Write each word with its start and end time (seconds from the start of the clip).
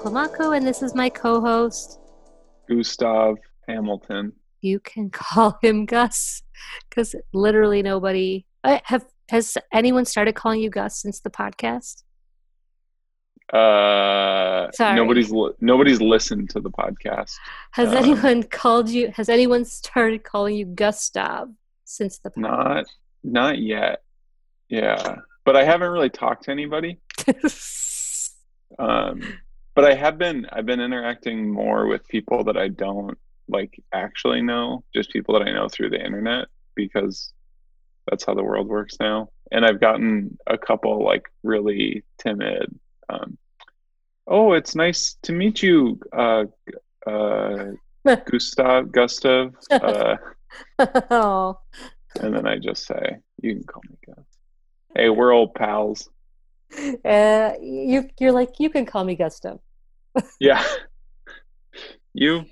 podcast. 0.00 0.28
Climaco, 0.36 0.56
and 0.56 0.66
this 0.66 0.82
is 0.82 0.94
my 0.94 1.08
co-host 1.08 1.98
Gustav 2.68 3.36
Hamilton. 3.68 4.32
You 4.60 4.80
can 4.80 5.10
call 5.10 5.58
him 5.62 5.86
Gus, 5.86 6.42
because 6.88 7.14
literally 7.32 7.82
nobody 7.82 8.46
I 8.64 8.80
have 8.84 9.06
has 9.30 9.56
anyone 9.72 10.04
started 10.04 10.34
calling 10.34 10.60
you 10.60 10.70
Gus 10.70 11.00
since 11.00 11.20
the 11.20 11.30
podcast. 11.30 12.02
Uh, 13.52 14.70
Sorry. 14.72 14.94
nobody's 14.94 15.32
li- 15.32 15.52
nobody's 15.60 16.00
listened 16.00 16.50
to 16.50 16.60
the 16.60 16.70
podcast. 16.70 17.34
Has 17.72 17.88
Um, 17.90 17.96
anyone 17.96 18.42
called 18.44 18.88
you? 18.88 19.10
Has 19.16 19.28
anyone 19.28 19.64
started 19.64 20.22
calling 20.22 20.54
you 20.56 20.66
Gustav 20.66 21.48
since 21.84 22.18
the 22.18 22.30
Not 22.36 22.86
not 23.24 23.58
yet. 23.58 24.02
Yeah, 24.68 25.16
but 25.44 25.56
I 25.56 25.64
haven't 25.64 25.90
really 25.90 26.10
talked 26.10 26.44
to 26.44 26.50
anybody. 26.52 27.00
Um, 28.78 29.20
but 29.80 29.90
I 29.90 29.94
have 29.94 30.18
been 30.18 30.46
I've 30.52 30.66
been 30.66 30.80
interacting 30.80 31.50
more 31.50 31.86
with 31.86 32.06
people 32.06 32.44
that 32.44 32.58
I 32.58 32.68
don't 32.68 33.16
like 33.48 33.82
actually 33.94 34.42
know, 34.42 34.84
just 34.94 35.10
people 35.10 35.32
that 35.38 35.48
I 35.48 35.52
know 35.52 35.68
through 35.68 35.88
the 35.88 36.04
internet 36.04 36.48
because 36.74 37.32
that's 38.06 38.26
how 38.26 38.34
the 38.34 38.42
world 38.42 38.68
works 38.68 38.96
now. 39.00 39.30
And 39.50 39.64
I've 39.64 39.80
gotten 39.80 40.36
a 40.46 40.58
couple 40.58 41.02
like 41.02 41.22
really 41.42 42.04
timid. 42.18 42.78
Um, 43.08 43.38
oh, 44.26 44.52
it's 44.52 44.74
nice 44.74 45.16
to 45.22 45.32
meet 45.32 45.62
you, 45.62 45.98
uh, 46.12 46.44
uh, 47.06 47.68
Gustav, 48.30 48.92
Gustav. 48.92 49.54
Uh, 49.70 50.16
oh, 51.10 51.58
and 52.20 52.34
then 52.34 52.46
I 52.46 52.58
just 52.58 52.84
say, 52.84 53.16
you 53.40 53.54
can 53.54 53.64
call 53.64 53.80
me 53.88 53.96
Gus. 54.06 54.26
Hey, 54.94 55.08
we're 55.08 55.32
old 55.32 55.54
pals. 55.54 56.10
uh, 57.02 57.52
you 57.62 58.10
you're 58.20 58.32
like 58.32 58.50
you 58.58 58.68
can 58.68 58.84
call 58.84 59.04
me 59.04 59.14
Gustav. 59.14 59.58
Yeah. 60.40 60.64
you 62.14 62.44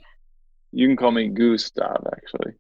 you 0.73 0.87
can 0.87 0.97
call 0.97 1.11
me 1.11 1.29
Gustav 1.29 2.07
actually. 2.13 2.53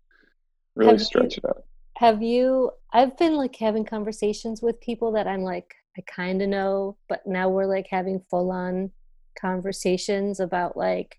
Really 0.77 0.93
Have 0.93 1.01
you- 1.01 1.05
stretch 1.05 1.39
it 1.39 1.45
out. 1.45 1.65
Have 1.97 2.23
you? 2.23 2.71
I've 2.93 3.17
been 3.19 3.35
like 3.35 3.57
having 3.57 3.85
conversations 3.85 4.63
with 4.63 4.81
people 4.81 5.13
that 5.13 5.27
I'm 5.27 5.43
like 5.43 5.75
I 5.97 6.03
kind 6.07 6.41
of 6.43 6.49
know, 6.49 6.97
but 7.09 7.27
now 7.27 7.49
we're 7.49 7.67
like 7.67 7.89
having 7.91 8.21
full 8.31 8.53
on 8.53 8.93
conversations 9.41 10.39
about 10.39 10.77
like, 10.77 11.17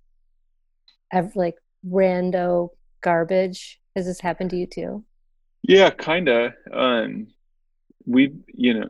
have 1.11 1.35
like 1.35 1.55
rando 1.85 2.69
garbage. 3.01 3.81
Has 3.95 4.05
this 4.05 4.21
happened 4.21 4.51
to 4.51 4.55
you 4.55 4.67
too? 4.67 5.03
Yeah, 5.63 5.89
kinda. 5.89 6.53
Um 6.71 7.27
we 8.05 8.33
you 8.53 8.73
know 8.79 8.87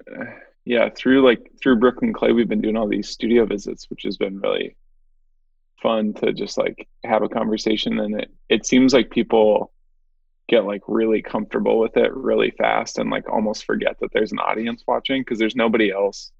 yeah, 0.69 0.87
through 0.95 1.25
like 1.25 1.51
through 1.59 1.77
Brooklyn 1.77 2.13
Clay 2.13 2.31
we've 2.31 2.47
been 2.47 2.61
doing 2.61 2.77
all 2.77 2.87
these 2.87 3.09
studio 3.09 3.43
visits, 3.47 3.89
which 3.89 4.03
has 4.03 4.17
been 4.17 4.39
really 4.39 4.75
fun 5.81 6.13
to 6.13 6.31
just 6.31 6.59
like 6.59 6.87
have 7.03 7.23
a 7.23 7.27
conversation. 7.27 7.97
And 7.99 8.21
it 8.21 8.31
it 8.49 8.65
seems 8.67 8.93
like 8.93 9.09
people 9.09 9.73
get 10.47 10.65
like 10.65 10.83
really 10.87 11.23
comfortable 11.23 11.79
with 11.79 11.97
it 11.97 12.13
really 12.13 12.51
fast 12.51 12.99
and 12.99 13.09
like 13.09 13.27
almost 13.27 13.65
forget 13.65 13.95
that 13.99 14.11
there's 14.13 14.31
an 14.31 14.37
audience 14.37 14.83
watching 14.87 15.21
because 15.21 15.39
there's 15.39 15.55
nobody 15.55 15.89
else. 15.91 16.31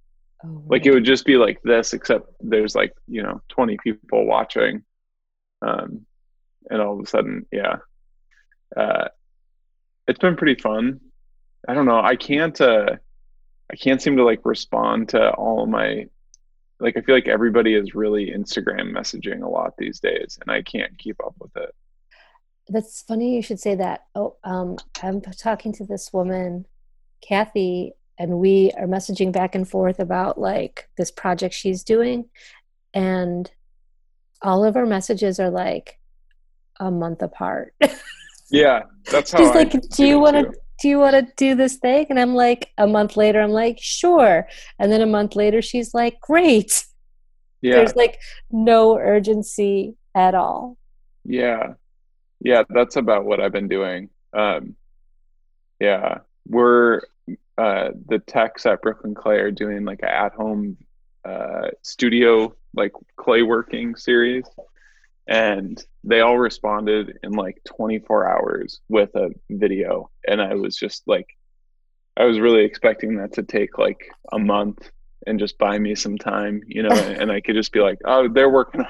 Oh, 0.46 0.64
like 0.68 0.86
it 0.86 0.92
would 0.92 1.06
just 1.06 1.26
be 1.26 1.36
like 1.36 1.60
this 1.64 1.94
except 1.94 2.30
there's 2.40 2.76
like 2.76 2.94
you 3.08 3.24
know 3.24 3.42
20 3.50 3.80
people 3.84 4.28
watching 4.28 4.84
um 5.64 6.06
and 6.70 6.80
all 6.80 6.94
of 6.94 7.04
a 7.04 7.10
sudden 7.10 7.48
yeah. 7.52 7.78
Uh 8.78 9.08
it's 10.08 10.20
been 10.20 10.36
pretty 10.36 10.62
fun. 10.62 11.00
I 11.68 11.74
don't 11.74 11.88
know. 11.88 12.00
I 12.00 12.16
can't 12.16 12.62
uh 12.62 12.98
i 13.72 13.76
can't 13.76 14.02
seem 14.02 14.18
to 14.18 14.24
like 14.24 14.42
respond 14.46 15.10
to 15.10 15.32
all 15.32 15.66
my 15.66 16.06
like 16.80 16.96
i 16.98 17.02
feel 17.02 17.16
like 17.16 17.28
everybody 17.28 17.74
is 17.76 17.96
really 17.96 18.32
instagram 18.32 18.92
messaging 18.92 19.44
a 19.44 19.48
lot 19.50 19.74
these 19.78 20.00
days 20.00 20.38
and 20.42 20.52
i 20.52 20.62
can't 20.62 20.98
keep 20.98 21.18
up 21.26 21.36
with 21.40 21.56
it 21.58 21.74
That's 22.72 23.02
funny 23.02 23.36
you 23.36 23.42
should 23.42 23.60
say 23.60 23.76
that. 23.76 24.06
Oh, 24.14 24.36
um, 24.44 24.78
I'm 25.02 25.22
talking 25.22 25.74
to 25.74 25.86
this 25.86 26.14
woman, 26.14 26.66
Kathy, 27.28 27.94
and 28.20 28.38
we 28.38 28.72
are 28.78 28.86
messaging 28.86 29.32
back 29.32 29.56
and 29.56 29.68
forth 29.68 30.00
about 30.00 30.38
like 30.38 30.88
this 30.96 31.10
project 31.10 31.56
she's 31.56 31.84
doing. 31.84 32.30
And 32.94 33.50
all 34.42 34.64
of 34.64 34.76
our 34.76 34.86
messages 34.86 35.40
are 35.40 35.50
like 35.50 35.98
a 36.80 36.92
month 36.92 37.22
apart. 37.24 37.74
yeah 38.52 38.82
that's 39.12 39.32
how 39.32 39.40
She's 39.40 39.50
I 39.50 39.54
like, 39.54 39.90
Do 39.90 40.06
you 40.06 40.20
want 40.20 40.36
to. 40.36 40.54
Do 40.82 40.88
you 40.88 41.00
want 41.00 41.16
to 41.16 41.34
do 41.38 41.56
this 41.56 41.78
thing? 41.78 42.08
And 42.10 42.20
I'm 42.20 42.36
like, 42.36 42.72
a 42.78 42.88
month 42.88 43.18
later, 43.18 43.42
I'm 43.42 43.52
like, 43.52 43.78
sure. 43.80 44.48
And 44.78 44.92
then 44.92 45.02
a 45.02 45.06
month 45.06 45.36
later, 45.36 45.62
she's 45.62 45.94
like, 45.94 46.20
great. 46.22 46.86
yeah 47.62 47.76
There's 47.76 47.96
like 47.96 48.20
no 48.52 48.98
urgency 48.98 49.96
at 50.16 50.36
all. 50.36 50.78
Yeah. 51.26 51.74
Yeah, 52.42 52.64
that's 52.70 52.96
about 52.96 53.26
what 53.26 53.42
I've 53.42 53.52
been 53.52 53.68
doing. 53.68 54.10
Um, 54.34 54.76
yeah, 55.80 56.20
we're 56.48 57.02
uh, 57.58 57.90
the 58.08 58.20
techs 58.20 58.66
at 58.66 58.82
Brooklyn 58.82 59.14
Clay 59.14 59.38
are 59.38 59.52
doing 59.52 59.84
like 59.84 60.02
a 60.02 60.10
at-home 60.10 60.78
uh, 61.26 61.68
studio 61.82 62.56
like 62.74 62.94
clay 63.18 63.42
working 63.42 63.96
series, 63.96 64.46
and 65.28 65.84
they 66.04 66.22
all 66.22 66.38
responded 66.38 67.18
in 67.24 67.32
like 67.34 67.58
24 67.68 68.28
hours 68.28 68.80
with 68.90 69.14
a 69.16 69.30
video, 69.50 70.10
and 70.28 70.42
I 70.42 70.56
was 70.56 70.76
just 70.78 71.04
like, 71.08 71.28
I 72.18 72.26
was 72.26 72.40
really 72.40 72.64
expecting 72.64 73.18
that 73.18 73.34
to 73.34 73.44
take 73.44 73.78
like 73.78 74.10
a 74.32 74.40
month 74.40 74.90
and 75.28 75.40
just 75.40 75.58
buy 75.58 75.78
me 75.78 75.96
some 75.96 76.18
time, 76.18 76.62
you 76.68 76.84
know, 76.84 76.90
and 77.20 77.32
I 77.32 77.42
could 77.42 77.56
just 77.56 77.72
be 77.72 77.80
like, 77.82 77.98
oh, 78.06 78.28
they're 78.30 78.50
working 78.50 78.82
on 78.82 78.88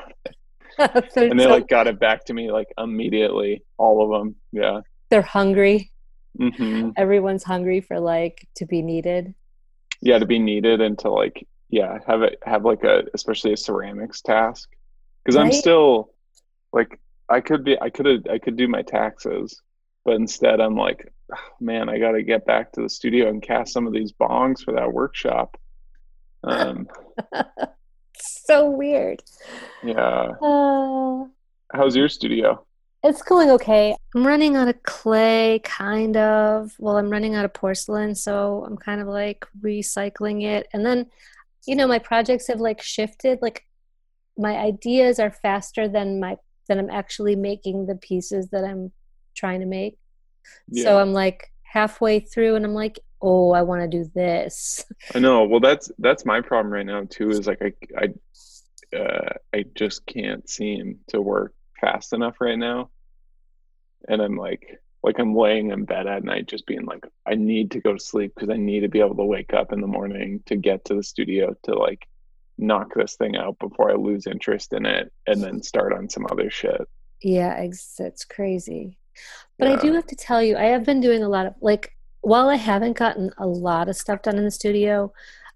they're, 0.78 1.04
and 1.30 1.40
they 1.40 1.44
so- 1.44 1.50
like 1.50 1.68
got 1.68 1.88
it 1.88 2.00
back 2.00 2.26
to 2.26 2.34
me 2.34 2.52
like 2.52 2.68
immediately 2.78 3.64
all 3.78 4.04
of 4.04 4.18
them 4.20 4.36
yeah. 4.52 4.82
They're 5.10 5.22
hungry. 5.22 5.92
hmm 6.38 6.92
Everyone's 6.96 7.44
hungry 7.44 7.82
for 7.82 8.00
like 8.00 8.48
to 8.56 8.66
be 8.66 8.82
needed. 8.82 9.34
yeah 10.02 10.20
to 10.20 10.26
be 10.26 10.40
needed 10.40 10.80
and 10.80 10.98
to 11.00 11.10
like 11.10 11.46
yeah 11.70 11.98
have 12.08 12.22
it 12.22 12.40
have 12.46 12.64
like 12.64 12.84
a 12.84 13.04
especially 13.14 13.52
a 13.54 13.58
ceramics 13.58 14.22
task. 14.22 14.70
Because 15.26 15.36
i'm 15.36 15.52
still 15.52 16.12
like 16.74 17.00
i 17.30 17.40
could 17.40 17.64
be 17.64 17.80
i 17.82 17.90
could 17.90 18.06
have 18.06 18.22
i 18.30 18.38
could 18.38 18.56
do 18.56 18.68
my 18.68 18.82
taxes 18.82 19.62
but 20.06 20.16
instead 20.16 20.60
i'm 20.60 20.76
like 20.76 21.12
"Oh, 21.34 21.38
man 21.60 21.90
i 21.90 22.00
gotta 22.00 22.24
get 22.24 22.46
back 22.46 22.72
to 22.74 22.82
the 22.82 22.90
studio 22.90 23.30
and 23.30 23.42
cast 23.42 23.74
some 23.74 23.88
of 23.88 23.94
these 23.94 24.12
bongs 24.14 24.64
for 24.64 24.74
that 24.74 24.92
workshop 24.92 25.58
um 26.44 26.88
so 28.16 28.70
weird. 28.70 29.22
yeah 29.84 30.32
Uh, 30.42 31.26
how's 31.74 31.96
your 31.96 32.10
studio 32.10 32.66
it's 33.02 33.22
going 33.22 33.50
okay. 33.52 33.96
I'm 34.14 34.28
running 34.28 34.58
out 34.58 34.68
of 34.68 34.84
clay, 34.84 35.62
kind 35.64 36.18
of. 36.18 36.74
Well, 36.80 36.98
I'm 36.98 37.10
running 37.10 37.34
out 37.34 37.46
of 37.46 37.54
porcelain, 37.54 38.14
so 38.14 38.66
I'm 38.68 38.76
kind 38.76 39.00
of 39.00 39.08
like 39.08 39.46
recycling 39.62 40.44
it. 40.44 40.68
And 40.74 40.86
then, 40.86 41.06
you 41.66 41.78
know, 41.78 41.88
my 41.88 42.00
projects 42.00 42.48
have 42.48 42.60
like 42.60 42.82
shifted. 42.82 43.40
Like 43.42 43.66
my 44.38 44.58
ideas 44.58 45.18
are 45.18 45.32
faster 45.32 45.88
than 45.88 46.20
my 46.20 46.36
than 46.70 46.80
I'm 46.80 46.90
actually 46.90 47.36
making 47.36 47.88
the 47.88 47.96
pieces 47.96 48.48
that 48.52 48.64
I'm 48.64 48.94
trying 49.36 49.60
to 49.60 49.66
make. 49.66 49.98
So 50.74 50.98
I'm 50.98 51.12
like 51.12 51.52
halfway 51.64 52.22
through, 52.22 52.56
and 52.56 52.66
I'm 52.66 52.74
like, 52.74 53.00
oh, 53.22 53.52
I 53.52 53.64
want 53.64 53.82
to 53.82 53.88
do 53.88 54.10
this. 54.16 54.86
I 55.14 55.20
know. 55.20 55.44
Well, 55.44 55.60
that's 55.60 55.92
that's 56.00 56.26
my 56.26 56.40
problem 56.40 56.72
right 56.72 56.86
now 56.86 57.04
too. 57.10 57.30
Is 57.30 57.48
like 57.48 57.62
I 57.62 57.74
I 57.98 58.98
uh, 58.98 59.34
I 59.54 59.66
just 59.76 60.06
can't 60.06 60.50
seem 60.50 61.00
to 61.10 61.22
work 61.22 61.54
fast 61.82 62.14
enough 62.14 62.38
right 62.40 62.58
now, 62.58 62.90
and 64.08 64.22
I'm 64.22 64.38
like 64.38 64.80
like 65.04 65.20
I'm 65.20 65.36
laying 65.36 65.72
in 65.72 65.86
bed 65.86 66.08
at 66.08 66.24
night, 66.24 66.48
just 66.48 66.66
being 66.66 66.86
like, 66.86 67.06
I 67.26 67.36
need 67.36 67.72
to 67.72 67.80
go 67.80 67.94
to 67.94 68.00
sleep 68.00 68.34
because 68.36 68.50
I 68.50 68.58
need 68.58 68.82
to 68.82 68.90
be 68.90 69.00
able 69.00 69.16
to 69.16 69.24
wake 69.24 69.54
up 69.54 69.72
in 69.72 69.82
the 69.82 69.88
morning 69.88 70.42
to 70.48 70.56
get 70.56 70.86
to 70.86 70.96
the 70.96 71.04
studio 71.04 71.56
to 71.64 71.76
like 71.76 72.08
knock 72.60 72.94
this 72.96 73.16
thing 73.16 73.36
out 73.36 73.58
before 73.60 73.92
I 73.92 73.96
lose 73.96 74.28
interest 74.28 74.74
in 74.74 74.86
it 74.86 75.12
and 75.28 75.42
then 75.42 75.62
start 75.62 75.94
on 75.94 76.10
some 76.10 76.26
other 76.30 76.50
shit. 76.50 76.82
Yeah, 77.22 77.56
it's 77.58 78.26
crazy. 78.26 78.98
But 79.58 79.68
I 79.68 79.76
do 79.76 79.94
have 79.94 80.08
to 80.08 80.16
tell 80.16 80.42
you, 80.42 80.56
I 80.56 80.66
have 80.66 80.86
been 80.86 81.02
doing 81.02 81.24
a 81.24 81.30
lot 81.30 81.46
of 81.46 81.54
like 81.62 81.96
while 82.22 82.50
I 82.50 82.56
haven't 82.56 82.98
gotten 82.98 83.32
a 83.38 83.48
lot 83.48 83.90
of 83.90 83.96
stuff 83.96 84.22
done 84.22 84.38
in 84.38 84.46
the 84.46 84.52
studio, 84.52 85.12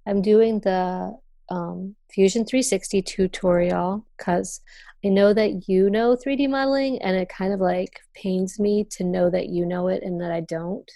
I'm 0.05 0.21
doing 0.21 0.59
the 0.59 1.17
um, 1.49 1.95
Fusion 2.11 2.45
360 2.45 3.01
tutorial 3.01 4.05
because 4.17 4.61
I 5.05 5.09
know 5.09 5.33
that 5.33 5.67
you 5.67 5.89
know 5.89 6.15
3D 6.15 6.49
modeling, 6.49 7.01
and 7.01 7.15
it 7.15 7.29
kind 7.29 7.53
of 7.53 7.59
like 7.59 7.99
pains 8.13 8.59
me 8.59 8.85
to 8.91 9.03
know 9.03 9.29
that 9.29 9.49
you 9.49 9.65
know 9.65 9.87
it 9.87 10.03
and 10.03 10.21
that 10.21 10.31
I 10.31 10.41
don't. 10.41 10.89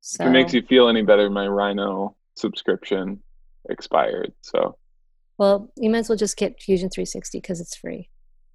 So 0.00 0.24
If 0.24 0.28
it 0.28 0.32
makes 0.32 0.54
you 0.54 0.62
feel 0.62 0.88
any 0.88 1.02
better, 1.02 1.28
my 1.30 1.46
Rhino 1.46 2.16
subscription 2.36 3.20
expired. 3.68 4.32
So 4.42 4.76
well, 5.38 5.70
you 5.76 5.88
might 5.88 5.98
as 5.98 6.08
well 6.08 6.18
just 6.18 6.36
get 6.36 6.60
Fusion 6.60 6.90
360 6.90 7.38
because 7.40 7.60
it's 7.60 7.76
free. 7.76 8.10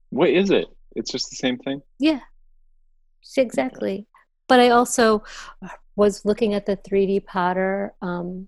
what 0.10 0.30
is 0.30 0.52
it? 0.52 0.68
It's 0.96 1.12
just 1.12 1.30
the 1.30 1.38
same 1.38 1.58
thing. 1.58 1.82
Yeah, 2.00 2.20
exactly. 3.38 4.06
But 4.48 4.60
I 4.60 4.70
also 4.70 5.24
was 5.96 6.26
looking 6.26 6.54
at 6.54 6.66
the 6.66 6.78
3D 6.78 7.26
Potter 7.26 7.94
um, 8.02 8.48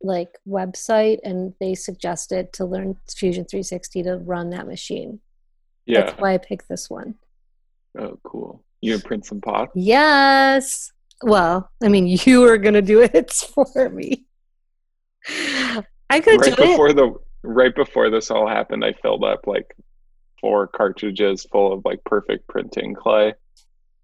like 0.00 0.38
website 0.46 1.18
and 1.24 1.54
they 1.60 1.74
suggested 1.74 2.52
to 2.54 2.64
learn 2.64 2.96
Fusion 3.14 3.44
360 3.44 4.04
to 4.04 4.16
run 4.18 4.50
that 4.50 4.66
machine. 4.66 5.20
Yeah. 5.86 6.02
That's 6.02 6.18
why 6.20 6.34
I 6.34 6.38
picked 6.38 6.68
this 6.68 6.88
one. 6.88 7.16
Oh, 7.98 8.18
cool. 8.22 8.64
You 8.80 8.92
gonna 8.92 9.02
print 9.04 9.26
some 9.26 9.40
pots? 9.40 9.72
Yes. 9.74 10.92
Well, 11.22 11.70
I 11.82 11.88
mean, 11.88 12.06
you 12.24 12.44
are 12.44 12.58
gonna 12.58 12.82
do 12.82 13.00
it 13.02 13.32
for 13.54 13.90
me. 13.90 14.24
I 15.28 16.20
could 16.20 16.40
right 16.40 16.56
do 16.56 16.62
it. 16.62 16.68
before 16.68 16.92
the 16.92 17.14
right 17.42 17.74
before 17.74 18.10
this 18.10 18.30
all 18.30 18.48
happened, 18.48 18.84
I 18.84 18.92
filled 18.92 19.24
up 19.24 19.46
like 19.46 19.74
four 20.40 20.66
cartridges 20.66 21.46
full 21.50 21.72
of 21.72 21.84
like 21.84 22.04
perfect 22.04 22.46
printing 22.48 22.94
clay 22.94 23.34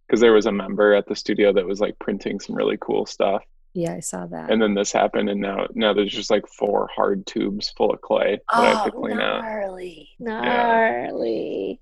because 0.07 0.21
there 0.21 0.33
was 0.33 0.47
a 0.47 0.53
member 0.53 0.95
at 0.95 1.07
the 1.07 1.15
studio 1.15 1.53
that 1.53 1.67
was 1.67 1.81
like 1.81 1.99
printing 1.99 2.41
some 2.41 2.57
really 2.57 2.79
cool 2.81 3.07
stuff. 3.07 3.43
Yeah, 3.75 3.95
I 3.95 4.01
saw 4.01 4.27
that. 4.27 4.51
And 4.51 4.61
then 4.61 4.75
this 4.75 4.91
happened, 4.91 5.29
and 5.29 5.41
now 5.41 5.67
now 5.75 5.93
there's 5.93 6.13
just 6.13 6.31
like 6.31 6.47
four 6.49 6.89
hard 6.95 7.25
tubes 7.27 7.71
full 7.77 7.93
of 7.93 8.01
clay 8.01 8.41
that 8.53 8.59
I 8.59 8.67
have 8.71 8.85
to 8.87 8.93
oh, 8.93 9.01
clean 9.01 9.21
out. 9.21 9.43
gnarly, 9.43 10.09
gnarly. 10.19 11.81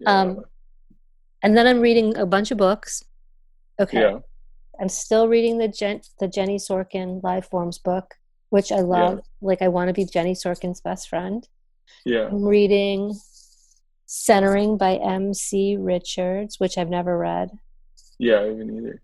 Yeah. 0.00 0.20
Um, 0.20 0.44
and 1.42 1.56
then 1.56 1.68
I'm 1.68 1.80
reading 1.80 2.16
a 2.16 2.26
bunch 2.26 2.50
of 2.50 2.58
books. 2.58 3.04
Okay. 3.78 4.00
yeah, 4.00 4.18
I'm 4.80 4.88
still 4.88 5.28
reading 5.28 5.58
the 5.58 5.68
Jen, 5.68 6.00
the 6.18 6.26
Jenny 6.26 6.56
Sorkin 6.56 7.22
Life 7.22 7.48
forms 7.50 7.78
book, 7.78 8.14
which 8.52 8.70
I 8.70 8.80
love. 8.80 9.22
Like 9.40 9.62
I 9.62 9.68
want 9.68 9.88
to 9.88 9.94
be 9.94 10.04
Jenny 10.04 10.34
Sorkin's 10.34 10.80
best 10.82 11.08
friend. 11.08 11.48
yeah, 12.04 12.26
I'm 12.26 12.44
reading 12.44 13.18
Centering 14.06 14.76
by 14.76 14.96
M.C. 14.96 15.78
Richards, 15.80 16.60
which 16.60 16.76
I've 16.76 16.90
never 16.90 17.16
read. 17.16 17.50
yeah. 18.18 18.40
I 18.40 18.44
haven't 18.44 18.76
either. 18.76 19.00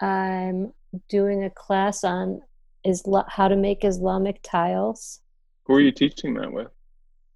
I'm 0.00 0.72
doing 1.08 1.42
a 1.44 1.50
class 1.50 2.04
on 2.04 2.42
Isla- 2.86 3.26
how 3.28 3.48
to 3.48 3.56
make 3.56 3.84
Islamic 3.84 4.40
tiles. 4.42 5.20
Who 5.66 5.74
are 5.74 5.80
you 5.80 5.92
teaching 5.92 6.34
that 6.34 6.52
with? 6.52 6.68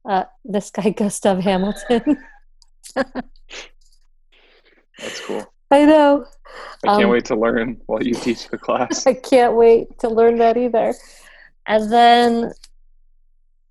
Uh, 0.09 0.25
this 0.45 0.71
guy 0.71 0.91
Gustav 1.03 1.41
Hamilton. 1.41 2.19
That's 2.95 3.21
cool. 5.27 5.45
I 5.71 5.85
know. 5.85 6.25
I 6.85 6.89
can't 6.89 7.05
Um, 7.05 7.11
wait 7.11 7.25
to 7.27 7.37
learn 7.37 7.81
while 7.87 8.03
you 8.03 8.15
teach 8.15 8.49
the 8.49 8.59
class. 8.59 9.07
I 9.07 9.15
can't 9.15 9.55
wait 9.57 9.99
to 9.99 10.09
learn 10.09 10.39
that 10.39 10.57
either. 10.57 10.95
And 11.67 11.93
then, 11.93 12.53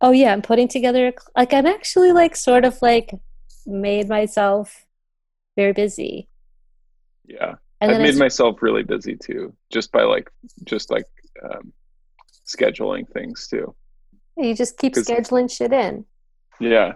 oh 0.02 0.12
yeah, 0.12 0.34
I'm 0.34 0.42
putting 0.42 0.68
together 0.68 1.14
like 1.36 1.54
I'm 1.54 1.66
actually 1.66 2.12
like 2.12 2.36
sort 2.36 2.66
of 2.66 2.78
like 2.82 3.12
made 3.66 4.10
myself 4.10 4.86
very 5.56 5.74
busy. 5.74 6.28
Yeah, 7.26 7.56
And 7.82 7.92
I've 7.92 7.98
then 7.98 8.02
I 8.02 8.04
made 8.12 8.18
myself 8.18 8.62
really 8.62 8.84
busy 8.84 9.16
too, 9.16 9.56
just 9.72 9.92
by 9.92 10.04
like 10.04 10.30
just 10.66 10.92
like 10.92 11.06
um, 11.44 11.74
scheduling 12.46 13.10
things 13.10 13.48
too. 13.48 13.74
you 14.38 14.54
just 14.54 14.78
keep 14.78 14.94
scheduling 14.94 15.50
shit 15.50 15.74
in. 15.74 16.06
Yeah, 16.60 16.94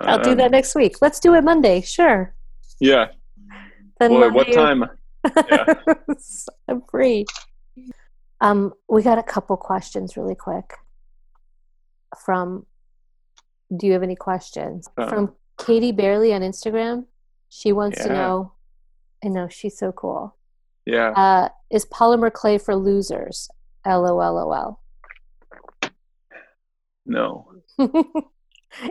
I'll 0.00 0.22
do 0.22 0.30
Um, 0.32 0.36
that 0.38 0.50
next 0.50 0.74
week. 0.74 0.96
Let's 1.00 1.20
do 1.20 1.34
it 1.34 1.42
Monday. 1.44 1.80
Sure. 1.80 2.34
Yeah. 2.80 3.08
Then 4.00 4.10
Boy, 4.10 4.30
what 4.30 4.52
time? 4.52 4.84
Yeah. 5.50 5.74
I'm 6.68 6.82
free. 6.90 7.26
Um, 8.42 8.74
we 8.88 9.02
got 9.02 9.18
a 9.18 9.22
couple 9.22 9.56
questions 9.56 10.16
really 10.16 10.34
quick 10.34 10.74
from. 12.24 12.66
Do 13.74 13.86
you 13.86 13.94
have 13.94 14.02
any 14.02 14.16
questions 14.16 14.86
Uh, 14.98 15.08
from 15.08 15.34
Katie 15.58 15.92
Barely 15.92 16.34
on 16.34 16.42
Instagram? 16.42 17.06
She 17.48 17.72
wants 17.72 18.02
to 18.02 18.08
know. 18.08 18.52
I 19.24 19.28
know 19.28 19.48
she's 19.48 19.78
so 19.78 19.92
cool. 19.92 20.36
Yeah. 20.84 21.10
Uh, 21.12 21.48
is 21.70 21.86
polymer 21.86 22.30
clay 22.32 22.58
for 22.58 22.74
losers? 22.74 23.48
LOLOL. 23.86 24.78
No. 27.06 27.52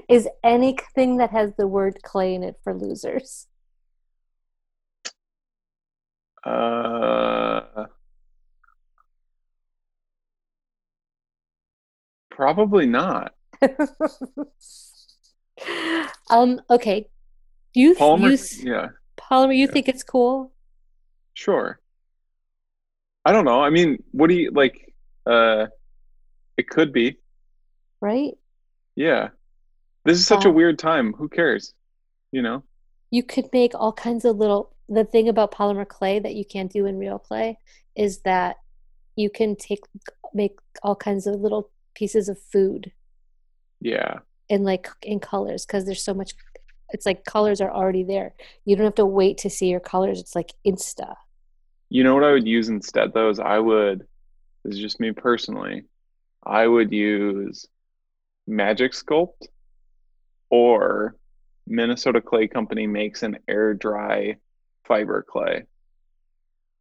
is 0.10 0.28
anything 0.44 1.18
that 1.18 1.32
has 1.32 1.54
the 1.58 1.68
word 1.68 2.02
clay 2.02 2.34
in 2.34 2.44
it 2.44 2.56
for 2.64 2.74
losers? 2.74 3.48
Uh, 6.44 7.86
probably 12.46 12.88
not. 12.88 13.34
um. 16.32 16.60
Okay. 16.70 17.08
You 17.74 17.94
Palmer. 17.96 18.30
you 18.30 18.38
yeah. 18.64 18.88
polymer. 19.18 19.56
You 19.56 19.66
Yeah. 19.68 19.72
think 19.72 19.88
it's 19.88 20.04
cool? 20.04 20.52
Sure. 21.36 21.80
I 23.26 23.32
don't 23.32 23.46
know. 23.46 23.62
I 23.62 23.70
mean, 23.70 24.04
what 24.12 24.28
do 24.30 24.36
you 24.36 24.50
like? 24.52 24.94
Uh, 25.26 25.68
it 26.58 26.68
could 26.68 26.92
be. 26.92 27.18
right? 28.02 28.34
Yeah. 28.96 29.30
This 30.06 30.18
is 30.18 30.26
such 30.26 30.46
a 30.46 30.50
Um, 30.50 30.56
weird 30.56 30.80
time. 30.80 31.14
Who 31.14 31.30
cares? 31.30 31.76
You 32.32 32.42
know? 32.42 32.64
You 33.12 33.22
could 33.22 33.48
make 33.54 33.74
all 33.76 33.94
kinds 33.94 34.26
of 34.26 34.38
little. 34.38 34.74
The 34.90 35.06
thing 35.06 35.30
about 35.30 35.52
polymer 35.52 35.88
clay 35.88 36.18
that 36.20 36.34
you 36.34 36.44
can't 36.44 36.72
do 36.72 36.88
in 36.88 36.98
real 36.98 37.20
clay 37.20 37.60
is 37.96 38.22
that 38.22 38.58
you 39.16 39.30
can 39.30 39.56
take 39.56 39.82
make 40.34 40.58
all 40.82 40.96
kinds 40.96 41.28
of 41.28 41.40
little 41.40 41.70
pieces 41.96 42.30
of 42.30 42.40
food 42.40 42.92
Yeah. 43.80 44.20
And 44.50 44.64
like 44.64 44.88
in 45.02 45.20
colors 45.20 45.66
because 45.66 45.86
there's 45.86 46.04
so 46.04 46.14
much. 46.14 46.34
It's 46.90 47.06
like 47.06 47.24
colors 47.24 47.62
are 47.62 47.72
already 47.72 48.04
there. 48.04 48.34
You 48.66 48.76
don't 48.76 48.84
have 48.86 48.96
to 48.96 49.06
wait 49.06 49.38
to 49.40 49.50
see 49.50 49.68
your 49.70 49.80
colors. 49.80 50.20
It's 50.20 50.36
like 50.36 50.52
insta. 50.68 51.16
You 51.90 52.04
know 52.04 52.14
what 52.16 52.24
I 52.26 52.32
would 52.34 52.46
use 52.48 52.68
instead, 52.70 53.14
though, 53.14 53.30
is 53.30 53.40
I 53.40 53.60
would, 53.60 54.06
this 54.64 54.76
is 54.76 54.80
just 54.80 55.00
me 55.00 55.12
personally, 55.14 55.86
I 56.46 56.68
would 56.68 56.92
use 56.92 57.66
Magic 58.46 58.92
Sculpt 58.92 59.48
or 60.50 61.16
Minnesota 61.68 62.20
Clay 62.22 62.48
Company 62.48 62.88
makes 62.88 63.24
an 63.24 63.38
air 63.48 63.74
dry 63.74 64.36
fiber 64.86 65.24
clay. 65.28 65.64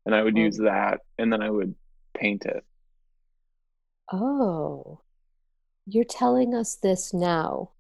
And 0.07 0.15
I 0.15 0.23
would 0.23 0.37
Oh. 0.37 0.41
use 0.41 0.57
that 0.59 1.01
and 1.19 1.33
then 1.33 1.43
I 1.43 1.51
would 1.51 1.75
paint 2.15 2.47
it. 2.47 2.65
Oh, 4.13 5.01
you're 5.87 6.05
telling 6.05 6.55
us 6.55 6.77
this 6.77 7.13
now 7.15 7.71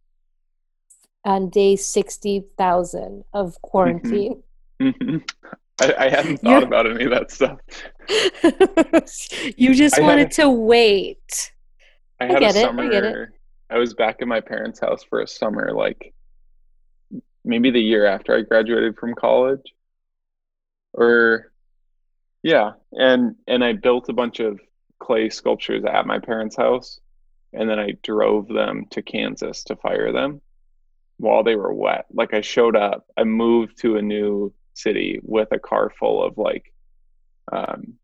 on 1.25 1.51
day 1.51 1.77
60,000 1.77 3.25
of 3.33 3.61
quarantine. 3.63 4.43
Mhm. 4.81 5.23
I, 5.81 5.95
I 5.99 6.09
hadn't 6.09 6.43
You're- 6.43 6.61
thought 6.61 6.63
about 6.63 6.87
any 6.91 7.05
of 7.05 7.11
that 7.11 7.31
stuff. 7.31 7.59
you 9.57 9.75
just 9.75 9.99
I 9.99 10.03
wanted 10.03 10.29
a- 10.29 10.35
to 10.43 10.51
wait. 10.51 11.53
I 12.21 12.27
had 12.27 12.43
a 12.43 12.47
it, 12.47 12.57
I 12.57 12.63
summer. 12.63 12.91
get 12.91 13.05
it. 13.05 13.29
I 13.71 13.79
was 13.79 13.95
back 13.95 14.17
at 14.21 14.29
my 14.29 14.41
parents' 14.41 14.81
house 14.81 15.03
for 15.05 15.21
a 15.21 15.27
summer, 15.27 15.73
like 15.73 16.13
maybe 17.45 17.71
the 17.71 17.81
year 17.81 18.05
after 18.07 18.37
I 18.37 18.43
graduated 18.43 18.97
from 18.99 19.15
college, 19.15 19.63
or 20.93 21.53
yeah, 22.43 22.73
and 22.93 23.37
and 23.47 23.63
I 23.65 23.73
built 23.75 24.09
a 24.09 24.13
bunch 24.13 24.41
of 24.41 24.59
clay 25.01 25.31
sculptures 25.31 25.85
at 25.85 26.07
my 26.07 26.19
parents' 26.19 26.57
house, 26.57 27.01
and 27.53 27.69
then 27.69 27.79
I 27.81 27.97
drove 28.03 28.47
them 28.47 28.87
to 28.91 29.03
Kansas 29.03 29.65
to 29.65 29.77
fire 29.77 30.13
them 30.13 30.41
while 31.17 31.43
they 31.43 31.57
were 31.57 31.75
wet. 31.75 32.07
Like 32.13 32.33
I 32.33 32.41
showed 32.43 32.77
up, 32.77 33.05
I 33.17 33.25
moved 33.25 33.79
to 33.81 33.97
a 33.97 34.03
new 34.03 34.55
city 34.75 35.21
with 35.23 35.49
a 35.51 35.59
car 35.59 35.91
full 35.99 36.25
of 36.25 36.39
like, 36.39 36.73
um, 37.53 37.95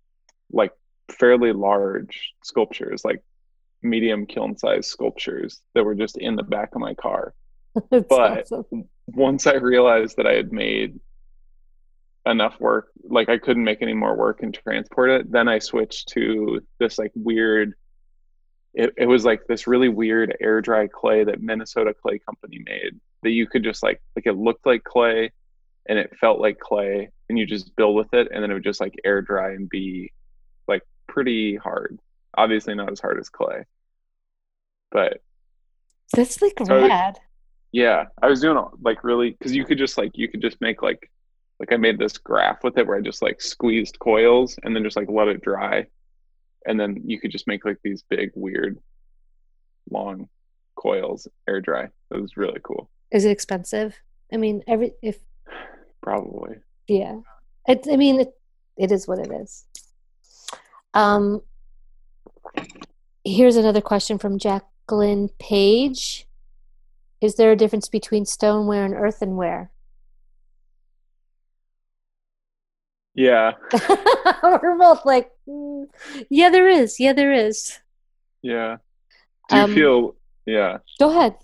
like 0.51 0.73
fairly 1.11 1.53
large 1.53 2.35
sculptures, 2.43 3.05
like 3.05 3.23
medium 3.83 4.27
kiln 4.27 4.57
size 4.57 4.87
sculptures 4.87 5.63
that 5.75 5.85
were 5.85 5.95
just 5.95 6.19
in 6.19 6.37
the 6.37 6.43
back 6.43 6.75
of 6.75 6.81
my 6.81 6.95
car. 6.95 7.35
But- 7.91 8.51
awesome. 8.53 8.89
Once 9.09 9.47
I 9.47 9.55
realized 9.55 10.17
that 10.17 10.27
I 10.27 10.33
had 10.33 10.51
made 10.53 10.99
enough 12.27 12.59
work, 12.61 12.89
like 13.09 13.29
I 13.29 13.39
couldn't 13.39 13.65
make 13.65 13.83
any 13.83 13.95
more 13.95 14.17
work 14.17 14.43
and 14.43 14.53
transport 14.53 15.11
it, 15.11 15.31
then 15.31 15.49
I 15.49 15.59
switched 15.61 16.09
to 16.11 16.61
this 16.79 16.99
like 16.99 17.13
weird. 17.15 17.75
It, 18.75 18.93
it 18.99 19.07
was 19.07 19.25
like 19.25 19.47
this 19.47 19.67
really 19.67 19.89
weird 19.89 20.37
air 20.41 20.61
dry 20.61 20.87
clay 20.87 21.25
that 21.25 21.41
Minnesota 21.41 21.95
Clay 21.95 22.19
Company 22.19 22.63
made 22.67 23.01
that 23.23 23.31
you 23.31 23.47
could 23.47 23.65
just 23.65 23.83
like 23.83 24.03
like 24.17 24.27
it 24.27 24.37
looked 24.37 24.67
like 24.67 24.85
clay 24.85 25.31
and 25.89 25.99
it 25.99 26.15
felt 26.21 26.41
like 26.41 26.59
clay 26.59 27.09
and 27.29 27.39
you 27.39 27.47
just 27.47 27.75
build 27.77 27.97
with 27.97 28.13
it 28.13 28.29
and 28.33 28.43
then 28.43 28.51
it 28.51 28.55
would 28.55 28.65
just 28.65 28.81
like 28.81 28.95
air 29.05 29.23
dry 29.23 29.53
and 29.53 29.69
be 29.71 30.13
like 30.69 30.83
pretty 31.09 31.57
hard. 31.57 31.99
Obviously 32.37 32.75
not 32.75 32.93
as 32.93 33.01
hard 33.01 33.19
as 33.19 33.31
clay. 33.31 33.65
But 34.91 35.23
That's 36.15 36.43
like 36.43 36.59
So- 36.67 36.87
rad. 36.87 37.19
yeah, 37.73 38.07
I 38.21 38.27
was 38.29 38.41
doing 38.41 38.57
all, 38.59 38.73
like 38.83 39.05
really 39.05 39.31
because 39.31 39.55
you 39.55 39.65
could 39.65 39.79
just 39.79 39.97
like 39.97 40.13
you 40.15 40.29
could 40.29 40.43
just 40.43 40.61
make 40.61 40.83
like 40.83 41.11
like 41.59 41.73
I 41.73 41.77
made 41.77 41.99
this 41.99 42.19
graph 42.19 42.63
with 42.63 42.77
it 42.79 42.87
where 42.87 42.97
I 42.97 43.01
just 43.01 43.23
like 43.23 43.41
squeezed 43.41 43.99
coils 43.99 44.59
and 44.63 44.75
then 44.75 44.85
just 44.85 44.97
like 44.97 45.09
let 45.09 45.29
it 45.29 45.43
dry, 45.43 45.87
and 46.67 46.79
then 46.79 47.03
you 47.05 47.19
could 47.19 47.31
just 47.31 47.47
make 47.47 47.65
like 47.65 47.79
these 47.83 48.05
big 48.09 48.31
weird 48.35 48.79
long 49.91 50.29
coils 50.77 51.27
air 51.49 51.61
dry. 51.61 51.85
It 52.11 52.21
was 52.21 52.37
really 52.37 52.61
cool. 52.63 52.91
Is 53.11 53.25
it 53.25 53.31
expensive? 53.31 53.99
I 54.33 54.37
mean, 54.37 54.63
every 54.67 54.93
if 55.03 55.19
Probably. 56.03 56.57
yeah, 56.89 57.21
it, 57.67 57.87
I 57.91 57.97
mean, 57.97 58.21
it, 58.21 58.35
it 58.77 58.93
is 58.93 59.09
what 59.09 59.19
it 59.19 59.33
is. 59.33 59.65
Um, 60.95 61.43
here's 63.25 63.57
another 63.57 63.81
question 63.81 64.19
from 64.19 64.39
Jacqueline 64.39 65.31
Page. 65.39 66.27
Is 67.21 67.37
there 67.37 67.51
a 67.51 67.57
difference 67.57 67.89
between 67.89 68.25
stoneware 68.25 68.85
and 68.85 68.95
earthenware? 68.95 69.71
Yeah. 73.17 73.53
We're 74.43 74.79
both 74.79 75.05
like, 75.05 75.31
mm, 75.49 75.87
yeah, 76.31 76.51
there 76.51 76.69
is. 76.69 77.01
Yeah, 77.01 77.15
there 77.15 77.33
is. 77.33 77.79
Yeah. 78.43 78.77
Do 79.49 79.57
you 79.57 79.63
Um, 79.63 79.75
feel 79.75 80.17
yeah. 80.45 80.79
Go 81.01 81.11
ahead. 81.11 81.35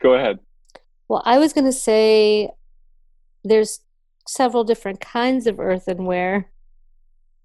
Go 0.00 0.14
ahead. 0.14 0.38
Well, 1.08 1.22
I 1.26 1.38
was 1.38 1.52
going 1.52 1.66
to 1.66 1.72
say 1.72 2.50
there's 3.42 3.80
several 4.26 4.64
different 4.64 5.00
kinds 5.00 5.46
of 5.46 5.60
earthenware, 5.60 6.50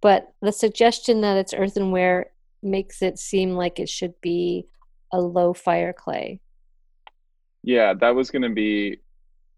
but 0.01 0.31
the 0.41 0.51
suggestion 0.51 1.21
that 1.21 1.35
it's 1.37 1.53
earthenware 1.53 2.31
makes 2.63 3.01
it 3.01 3.17
seem 3.19 3.51
like 3.55 3.79
it 3.79 3.89
should 3.89 4.13
be 4.21 4.67
a 5.11 5.19
low 5.19 5.53
fire 5.53 5.91
clay. 5.91 6.39
Yeah, 7.63 7.93
that 7.95 8.15
was 8.15 8.31
gonna 8.31 8.49
be 8.49 8.99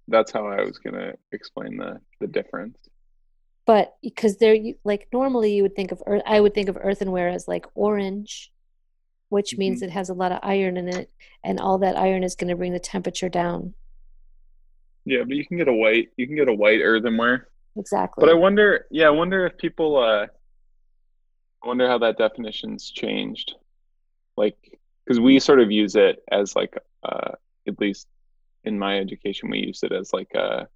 that's 0.08 0.32
how 0.32 0.48
I 0.48 0.64
was 0.64 0.80
gonna 0.80 1.14
explain 1.32 1.78
the 1.78 2.00
the 2.20 2.28
difference. 2.28 2.78
But 3.66 3.96
because 4.02 4.38
they're 4.38 4.54
you- 4.54 4.80
like 4.84 5.08
normally 5.14 5.54
you 5.54 5.64
would 5.64 5.76
think 5.76 5.92
of 5.92 6.02
earth, 6.06 6.24
I 6.26 6.40
would 6.40 6.54
think 6.54 6.70
of 6.70 6.78
earthenware 6.80 7.30
as 7.30 7.48
like 7.48 7.66
orange, 7.76 8.52
which 9.30 9.58
means 9.58 9.82
it 9.82 9.92
has 9.92 10.10
a 10.10 10.14
lot 10.14 10.32
of 10.32 10.40
iron 10.44 10.78
in 10.78 10.88
it, 10.88 11.10
and 11.44 11.60
all 11.60 11.78
that 11.80 11.98
iron 11.98 12.24
is 12.24 12.36
going 12.36 12.50
to 12.50 12.56
bring 12.56 12.74
the 12.74 12.80
temperature 12.80 13.30
down. 13.30 13.74
Yeah, 15.06 15.24
but 15.24 15.36
you 15.36 15.46
can 15.46 15.58
get 15.58 15.68
a 15.68 15.74
white 15.74 16.10
you 16.18 16.28
can 16.28 16.36
get 16.36 16.50
a 16.50 16.54
white 16.54 16.82
earthenware. 16.82 17.48
Exactly. 17.76 18.22
But 18.22 18.30
I 18.30 18.34
wonder 18.36 18.86
yeah, 18.92 19.08
I 19.08 19.12
wonder 19.12 19.46
if 19.46 19.58
people 19.58 19.98
uh 19.98 20.28
I 21.64 21.68
wonder 21.68 21.88
how 21.88 22.00
that 22.00 22.18
definition's 22.18 22.90
changed. 22.92 23.56
Like 24.38 24.58
because 25.06 25.20
we 25.20 25.40
sort 25.40 25.60
of 25.60 25.72
use 25.72 25.96
it 25.96 26.24
as 26.32 26.56
like 26.56 26.76
uh 27.04 27.32
at 27.68 27.80
least 27.80 28.08
in 28.64 28.78
my 28.78 29.00
education 29.00 29.50
we 29.50 29.60
use 29.60 29.82
it 29.84 29.92
as 29.92 30.14
like 30.14 30.34
a 30.36 30.68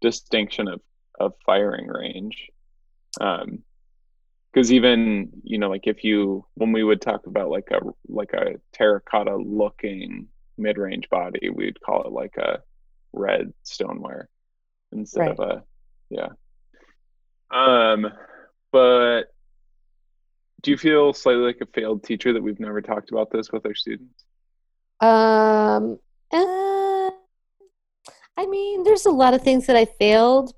distinction 0.00 0.68
of 0.68 0.80
of 1.18 1.34
firing 1.46 1.86
range. 1.88 2.48
Um 3.20 3.62
because 4.52 4.70
even 4.70 5.30
you 5.42 5.58
know 5.58 5.70
like 5.70 5.86
if 5.86 6.04
you 6.04 6.44
when 6.54 6.72
we 6.72 6.84
would 6.84 7.00
talk 7.00 7.26
about 7.26 7.48
like 7.48 7.68
a 7.70 7.80
like 8.08 8.32
a 8.34 8.54
terracotta 8.72 9.34
looking 9.36 10.28
mid-range 10.58 11.08
body 11.08 11.48
we'd 11.48 11.80
call 11.80 12.02
it 12.04 12.12
like 12.12 12.36
a 12.36 12.60
red 13.14 13.52
stoneware 13.62 14.28
instead 14.92 15.20
Right. 15.20 15.30
of 15.30 15.40
a 15.40 15.62
yeah 16.10 16.28
um 17.50 18.06
but 18.72 19.22
do 20.60 20.70
you 20.70 20.76
feel 20.76 21.14
slightly 21.14 21.42
like 21.44 21.58
a 21.62 21.66
failed 21.66 22.04
teacher 22.04 22.34
that 22.34 22.42
we've 22.42 22.60
never 22.60 22.82
talked 22.82 23.10
about 23.10 23.30
this 23.30 23.50
with 23.50 23.64
our 23.66 23.74
students 23.74 24.24
Um, 25.00 25.98
uh, 26.30 27.10
I 28.36 28.46
mean, 28.46 28.84
there's 28.84 29.06
a 29.06 29.10
lot 29.10 29.34
of 29.34 29.42
things 29.42 29.66
that 29.66 29.76
I 29.76 29.84
failed. 29.86 30.54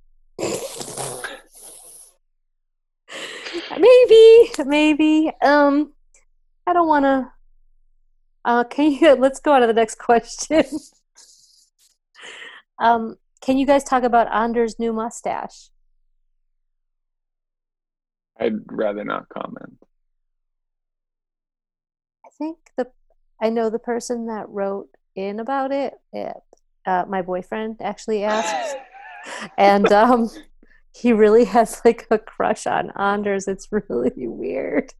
Maybe, 4.58 4.66
maybe. 4.66 5.32
Um, 5.42 5.92
I 6.66 6.72
don't 6.72 6.88
want 6.88 7.04
to. 7.04 7.32
Uh, 8.44 8.64
can 8.70 8.92
you? 8.92 9.14
Let's 9.14 9.40
go 9.40 9.52
on 9.52 9.60
to 9.60 9.66
the 9.66 9.72
next 9.72 9.98
question. 9.98 10.64
um, 12.78 13.16
can 13.40 13.58
you 13.58 13.66
guys 13.66 13.84
talk 13.84 14.02
about 14.02 14.32
Anders' 14.32 14.78
new 14.78 14.92
mustache? 14.92 15.70
i'd 18.40 18.58
rather 18.66 19.04
not 19.04 19.28
comment 19.28 19.78
I 22.26 22.30
think 22.36 22.58
the 22.76 22.88
I 23.40 23.50
know 23.50 23.70
the 23.70 23.78
person 23.78 24.26
that 24.26 24.48
wrote 24.48 24.88
in 25.14 25.38
about 25.38 25.70
it. 25.70 25.94
it 26.12 26.36
uh, 26.86 27.04
my 27.08 27.22
boyfriend 27.22 27.76
actually 27.80 28.24
asked, 28.24 28.76
and 29.58 29.90
um, 29.92 30.30
he 30.94 31.12
really 31.12 31.44
has 31.56 31.80
like 31.84 32.06
a 32.10 32.18
crush 32.18 32.66
on 32.66 32.90
Anders. 32.96 33.48
It's 33.48 33.68
really 33.70 34.12
weird. 34.16 34.92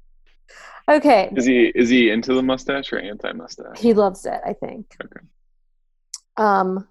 Okay, 0.88 1.32
is 1.34 1.46
he 1.46 1.72
is 1.74 1.88
he 1.88 2.10
into 2.10 2.34
the 2.34 2.42
mustache 2.42 2.92
or 2.92 2.98
anti-mustache 2.98 3.78
he 3.78 3.94
loves 3.94 4.26
it. 4.26 4.40
I 4.44 4.52
think. 4.52 4.94
Okay. 5.02 5.26
Um. 6.36 6.88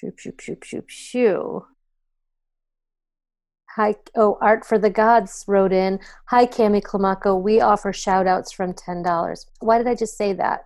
Shoo, 0.00 0.12
shoo, 0.16 0.32
shoo, 0.40 0.56
shoo, 0.62 0.84
shoo. 0.86 1.66
Hi, 3.76 3.94
oh, 4.16 4.38
Art 4.40 4.64
for 4.64 4.78
the 4.78 4.88
Gods 4.88 5.44
wrote 5.46 5.72
in. 5.72 6.00
Hi, 6.28 6.46
Cammi 6.46 6.82
Climaco. 6.82 7.40
We 7.40 7.60
offer 7.60 7.92
shout 7.92 8.26
outs 8.26 8.50
from 8.50 8.72
$10. 8.72 9.46
Why 9.60 9.78
did 9.78 9.86
I 9.86 9.94
just 9.94 10.16
say 10.16 10.32
that? 10.32 10.64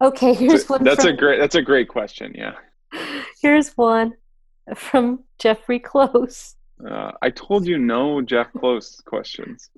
Okay, 0.00 0.32
here's 0.32 0.68
one. 0.68 0.84
that's 0.84 1.04
from, 1.04 1.14
a 1.14 1.16
great 1.16 1.40
that's 1.40 1.56
a 1.56 1.62
great 1.62 1.88
question 1.88 2.32
yeah 2.36 2.54
Here's 3.42 3.76
one 3.76 4.14
from 4.76 5.24
Jeffrey 5.38 5.78
Close. 5.78 6.56
uh, 6.88 7.12
i 7.22 7.30
told 7.30 7.66
you 7.66 7.78
no 7.78 8.20
jeff 8.22 8.52
close 8.52 9.00
questions 9.04 9.70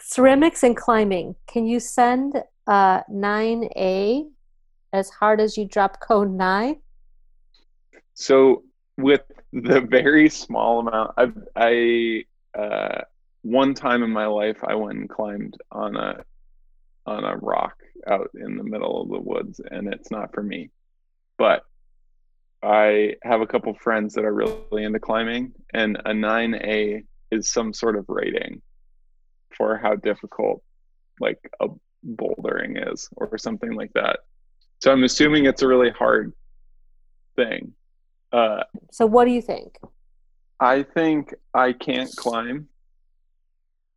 Ceramics 0.00 0.62
and 0.62 0.76
climbing. 0.76 1.34
Can 1.46 1.66
you 1.66 1.80
send 1.80 2.42
uh, 2.66 3.02
9A 3.10 4.28
as 4.92 5.10
hard 5.10 5.40
as 5.40 5.56
you 5.56 5.64
drop 5.64 6.00
cone 6.00 6.36
9? 6.36 6.76
So 8.14 8.64
with 8.96 9.22
the 9.52 9.80
very 9.80 10.28
small 10.28 10.80
amount, 10.80 11.12
I've 11.16 11.36
I 11.56 12.24
uh, 12.56 13.02
one 13.42 13.74
time 13.74 14.02
in 14.02 14.10
my 14.10 14.26
life 14.26 14.58
I 14.64 14.74
went 14.74 14.98
and 14.98 15.08
climbed 15.08 15.56
on 15.70 15.96
a 15.96 16.24
on 17.06 17.24
a 17.24 17.36
rock 17.36 17.76
out 18.06 18.30
in 18.34 18.56
the 18.56 18.64
middle 18.64 19.02
of 19.02 19.08
the 19.08 19.20
woods, 19.20 19.60
and 19.70 19.92
it's 19.92 20.10
not 20.10 20.32
for 20.34 20.42
me. 20.42 20.70
But 21.38 21.62
I 22.62 23.14
have 23.22 23.40
a 23.40 23.46
couple 23.46 23.72
friends 23.74 24.14
that 24.14 24.24
are 24.24 24.34
really 24.34 24.84
into 24.84 24.98
climbing, 24.98 25.52
and 25.74 26.00
a 26.04 26.12
nine 26.12 26.54
A 26.56 27.04
is 27.30 27.50
some 27.52 27.72
sort 27.72 27.96
of 27.96 28.04
rating 28.08 28.62
for 29.56 29.76
how 29.76 29.94
difficult 29.96 30.62
like 31.20 31.38
a 31.60 31.68
bouldering 32.06 32.92
is, 32.92 33.08
or 33.16 33.36
something 33.38 33.72
like 33.72 33.92
that. 33.94 34.20
So 34.80 34.92
I'm 34.92 35.04
assuming 35.04 35.46
it's 35.46 35.62
a 35.62 35.68
really 35.68 35.90
hard 35.90 36.32
thing. 37.36 37.72
Uh, 38.32 38.64
So, 38.90 39.06
what 39.06 39.24
do 39.24 39.30
you 39.30 39.42
think? 39.42 39.78
I 40.60 40.82
think 40.82 41.34
I 41.54 41.72
can't 41.72 42.10
climb, 42.16 42.68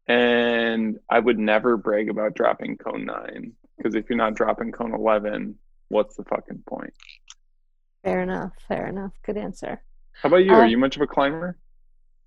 and 0.08 1.00
I 1.10 1.20
would 1.20 1.40
never 1.40 1.78
brag 1.78 2.10
about 2.10 2.36
dropping 2.36 2.78
cone 2.78 3.06
nine 3.06 3.54
because 3.78 3.96
if 3.96 4.08
you're 4.10 4.18
not 4.18 4.36
dropping 4.36 4.72
cone 4.72 4.94
eleven, 4.94 5.58
what's 5.90 6.16
the 6.16 6.24
fucking 6.26 6.64
point? 6.68 6.94
Fair 8.04 8.22
enough. 8.22 8.54
Fair 8.68 8.88
enough. 8.88 9.12
Good 9.26 9.38
answer. 9.38 9.82
How 10.22 10.28
about 10.28 10.38
you? 10.38 10.52
Uh, 10.54 10.58
Are 10.60 10.68
you 10.68 10.78
much 10.78 10.96
of 10.96 11.02
a 11.02 11.08
climber? 11.08 11.58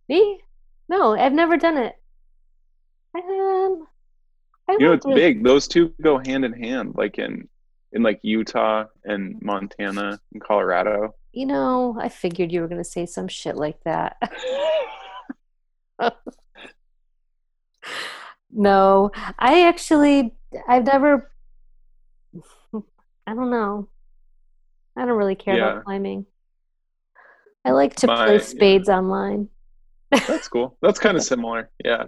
Me? 0.08 0.40
No, 0.88 1.14
I've 1.16 1.32
never 1.32 1.56
done 1.56 1.78
it. 1.78 1.94
Um, 3.14 3.86
I 4.68 4.72
You 4.72 4.78
know, 4.86 4.92
it's 4.92 5.06
it. 5.06 5.14
big. 5.14 5.44
Those 5.44 5.66
two 5.68 5.92
go 6.02 6.18
hand 6.18 6.44
in 6.44 6.52
hand, 6.52 6.94
like 6.96 7.18
in 7.18 7.48
in 7.92 8.02
like 8.02 8.18
Utah 8.22 8.86
and 9.04 9.40
Montana 9.40 10.18
and 10.32 10.42
Colorado. 10.42 11.14
You 11.32 11.46
know, 11.46 11.96
I 12.00 12.08
figured 12.08 12.50
you 12.52 12.60
were 12.60 12.68
going 12.68 12.82
to 12.82 12.88
say 12.88 13.06
some 13.06 13.28
shit 13.28 13.56
like 13.56 13.82
that. 13.84 14.16
no, 18.52 19.10
I 19.38 19.62
actually, 19.66 20.34
I've 20.68 20.84
never, 20.86 21.30
I 22.74 23.34
don't 23.34 23.50
know. 23.50 23.88
I 24.96 25.04
don't 25.06 25.16
really 25.16 25.34
care 25.34 25.56
Yeah. 25.56 25.70
about 25.72 25.84
climbing. 25.84 26.26
I 27.64 27.70
like 27.72 27.96
to 27.96 28.06
My- 28.06 28.26
play 28.26 28.34
yeah. 28.36 28.40
spades 28.42 28.88
online. 28.88 29.48
That's 30.10 30.48
cool. 30.48 30.76
That's 30.82 30.98
kind 31.00 31.16
of 31.16 31.22
similar. 31.22 31.70
Yeah. 31.84 32.04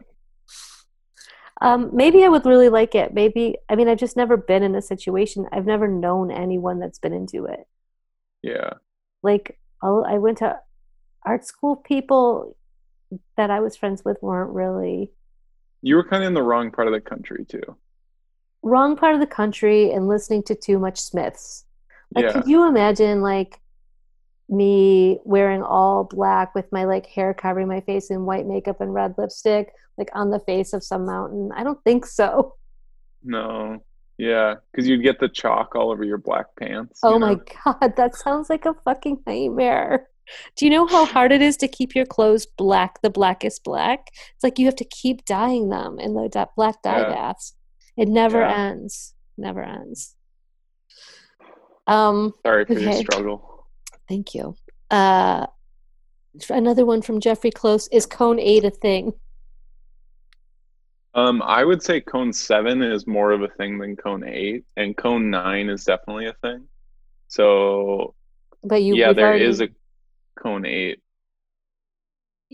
Um, 1.60 1.90
maybe 1.94 2.22
I 2.22 2.28
would 2.28 2.44
really 2.44 2.68
like 2.68 2.94
it. 2.94 3.14
Maybe, 3.14 3.56
I 3.68 3.76
mean, 3.76 3.88
I've 3.88 3.98
just 3.98 4.16
never 4.16 4.36
been 4.36 4.62
in 4.62 4.74
a 4.74 4.82
situation, 4.82 5.46
I've 5.52 5.64
never 5.64 5.88
known 5.88 6.30
anyone 6.30 6.78
that's 6.78 6.98
been 6.98 7.14
into 7.14 7.46
it. 7.46 7.66
Yeah. 8.42 8.74
like 9.22 9.58
I 9.82 10.18
went 10.18 10.38
to 10.38 10.58
art 11.24 11.44
school 11.44 11.74
people 11.76 12.56
that 13.36 13.50
I 13.50 13.60
was 13.60 13.76
friends 13.76 14.04
with 14.04 14.18
weren't 14.22 14.52
really 14.52 15.10
You 15.82 15.96
were 15.96 16.04
kind 16.04 16.22
of 16.22 16.28
in 16.28 16.34
the 16.34 16.42
wrong 16.42 16.70
part 16.70 16.86
of 16.88 16.92
the 16.94 17.00
country 17.00 17.44
too. 17.48 17.76
wrong 18.62 18.96
part 18.96 19.14
of 19.14 19.20
the 19.20 19.26
country 19.26 19.90
and 19.92 20.06
listening 20.08 20.42
to 20.44 20.54
too 20.54 20.78
much 20.78 20.98
Smiths. 21.00 21.64
Like 22.14 22.26
yeah. 22.26 22.32
could 22.32 22.46
you 22.46 22.66
imagine 22.66 23.20
like 23.20 23.60
me 24.48 25.18
wearing 25.25 25.62
all 25.62 26.04
black 26.04 26.54
with 26.54 26.70
my 26.70 26.84
like 26.84 27.06
hair 27.06 27.34
covering 27.34 27.68
my 27.68 27.80
face 27.80 28.10
in 28.10 28.25
white 28.25 28.46
makeup 28.46 28.80
and 28.80 28.94
red 28.94 29.14
lipstick 29.18 29.72
like 29.98 30.10
on 30.14 30.30
the 30.30 30.40
face 30.40 30.72
of 30.72 30.84
some 30.84 31.04
mountain? 31.04 31.50
I 31.54 31.64
don't 31.64 31.82
think 31.84 32.06
so. 32.06 32.54
No. 33.22 33.82
Yeah, 34.18 34.54
because 34.72 34.88
you'd 34.88 35.02
get 35.02 35.20
the 35.20 35.28
chalk 35.28 35.75
all 35.75 35.90
over 35.90 36.02
your 36.02 36.18
black 36.18 36.46
pants. 36.58 37.00
Oh 37.02 37.18
my 37.18 37.34
know? 37.34 37.42
god, 37.64 37.96
that 37.96 38.16
sounds 38.16 38.48
like 38.48 38.64
a 38.64 38.75
fucking 38.84 39.22
nightmare. 39.26 40.08
Do 40.56 40.64
you 40.64 40.70
know 40.70 40.86
how 40.86 41.04
hard 41.04 41.32
it 41.32 41.42
is 41.42 41.56
to 41.58 41.68
keep 41.68 41.94
your 41.94 42.06
clothes 42.06 42.46
black, 42.46 43.00
the 43.02 43.10
blackest 43.10 43.62
black? 43.62 44.08
It's 44.34 44.42
like 44.42 44.58
you 44.58 44.66
have 44.66 44.76
to 44.76 44.84
keep 44.84 45.25
dyeing 45.25 45.68
them 45.68 45.98
in 46.00 46.14
the 46.14 46.48
black 46.56 46.82
dye 46.82 47.00
yeah. 47.00 47.08
baths. 47.08 47.54
It 47.96 48.08
never 48.08 48.40
yeah. 48.40 48.56
ends. 48.56 49.14
Never 49.38 49.62
ends. 49.62 50.15
Um, 51.86 52.34
Sorry 52.44 52.64
for 52.64 52.72
okay. 52.72 52.82
your 52.82 52.92
struggle. 52.94 53.66
Thank 54.08 54.34
you. 54.34 54.56
Uh, 54.90 55.46
another 56.50 56.84
one 56.84 57.02
from 57.02 57.20
Jeffrey 57.20 57.50
Close 57.50 57.88
is 57.88 58.06
cone 58.06 58.38
eight 58.38 58.64
a 58.64 58.70
thing? 58.70 59.12
Um, 61.14 61.42
I 61.42 61.64
would 61.64 61.82
say 61.82 62.00
cone 62.00 62.32
seven 62.32 62.82
is 62.82 63.06
more 63.06 63.30
of 63.30 63.42
a 63.42 63.48
thing 63.48 63.78
than 63.78 63.96
cone 63.96 64.22
eight, 64.24 64.64
and 64.76 64.96
cone 64.96 65.30
nine 65.30 65.70
is 65.70 65.84
definitely 65.84 66.26
a 66.26 66.34
thing. 66.34 66.68
So, 67.28 68.14
but 68.62 68.82
you, 68.82 68.94
yeah, 68.94 69.12
there 69.12 69.28
already, 69.28 69.44
is 69.44 69.60
a 69.60 69.68
cone 70.38 70.66
eight. 70.66 71.00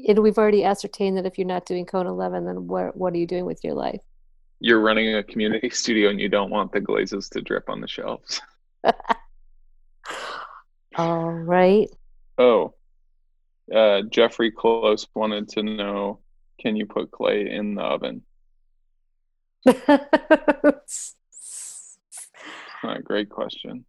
And 0.08 0.20
we've 0.20 0.38
already 0.38 0.64
ascertained 0.64 1.16
that 1.16 1.26
if 1.26 1.38
you're 1.38 1.46
not 1.46 1.66
doing 1.66 1.84
cone 1.84 2.06
eleven, 2.06 2.44
then 2.44 2.68
what 2.68 2.96
what 2.96 3.12
are 3.14 3.18
you 3.18 3.26
doing 3.26 3.46
with 3.46 3.64
your 3.64 3.74
life? 3.74 4.02
You're 4.60 4.80
running 4.80 5.16
a 5.16 5.24
community 5.24 5.68
studio, 5.70 6.08
and 6.08 6.20
you 6.20 6.28
don't 6.28 6.50
want 6.50 6.70
the 6.70 6.80
glazes 6.80 7.28
to 7.30 7.40
drip 7.40 7.68
on 7.68 7.80
the 7.80 7.88
shelves. 7.88 8.40
All 10.96 11.30
right. 11.30 11.88
Oh, 12.38 12.74
uh, 13.74 14.02
Jeffrey 14.10 14.50
Close 14.50 15.06
wanted 15.14 15.48
to 15.50 15.62
know: 15.62 16.20
Can 16.60 16.76
you 16.76 16.86
put 16.86 17.10
clay 17.10 17.48
in 17.50 17.74
the 17.74 17.82
oven? 17.82 18.22
A 22.84 23.00
great 23.02 23.30
question. 23.30 23.84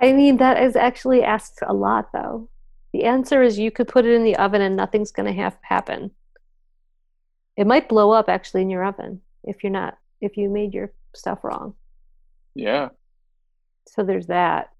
I 0.00 0.12
mean, 0.12 0.38
that 0.38 0.62
is 0.62 0.76
actually 0.76 1.22
asked 1.22 1.58
a 1.66 1.74
lot, 1.74 2.10
though. 2.12 2.48
The 2.92 3.04
answer 3.04 3.42
is 3.42 3.58
you 3.58 3.70
could 3.70 3.88
put 3.88 4.06
it 4.06 4.14
in 4.14 4.24
the 4.24 4.36
oven 4.36 4.62
and 4.62 4.76
nothing's 4.76 5.12
going 5.12 5.26
to 5.26 5.40
have 5.40 5.56
happen. 5.62 6.12
It 7.56 7.66
might 7.66 7.88
blow 7.88 8.12
up 8.12 8.28
actually 8.28 8.62
in 8.62 8.70
your 8.70 8.84
oven 8.84 9.20
if 9.44 9.62
you're 9.62 9.72
not 9.72 9.98
if 10.20 10.36
you 10.36 10.48
made 10.48 10.74
your 10.74 10.92
stuff 11.14 11.44
wrong. 11.44 11.74
Yeah. 12.54 12.88
So 13.88 14.02
there's 14.02 14.26
that. 14.28 14.70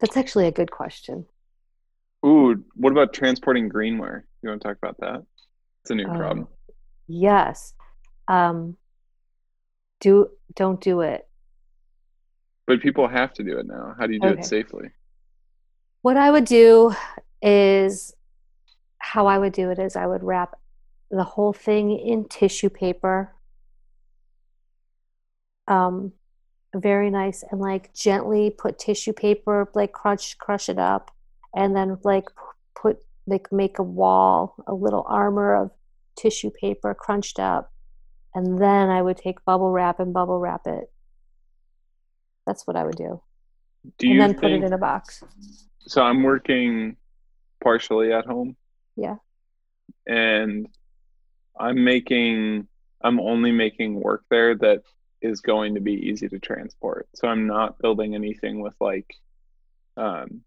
That's 0.00 0.16
actually 0.16 0.46
a 0.46 0.52
good 0.52 0.70
question. 0.70 1.26
Ooh, 2.24 2.64
what 2.74 2.92
about 2.92 3.12
transporting 3.12 3.68
greenware? 3.68 4.22
You 4.42 4.50
want 4.50 4.62
to 4.62 4.68
talk 4.68 4.78
about 4.82 4.98
that? 5.00 5.24
It's 5.82 5.90
a 5.90 5.94
new 5.94 6.06
um, 6.06 6.16
problem. 6.16 6.48
Yes. 7.06 7.74
Um, 8.28 8.76
do 10.00 10.30
don't 10.54 10.80
do 10.80 11.00
it. 11.00 11.26
But 12.66 12.80
people 12.80 13.08
have 13.08 13.32
to 13.34 13.42
do 13.42 13.58
it 13.58 13.66
now. 13.66 13.94
How 13.98 14.06
do 14.06 14.12
you 14.12 14.20
do 14.20 14.28
okay. 14.28 14.40
it 14.40 14.44
safely? 14.44 14.90
What 16.02 16.16
I 16.16 16.30
would 16.30 16.44
do 16.44 16.94
is 17.42 18.14
how 18.98 19.26
I 19.26 19.38
would 19.38 19.52
do 19.52 19.70
it 19.70 19.78
is 19.78 19.96
I 19.96 20.06
would 20.06 20.22
wrap 20.22 20.56
the 21.10 21.24
whole 21.24 21.52
thing 21.52 21.98
in 21.98 22.28
tissue 22.28 22.70
paper. 22.70 23.34
Um, 25.66 26.12
very 26.74 27.10
nice 27.10 27.42
and 27.50 27.60
like 27.60 27.92
gently 27.94 28.50
put 28.50 28.78
tissue 28.78 29.12
paper 29.12 29.68
like 29.74 29.92
crunch 29.92 30.38
crush 30.38 30.68
it 30.68 30.78
up 30.78 31.10
and 31.54 31.74
then 31.74 31.98
like 32.04 32.26
put 32.80 32.98
like 33.26 33.50
make 33.52 33.78
a 33.78 33.82
wall 33.82 34.54
a 34.66 34.74
little 34.74 35.04
armor 35.08 35.54
of 35.54 35.70
tissue 36.16 36.50
paper 36.50 36.94
crunched 36.94 37.40
up 37.40 37.72
and 38.34 38.60
then 38.60 38.88
i 38.88 39.02
would 39.02 39.16
take 39.16 39.44
bubble 39.44 39.70
wrap 39.70 39.98
and 40.00 40.12
bubble 40.12 40.38
wrap 40.38 40.66
it. 40.66 40.90
That's 42.46 42.66
what 42.66 42.76
i 42.76 42.84
would 42.84 42.96
do, 42.96 43.20
do 43.98 44.10
and 44.10 44.20
then 44.20 44.34
put 44.34 44.52
it 44.52 44.62
in 44.62 44.72
a 44.72 44.78
box. 44.78 45.24
So 45.80 46.02
i'm 46.02 46.22
working 46.22 46.96
partially 47.62 48.12
at 48.12 48.26
home? 48.26 48.56
Yeah. 48.96 49.16
And 50.06 50.68
i'm 51.58 51.82
making 51.82 52.68
i'm 53.02 53.18
only 53.18 53.50
making 53.50 53.94
work 54.00 54.24
there 54.30 54.54
that 54.56 54.82
is 55.22 55.40
going 55.40 55.74
to 55.74 55.80
be 55.80 55.92
easy 55.92 56.28
to 56.28 56.38
transport. 56.38 57.08
So 57.14 57.28
I'm 57.28 57.46
not 57.46 57.78
building 57.78 58.14
anything 58.14 58.60
with 58.60 58.74
like 58.80 59.14
um 59.96 60.42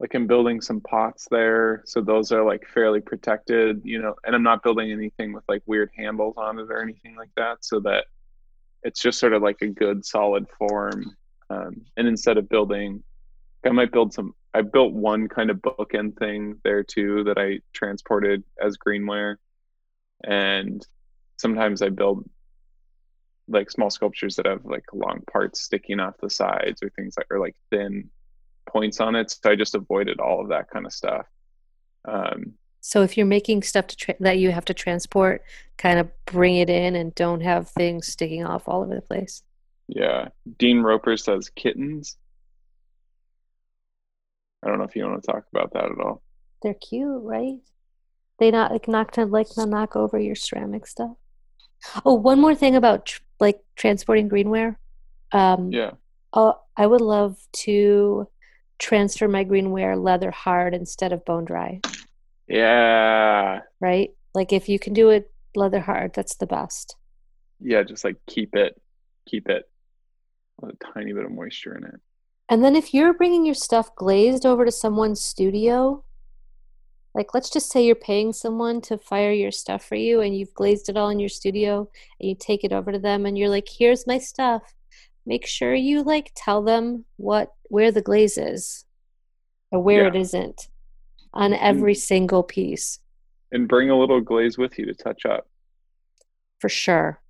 like 0.00 0.14
I'm 0.14 0.26
building 0.26 0.60
some 0.60 0.80
pots 0.80 1.28
there. 1.30 1.82
So 1.86 2.00
those 2.00 2.32
are 2.32 2.44
like 2.44 2.66
fairly 2.66 3.00
protected, 3.00 3.82
you 3.84 4.02
know, 4.02 4.14
and 4.24 4.34
I'm 4.34 4.42
not 4.42 4.62
building 4.62 4.90
anything 4.90 5.32
with 5.32 5.44
like 5.48 5.62
weird 5.66 5.90
handles 5.96 6.34
on 6.36 6.58
it 6.58 6.70
or 6.70 6.82
anything 6.82 7.16
like 7.16 7.30
that. 7.36 7.64
So 7.64 7.80
that 7.80 8.06
it's 8.82 9.00
just 9.00 9.18
sort 9.18 9.32
of 9.32 9.42
like 9.42 9.62
a 9.62 9.68
good 9.68 10.04
solid 10.04 10.46
form. 10.58 11.16
Um, 11.48 11.86
and 11.96 12.08
instead 12.08 12.38
of 12.38 12.48
building, 12.48 13.02
I 13.64 13.70
might 13.70 13.92
build 13.92 14.12
some, 14.12 14.34
I 14.52 14.62
built 14.62 14.92
one 14.92 15.28
kind 15.28 15.50
of 15.50 15.58
bookend 15.58 16.18
thing 16.18 16.60
there 16.64 16.82
too 16.82 17.24
that 17.24 17.38
I 17.38 17.60
transported 17.72 18.44
as 18.60 18.76
greenware. 18.76 19.36
And 20.22 20.86
sometimes 21.38 21.82
I 21.82 21.88
build 21.88 22.28
like 23.48 23.70
small 23.70 23.90
sculptures 23.90 24.36
that 24.36 24.46
have 24.46 24.64
like 24.64 24.84
long 24.92 25.22
parts 25.30 25.60
sticking 25.60 26.00
off 26.00 26.14
the 26.20 26.30
sides 26.30 26.82
or 26.82 26.90
things 26.90 27.14
that 27.16 27.26
are 27.30 27.38
like 27.38 27.56
thin 27.70 28.10
points 28.68 29.00
on 29.00 29.14
it. 29.14 29.30
So 29.30 29.50
I 29.50 29.56
just 29.56 29.74
avoided 29.74 30.20
all 30.20 30.40
of 30.40 30.48
that 30.48 30.70
kind 30.70 30.86
of 30.86 30.92
stuff. 30.92 31.26
Um, 32.06 32.54
so 32.80 33.02
if 33.02 33.16
you're 33.16 33.26
making 33.26 33.62
stuff 33.62 33.86
to 33.88 33.96
tra- 33.96 34.16
that 34.20 34.38
you 34.38 34.50
have 34.50 34.66
to 34.66 34.74
transport, 34.74 35.42
kind 35.78 35.98
of 35.98 36.10
bring 36.26 36.56
it 36.56 36.68
in 36.68 36.96
and 36.96 37.14
don't 37.14 37.40
have 37.40 37.70
things 37.70 38.08
sticking 38.08 38.44
off 38.44 38.68
all 38.68 38.82
over 38.82 38.94
the 38.94 39.00
place. 39.00 39.42
Yeah, 39.88 40.28
Dean 40.58 40.80
Roper 40.80 41.16
says 41.16 41.50
kittens. 41.50 42.16
I 44.62 44.68
don't 44.68 44.78
know 44.78 44.84
if 44.84 44.96
you 44.96 45.04
want 45.04 45.22
to 45.22 45.32
talk 45.32 45.44
about 45.54 45.72
that 45.72 45.84
at 45.84 45.98
all. 45.98 46.22
They're 46.62 46.74
cute, 46.74 47.22
right? 47.22 47.56
They 48.38 48.50
not 48.50 48.72
like 48.72 48.88
not 48.88 49.12
to 49.14 49.26
like 49.26 49.48
not 49.56 49.68
knock 49.68 49.96
over 49.96 50.18
your 50.18 50.34
ceramic 50.34 50.86
stuff. 50.86 51.16
Oh, 52.04 52.14
one 52.14 52.40
more 52.40 52.54
thing 52.54 52.76
about 52.76 53.06
tr- 53.06 53.20
like 53.40 53.60
transporting 53.76 54.28
greenware. 54.28 54.76
Um, 55.32 55.72
yeah. 55.72 55.92
Uh, 56.32 56.52
I 56.76 56.86
would 56.86 57.00
love 57.00 57.38
to 57.64 58.28
transfer 58.78 59.28
my 59.28 59.44
greenware 59.44 60.00
leather 60.00 60.30
hard 60.30 60.74
instead 60.74 61.12
of 61.12 61.24
bone 61.24 61.44
dry. 61.44 61.80
Yeah. 62.48 63.60
Right? 63.80 64.10
Like 64.34 64.52
if 64.52 64.68
you 64.68 64.78
can 64.78 64.92
do 64.92 65.10
it 65.10 65.30
leather 65.54 65.80
hard, 65.80 66.12
that's 66.14 66.36
the 66.36 66.46
best. 66.46 66.96
Yeah, 67.60 67.82
just 67.82 68.04
like 68.04 68.16
keep 68.26 68.54
it, 68.54 68.80
keep 69.26 69.48
it 69.48 69.68
a 70.62 70.72
tiny 70.92 71.12
bit 71.12 71.24
of 71.24 71.30
moisture 71.30 71.76
in 71.76 71.84
it. 71.84 72.00
And 72.48 72.62
then 72.62 72.76
if 72.76 72.92
you're 72.92 73.14
bringing 73.14 73.46
your 73.46 73.54
stuff 73.54 73.94
glazed 73.94 74.44
over 74.44 74.64
to 74.64 74.72
someone's 74.72 75.22
studio, 75.22 76.04
like 77.14 77.32
let's 77.32 77.50
just 77.50 77.70
say 77.70 77.84
you're 77.84 77.94
paying 77.94 78.32
someone 78.32 78.80
to 78.82 78.98
fire 78.98 79.32
your 79.32 79.52
stuff 79.52 79.84
for 79.84 79.94
you 79.94 80.20
and 80.20 80.36
you've 80.36 80.54
glazed 80.54 80.88
it 80.88 80.96
all 80.96 81.10
in 81.10 81.20
your 81.20 81.28
studio 81.28 81.88
and 82.20 82.28
you 82.28 82.34
take 82.38 82.64
it 82.64 82.72
over 82.72 82.90
to 82.90 82.98
them 82.98 83.24
and 83.24 83.38
you're 83.38 83.48
like 83.48 83.68
here's 83.68 84.06
my 84.06 84.18
stuff. 84.18 84.62
Make 85.26 85.46
sure 85.46 85.74
you 85.74 86.02
like 86.02 86.32
tell 86.34 86.62
them 86.62 87.04
what 87.16 87.52
where 87.68 87.92
the 87.92 88.02
glaze 88.02 88.36
is 88.36 88.84
or 89.70 89.80
where 89.80 90.02
yeah. 90.02 90.08
it 90.08 90.16
isn't 90.16 90.68
on 91.32 91.54
every 91.54 91.94
single 91.94 92.42
piece. 92.42 92.98
And 93.52 93.68
bring 93.68 93.90
a 93.90 93.98
little 93.98 94.20
glaze 94.20 94.58
with 94.58 94.78
you 94.78 94.86
to 94.86 94.94
touch 94.94 95.24
up. 95.24 95.46
For 96.60 96.68
sure. 96.68 97.20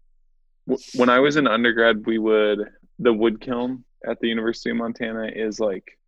When 0.94 1.10
i 1.10 1.20
was 1.20 1.36
in 1.36 1.46
undergrad 1.46 2.06
we 2.06 2.16
would 2.16 2.60
the 2.98 3.12
wood 3.12 3.40
kiln 3.40 3.84
at 4.08 4.18
the 4.20 4.28
university 4.28 4.70
of 4.70 4.76
montana 4.76 5.30
is 5.34 5.60
like 5.60 5.98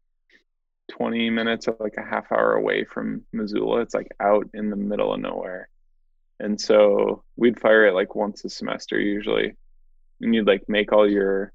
20 0.92 1.30
minutes 1.30 1.68
or 1.68 1.76
like 1.80 1.96
a 1.98 2.04
half 2.04 2.30
hour 2.32 2.54
away 2.54 2.84
from 2.84 3.22
Missoula. 3.32 3.80
It's 3.80 3.94
like 3.94 4.08
out 4.20 4.48
in 4.54 4.70
the 4.70 4.76
middle 4.76 5.12
of 5.12 5.20
nowhere. 5.20 5.68
And 6.38 6.60
so 6.60 7.24
we'd 7.36 7.60
fire 7.60 7.86
it 7.86 7.94
like 7.94 8.14
once 8.14 8.44
a 8.44 8.50
semester 8.50 8.98
usually. 8.98 9.54
And 10.20 10.34
you'd 10.34 10.46
like 10.46 10.68
make 10.68 10.92
all 10.92 11.08
your 11.08 11.52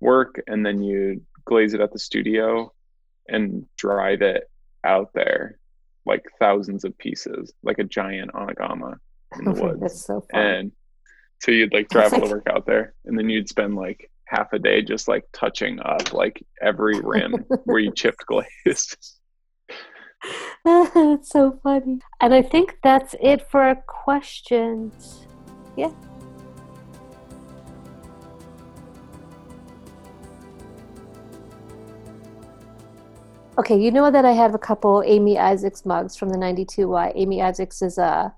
work 0.00 0.42
and 0.46 0.64
then 0.64 0.82
you'd 0.82 1.24
glaze 1.44 1.74
it 1.74 1.80
at 1.80 1.92
the 1.92 1.98
studio 1.98 2.72
and 3.28 3.66
drive 3.76 4.22
it 4.22 4.50
out 4.84 5.10
there 5.14 5.58
like 6.06 6.24
thousands 6.38 6.84
of 6.84 6.96
pieces, 6.98 7.52
like 7.62 7.78
a 7.78 7.84
giant 7.84 8.32
anagama 8.32 8.96
in 9.38 9.44
the 9.44 9.52
woods. 9.62 9.80
That's 9.80 10.04
so 10.04 10.20
fun. 10.30 10.40
And 10.40 10.72
so 11.40 11.50
you'd 11.50 11.72
like 11.72 11.88
drive 11.88 12.12
all 12.12 12.20
the 12.20 12.34
work 12.34 12.46
out 12.48 12.66
there 12.66 12.94
and 13.04 13.18
then 13.18 13.28
you'd 13.28 13.48
spend 13.48 13.74
like 13.74 14.10
half 14.26 14.52
a 14.52 14.58
day 14.58 14.82
just 14.82 15.08
like 15.08 15.24
touching 15.32 15.80
up 15.80 16.12
like 16.12 16.44
every 16.62 17.00
rim 17.00 17.32
where 17.64 17.78
you 17.78 17.92
chipped 17.92 18.24
glaze. 18.26 18.96
It's 20.66 21.28
so 21.28 21.60
funny. 21.62 22.00
And 22.20 22.32
I 22.32 22.40
think 22.40 22.78
that's 22.82 23.14
it 23.20 23.46
for 23.50 23.60
our 23.60 23.74
questions. 23.74 25.26
Yeah. 25.76 25.92
Okay, 33.56 33.78
you 33.78 33.92
know 33.92 34.10
that 34.10 34.24
I 34.24 34.32
have 34.32 34.54
a 34.54 34.58
couple 34.58 35.02
Amy 35.06 35.38
Isaacs 35.38 35.84
mugs 35.84 36.16
from 36.16 36.30
the 36.30 36.38
92Y. 36.38 37.12
Amy 37.14 37.40
Isaacs 37.40 37.82
is 37.82 37.98
a 37.98 38.34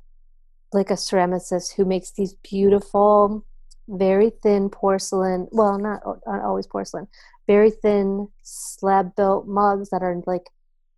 like 0.72 0.90
a 0.90 0.94
ceramicist 0.94 1.75
who 1.75 1.85
makes 1.85 2.11
these 2.11 2.35
beautiful 2.42 3.44
very 3.88 4.31
thin 4.42 4.68
porcelain 4.68 5.46
well 5.53 5.79
not, 5.79 6.01
not 6.27 6.42
always 6.42 6.66
porcelain 6.66 7.07
very 7.46 7.70
thin 7.70 8.29
slab 8.42 9.14
built 9.14 9.46
mugs 9.46 9.90
that 9.90 10.03
are 10.03 10.22
like 10.27 10.51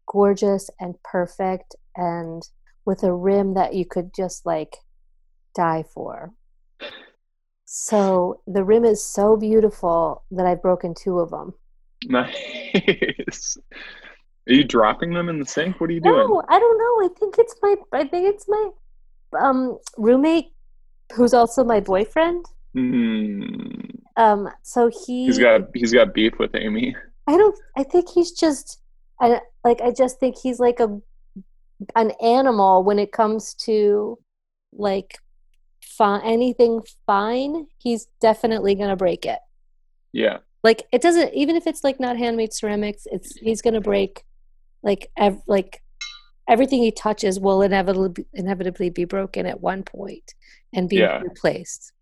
gorgeous 0.07 0.71
and 0.81 0.95
perfect 1.05 1.77
and 1.97 2.43
with 2.85 3.03
a 3.03 3.13
rim 3.13 3.55
that 3.55 3.75
you 3.75 3.85
could 3.85 4.11
just 4.15 4.47
like 4.47 4.77
die 5.55 5.85
for. 5.95 6.33
So 7.67 8.41
the 8.47 8.65
rim 8.65 8.85
is 8.85 9.05
so 9.05 9.37
beautiful 9.37 10.25
that 10.31 10.47
I've 10.47 10.63
broken 10.63 10.95
two 10.95 11.19
of 11.19 11.31
them. 11.31 11.53
Nice. 12.07 13.59
Are 14.49 14.55
you 14.55 14.65
dropping 14.65 15.13
them 15.13 15.29
in 15.29 15.39
the 15.39 15.45
sink? 15.45 15.79
What 15.79 15.91
are 15.91 15.93
you 15.93 16.01
doing? 16.01 16.17
No, 16.17 16.43
I 16.49 16.59
don't 16.59 16.79
know. 16.79 17.07
I 17.07 17.09
think 17.19 17.35
it's 17.39 17.55
my 17.61 17.77
I 17.93 18.05
think 18.05 18.35
it's 18.35 18.47
my 18.49 18.71
um 19.39 19.79
roommate 19.99 20.47
who's 21.15 21.35
also 21.35 21.63
my 21.65 21.81
boyfriend. 21.81 22.47
Mm, 22.77 23.99
Um 24.17 24.49
so 24.63 24.89
he 24.89 25.27
he's 25.27 25.39
got 25.39 25.63
he's 25.75 25.93
got 25.93 26.15
beef 26.15 26.39
with 26.39 26.55
Amy. 26.55 26.95
I 27.27 27.37
don't. 27.37 27.59
I 27.77 27.83
think 27.83 28.09
he's 28.11 28.33
just. 28.33 28.81
I 29.21 29.41
like. 29.65 29.81
I 29.81 29.91
just 29.91 30.19
think 30.21 30.37
he's 30.43 30.59
like 30.61 30.81
a 30.81 31.01
an 31.95 32.13
animal 32.23 32.83
when 32.85 32.99
it 32.99 33.13
comes 33.13 33.55
to 33.55 34.19
like 34.73 35.19
fine 35.83 36.21
anything 36.25 36.81
fine. 37.07 37.67
He's 37.79 38.07
definitely 38.21 38.75
gonna 38.75 38.97
break 38.97 39.25
it. 39.27 39.39
Yeah. 40.13 40.39
Like 40.65 40.85
it 40.93 41.03
doesn't. 41.03 41.35
Even 41.35 41.57
if 41.57 41.67
it's 41.67 41.85
like 41.85 42.01
not 42.01 42.17
handmade 42.17 42.53
ceramics, 42.53 43.07
it's 43.11 43.37
he's 43.37 43.63
gonna 43.63 43.81
break. 43.81 44.25
Like 44.83 45.11
ev- 45.17 45.43
like 45.47 45.83
everything 46.49 46.83
he 46.83 46.91
touches 46.93 47.39
will 47.39 47.63
inevitably 47.63 48.25
inevitably 48.33 48.91
be 48.91 49.05
broken 49.05 49.45
at 49.47 49.61
one 49.61 49.83
point 49.83 50.35
and 50.73 50.89
be 50.89 50.97
Yeah. 50.97 51.21
replaced. 51.21 51.93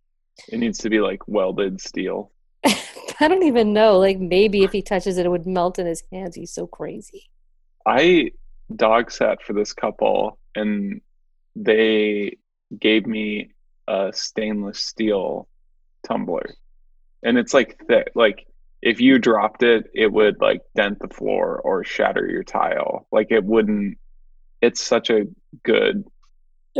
It 0.49 0.59
needs 0.59 0.79
to 0.79 0.91
be 0.91 1.01
like 1.01 1.27
welded 1.27 1.81
steel. 1.81 2.33
I 2.65 3.29
don't 3.29 3.45
even 3.45 3.73
know. 3.73 3.99
Like 3.99 4.19
maybe 4.19 4.63
if 4.63 4.73
he 4.73 4.83
touches 4.83 5.19
it, 5.19 5.27
it 5.27 5.31
would 5.31 5.47
melt 5.47 5.79
in 5.79 5.87
his 5.87 6.03
hands. 6.13 6.37
He's 6.37 6.53
so 6.53 6.67
crazy. 6.67 7.31
I 7.87 8.33
dog 8.75 9.11
sat 9.11 9.43
for 9.43 9.53
this 9.53 9.73
couple 9.73 10.39
and 10.55 11.01
they 11.55 12.37
gave 12.79 13.07
me 13.07 13.51
a 13.89 14.11
stainless 14.13 14.81
steel 14.81 15.49
tumbler. 16.07 16.55
And 17.23 17.39
it's 17.39 17.55
like 17.55 17.81
thick. 17.87 18.13
Like 18.15 18.47
if 18.83 19.01
you 19.01 19.19
dropped 19.19 19.63
it, 19.63 19.87
it 19.95 20.13
would 20.13 20.41
like 20.41 20.61
dent 20.75 20.99
the 20.99 21.09
floor 21.09 21.61
or 21.61 21.85
shatter 21.85 22.29
your 22.29 22.45
tile. 22.45 23.07
Like 23.11 23.29
it 23.31 23.45
wouldn't 23.45 23.99
it's 24.61 24.83
such 24.83 25.11
a 25.11 25.27
good 25.63 26.05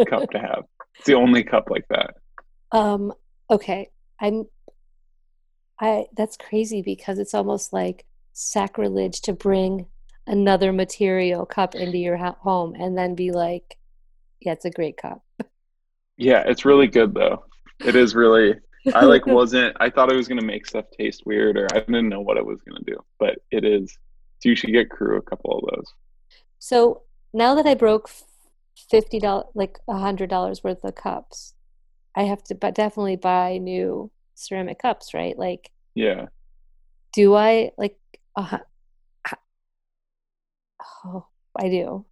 cup 0.09 0.31
to 0.31 0.39
have. 0.39 0.65
It's 0.97 1.07
the 1.07 1.15
only 1.15 1.45
cup 1.45 1.71
like 1.71 1.87
that. 1.89 2.15
Um, 2.73 3.13
okay. 3.51 3.91
I'm 4.21 4.47
I 5.81 6.07
that's 6.17 6.37
crazy 6.37 6.83
because 6.83 7.19
it's 7.19 7.35
almost 7.35 7.73
like 7.73 8.07
sacrilege 8.33 9.21
to 9.23 9.33
bring 9.33 9.87
another 10.27 10.73
material 10.73 11.47
cup 11.47 11.75
into 11.75 11.99
your 11.99 12.17
ho- 12.17 12.37
home 12.41 12.75
and 12.75 12.97
then 12.97 13.15
be 13.15 13.31
like, 13.31 13.77
yeah, 14.41 14.53
it's 14.53 14.65
a 14.65 14.71
great 14.71 14.97
cup. 14.97 15.23
Yeah, 16.17 16.45
it's 16.47 16.65
really 16.65 16.87
good 16.87 17.15
though. 17.15 17.45
It 17.85 17.95
is 17.95 18.15
really 18.15 18.55
I 18.95 19.05
like 19.05 19.27
wasn't 19.27 19.77
I 19.81 19.91
thought 19.91 20.11
it 20.11 20.17
was 20.17 20.29
gonna 20.29 20.43
make 20.43 20.67
stuff 20.67 20.87
taste 20.97 21.25
weird 21.27 21.59
or 21.59 21.67
I 21.75 21.81
didn't 21.81 22.09
know 22.09 22.23
what 22.23 22.39
it 22.39 22.47
was 22.47 22.61
gonna 22.67 22.85
do, 22.87 22.97
but 23.19 23.39
it 23.51 23.65
is. 23.65 23.97
So 24.41 24.49
you 24.49 24.57
should 24.57 24.73
get 24.73 24.91
crew 24.91 25.19
a 25.19 25.23
couple 25.23 25.59
of 25.59 25.75
those. 25.75 25.93
So 26.59 27.03
now 27.33 27.55
that 27.55 27.67
I 27.67 27.75
broke 27.75 28.09
fifty 28.91 29.19
dollars, 29.19 29.47
like 29.55 29.79
a 29.89 29.99
hundred 29.99 30.31
dollars 30.31 30.65
worth 30.65 30.85
of 30.85 30.95
cups, 30.95 31.55
I 32.17 32.23
have 32.25 32.43
to 32.45 32.55
but 32.55 32.75
definitely 32.75 33.17
buy 33.17 33.59
new 33.59 34.11
ceramic 34.35 34.79
cups, 34.81 35.13
right? 35.15 35.39
Like, 35.39 35.71
Yeah. 35.95 36.27
do 37.13 37.35
I 37.35 37.73
like? 37.77 37.97
Uh, 38.35 38.59
oh, 41.05 41.27
I 41.59 41.69
do. 41.69 42.05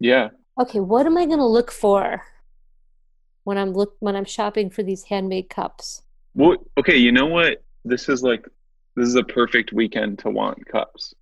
Yeah. 0.00 0.30
Okay, 0.60 0.80
what 0.80 1.06
am 1.06 1.16
I 1.16 1.26
gonna 1.26 1.46
look 1.46 1.70
for 1.70 2.24
when 3.44 3.56
I'm 3.58 3.72
look 3.72 3.96
when 4.00 4.16
I'm 4.16 4.24
shopping 4.24 4.70
for 4.70 4.82
these 4.82 5.04
handmade 5.04 5.48
cups? 5.48 6.02
Well, 6.34 6.56
okay, 6.78 6.96
you 6.96 7.12
know 7.12 7.26
what? 7.26 7.62
This 7.84 8.08
is 8.08 8.22
like 8.22 8.46
this 8.96 9.06
is 9.08 9.14
a 9.14 9.22
perfect 9.22 9.72
weekend 9.72 10.18
to 10.20 10.30
want 10.30 10.66
cups 10.66 11.14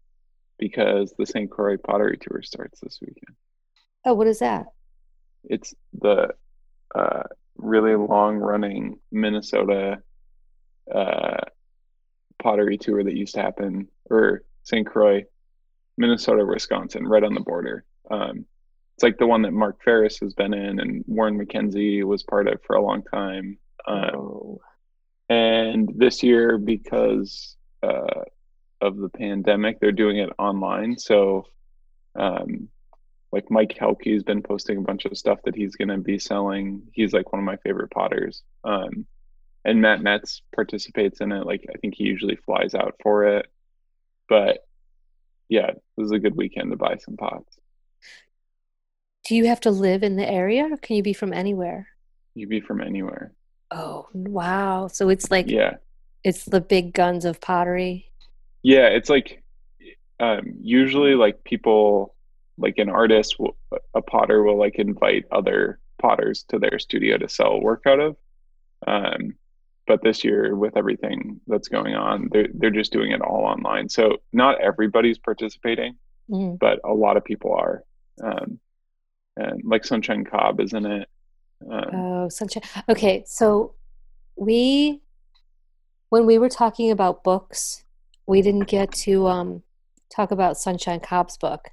because 0.59 1.13
the 1.19 1.27
St. 1.27 1.51
Croix 1.51 1.77
Pottery 1.77 2.17
Tour 2.17 2.41
starts 2.43 2.81
this 2.81 3.01
weekend. 3.01 3.37
Oh, 4.05 4.15
what 4.15 4.29
is 4.29 4.39
that? 4.39 4.67
It's 5.45 5.75
the 6.01 6.35
uh, 6.95 7.25
really 7.57 7.95
long 7.95 8.37
running 8.37 8.99
Minnesota 9.13 10.03
uh, 10.93 11.41
pottery 12.43 12.77
tour 12.79 13.03
that 13.03 13.17
used 13.17 13.35
to 13.35 13.43
happen, 13.43 13.89
or 14.11 14.43
St. 14.65 14.87
Croix, 14.87 15.23
Minnesota, 15.97 16.45
Wisconsin, 16.45 17.07
right 17.07 17.25
on 17.25 17.35
the 17.35 17.41
border. 17.41 17.85
Um, 18.11 18.47
it's 18.97 19.03
like 19.03 19.19
the 19.19 19.27
one 19.27 19.43
that 19.43 19.53
Mark 19.53 19.83
Pharis 19.85 20.21
has 20.21 20.35
been 20.35 20.55
in, 20.55 20.79
and 20.81 21.05
Warren 21.07 21.39
MacKenzie 21.39 22.05
was 22.05 22.23
part 22.23 22.49
of 22.49 22.63
for 22.63 22.77
a 22.77 22.83
long 22.83 23.03
time. 23.03 23.59
Um, 23.87 24.11
Oh, 24.15 24.61
and 25.29 25.91
this 25.97 26.23
year, 26.23 26.59
because 26.59 27.57
uh, 27.83 28.23
of 28.81 28.97
the 28.99 29.09
pandemic, 29.09 29.81
they're 29.81 29.93
doing 29.93 30.19
it 30.19 30.31
online. 30.39 30.99
So, 30.99 31.47
um, 32.15 32.69
like 33.35 33.51
Mike 33.51 33.77
Helke's 33.79 34.23
been 34.23 34.43
posting 34.43 34.79
a 34.79 34.83
bunch 34.83 35.05
of 35.07 35.19
stuff 35.19 35.41
that 35.45 35.57
he's 35.57 35.75
going 35.75 35.89
to 35.89 35.99
be 35.99 36.19
selling. 36.21 36.83
He's 36.93 37.13
like 37.13 37.33
one 37.33 37.41
of 37.41 37.45
my 37.45 37.57
favorite 37.57 37.91
potters. 37.91 38.43
Um, 38.63 39.07
and 39.65 39.81
Matt 39.83 40.03
Metz 40.03 40.41
participates 40.55 41.21
in 41.21 41.33
it. 41.33 41.45
Like 41.45 41.67
I 41.69 41.77
think 41.79 41.95
he 41.97 42.05
usually 42.05 42.37
flies 42.37 42.75
out 42.75 42.95
for 43.03 43.25
it. 43.37 43.47
But 44.29 44.59
yeah, 45.49 45.73
this 45.97 46.07
is 46.07 46.13
a 46.13 46.19
good 46.21 46.37
weekend 46.37 46.71
to 46.71 46.77
buy 46.77 46.97
some 46.99 47.17
pots. 47.17 47.59
do 49.27 49.35
you 49.35 49.47
have 49.47 49.61
to 49.61 49.71
live 49.71 50.03
in 50.03 50.17
the 50.17 50.31
area, 50.31 50.65
or 50.71 50.77
can 50.77 50.97
you 50.97 51.03
be 51.03 51.13
from 51.15 51.33
anywhere? 51.33 51.89
You'd 52.35 52.51
be 52.51 52.61
from 52.61 52.81
anywhere. 52.81 53.33
Oh, 53.71 54.07
wow. 54.13 54.87
So 54.89 55.09
it's 55.09 55.31
like 55.31 55.51
Yeah. 55.51 55.77
it's 56.23 56.45
the 56.45 56.61
big 56.61 56.93
guns 56.93 57.25
of 57.25 57.41
pottery. 57.41 58.11
Yeah, 58.63 58.87
it's 58.89 59.09
like 59.11 59.43
um, 60.21 60.55
usually 60.61 61.15
like 61.17 61.43
people 61.43 62.15
like 62.59 62.79
an 62.79 62.89
artist 62.89 63.37
a 63.95 64.03
potter 64.03 64.43
will 64.43 64.59
like 64.59 64.77
invite 64.79 65.25
other 65.33 65.81
potters 66.01 66.45
to 66.49 66.59
their 66.59 66.79
studio 66.79 67.19
to 67.19 67.29
sell 67.29 67.61
work 67.61 67.83
out 67.87 68.01
of. 68.01 68.17
Um, 68.87 69.35
but 69.87 70.03
this 70.03 70.25
year 70.25 70.55
with 70.57 70.77
everything 70.77 71.41
that's 71.47 71.69
going 71.69 71.95
on, 71.95 72.29
they're 72.33 72.49
they're 72.55 72.71
just 72.71 72.93
doing 72.93 73.13
it 73.13 73.21
all 73.21 73.45
online. 73.45 73.89
So 73.89 74.19
not 74.33 74.61
everybody's 74.61 75.19
participating, 75.19 75.97
Mhm. 76.31 76.59
but 76.59 76.79
a 76.85 76.95
lot 76.95 77.17
of 77.17 77.25
people 77.25 77.53
are. 77.55 77.85
Um, 78.23 78.61
and 79.37 79.63
like 79.65 79.85
Sunshine 79.85 80.25
Cobb 80.25 80.61
is 80.61 80.73
in 80.73 80.87
it. 80.87 81.09
Um, 81.71 81.91
Oh, 81.95 82.29
sunshine. 82.29 82.63
Okay, 82.89 83.25
so 83.27 83.75
we 84.37 85.01
when 86.11 86.27
we 86.27 86.39
were 86.39 86.49
talking 86.49 86.91
about 86.93 87.25
books, 87.25 87.85
we 88.27 88.41
didn't 88.43 88.69
get 88.69 88.93
to 88.93 89.27
um 89.27 89.63
talk 90.15 90.31
about 90.31 90.57
Sunshine 90.57 91.01
Cobb's 91.01 91.37
book, 91.37 91.69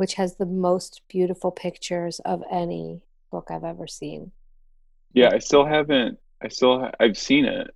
which 0.00 0.14
has 0.14 0.36
the 0.36 0.46
most 0.46 1.02
beautiful 1.08 1.50
pictures 1.50 2.20
of 2.24 2.42
any 2.50 3.02
book 3.30 3.48
I've 3.50 3.64
ever 3.64 3.86
seen. 3.86 4.32
yeah, 5.12 5.30
I 5.36 5.38
still 5.38 5.66
haven't. 5.66 6.18
I 6.42 6.48
still 6.48 6.80
ha- 6.80 6.96
I've 6.98 7.18
seen 7.18 7.44
it, 7.44 7.68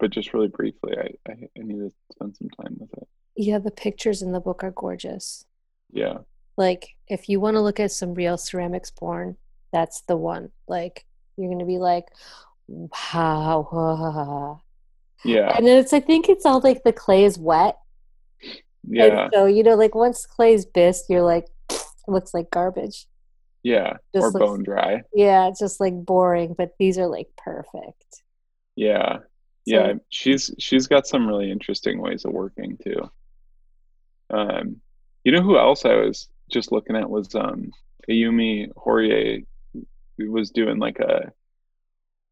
but 0.00 0.10
just 0.10 0.34
really 0.34 0.48
briefly. 0.48 0.92
I, 1.04 1.08
I 1.30 1.34
I 1.56 1.62
need 1.68 1.78
to 1.78 1.92
spend 2.12 2.36
some 2.36 2.50
time 2.60 2.74
with 2.80 2.92
it. 3.00 3.08
Yeah, 3.36 3.58
the 3.58 3.70
pictures 3.70 4.22
in 4.22 4.32
the 4.32 4.40
book 4.40 4.64
are 4.64 4.72
gorgeous. 4.72 5.44
Yeah. 5.92 6.18
Like, 6.56 6.84
if 7.06 7.28
you 7.28 7.38
want 7.38 7.54
to 7.54 7.60
look 7.60 7.78
at 7.78 7.92
some 7.92 8.14
real 8.14 8.36
ceramics 8.36 8.90
porn, 8.90 9.36
that's 9.72 10.00
the 10.08 10.16
one. 10.16 10.50
Like, 10.66 11.06
you're 11.36 11.52
gonna 11.52 11.64
be 11.64 11.78
like, 11.78 12.06
wow. 12.66 14.62
Yeah. 15.24 15.56
And 15.56 15.64
then 15.64 15.78
it's, 15.78 15.92
I 15.92 16.00
think 16.00 16.28
it's 16.28 16.44
all 16.44 16.60
like 16.60 16.82
the 16.82 16.92
clay 16.92 17.24
is 17.24 17.38
wet. 17.38 17.76
Yeah. 18.90 19.04
And 19.04 19.30
so, 19.32 19.46
you 19.46 19.62
know, 19.62 19.76
like 19.76 19.94
once 19.94 20.26
clay's 20.26 20.66
bisque, 20.66 21.06
you're 21.08 21.22
like, 21.34 21.46
looks 22.10 22.32
like 22.34 22.50
garbage. 22.50 23.06
Yeah. 23.62 23.94
Just 24.14 24.24
Or 24.24 24.30
looks- 24.30 24.38
bone 24.46 24.62
dry. 24.62 25.02
Yeah, 25.12 25.48
it's 25.48 25.58
just 25.60 25.80
like 25.80 25.94
boring, 25.94 26.54
but 26.56 26.72
these 26.78 26.98
are 26.98 27.06
like 27.08 27.28
perfect. 27.36 28.22
Yeah. 28.76 29.18
Yeah. 29.64 29.94
She's 30.08 30.54
she's 30.58 30.86
got 30.86 31.06
some 31.06 31.26
really 31.26 31.50
interesting 31.50 32.00
ways 32.00 32.24
of 32.24 32.32
working 32.32 32.78
too. 32.82 33.10
Um, 34.30 34.76
you 35.24 35.32
know 35.32 35.42
who 35.42 35.58
else 35.58 35.84
I 35.84 35.94
was 35.96 36.28
just 36.50 36.72
looking 36.72 36.96
at 36.96 37.10
was 37.10 37.34
um 37.34 37.70
Ayumi 38.08 38.72
Horie 38.74 39.44
was 40.18 40.50
doing 40.50 40.78
like 40.78 40.98
a 41.00 41.32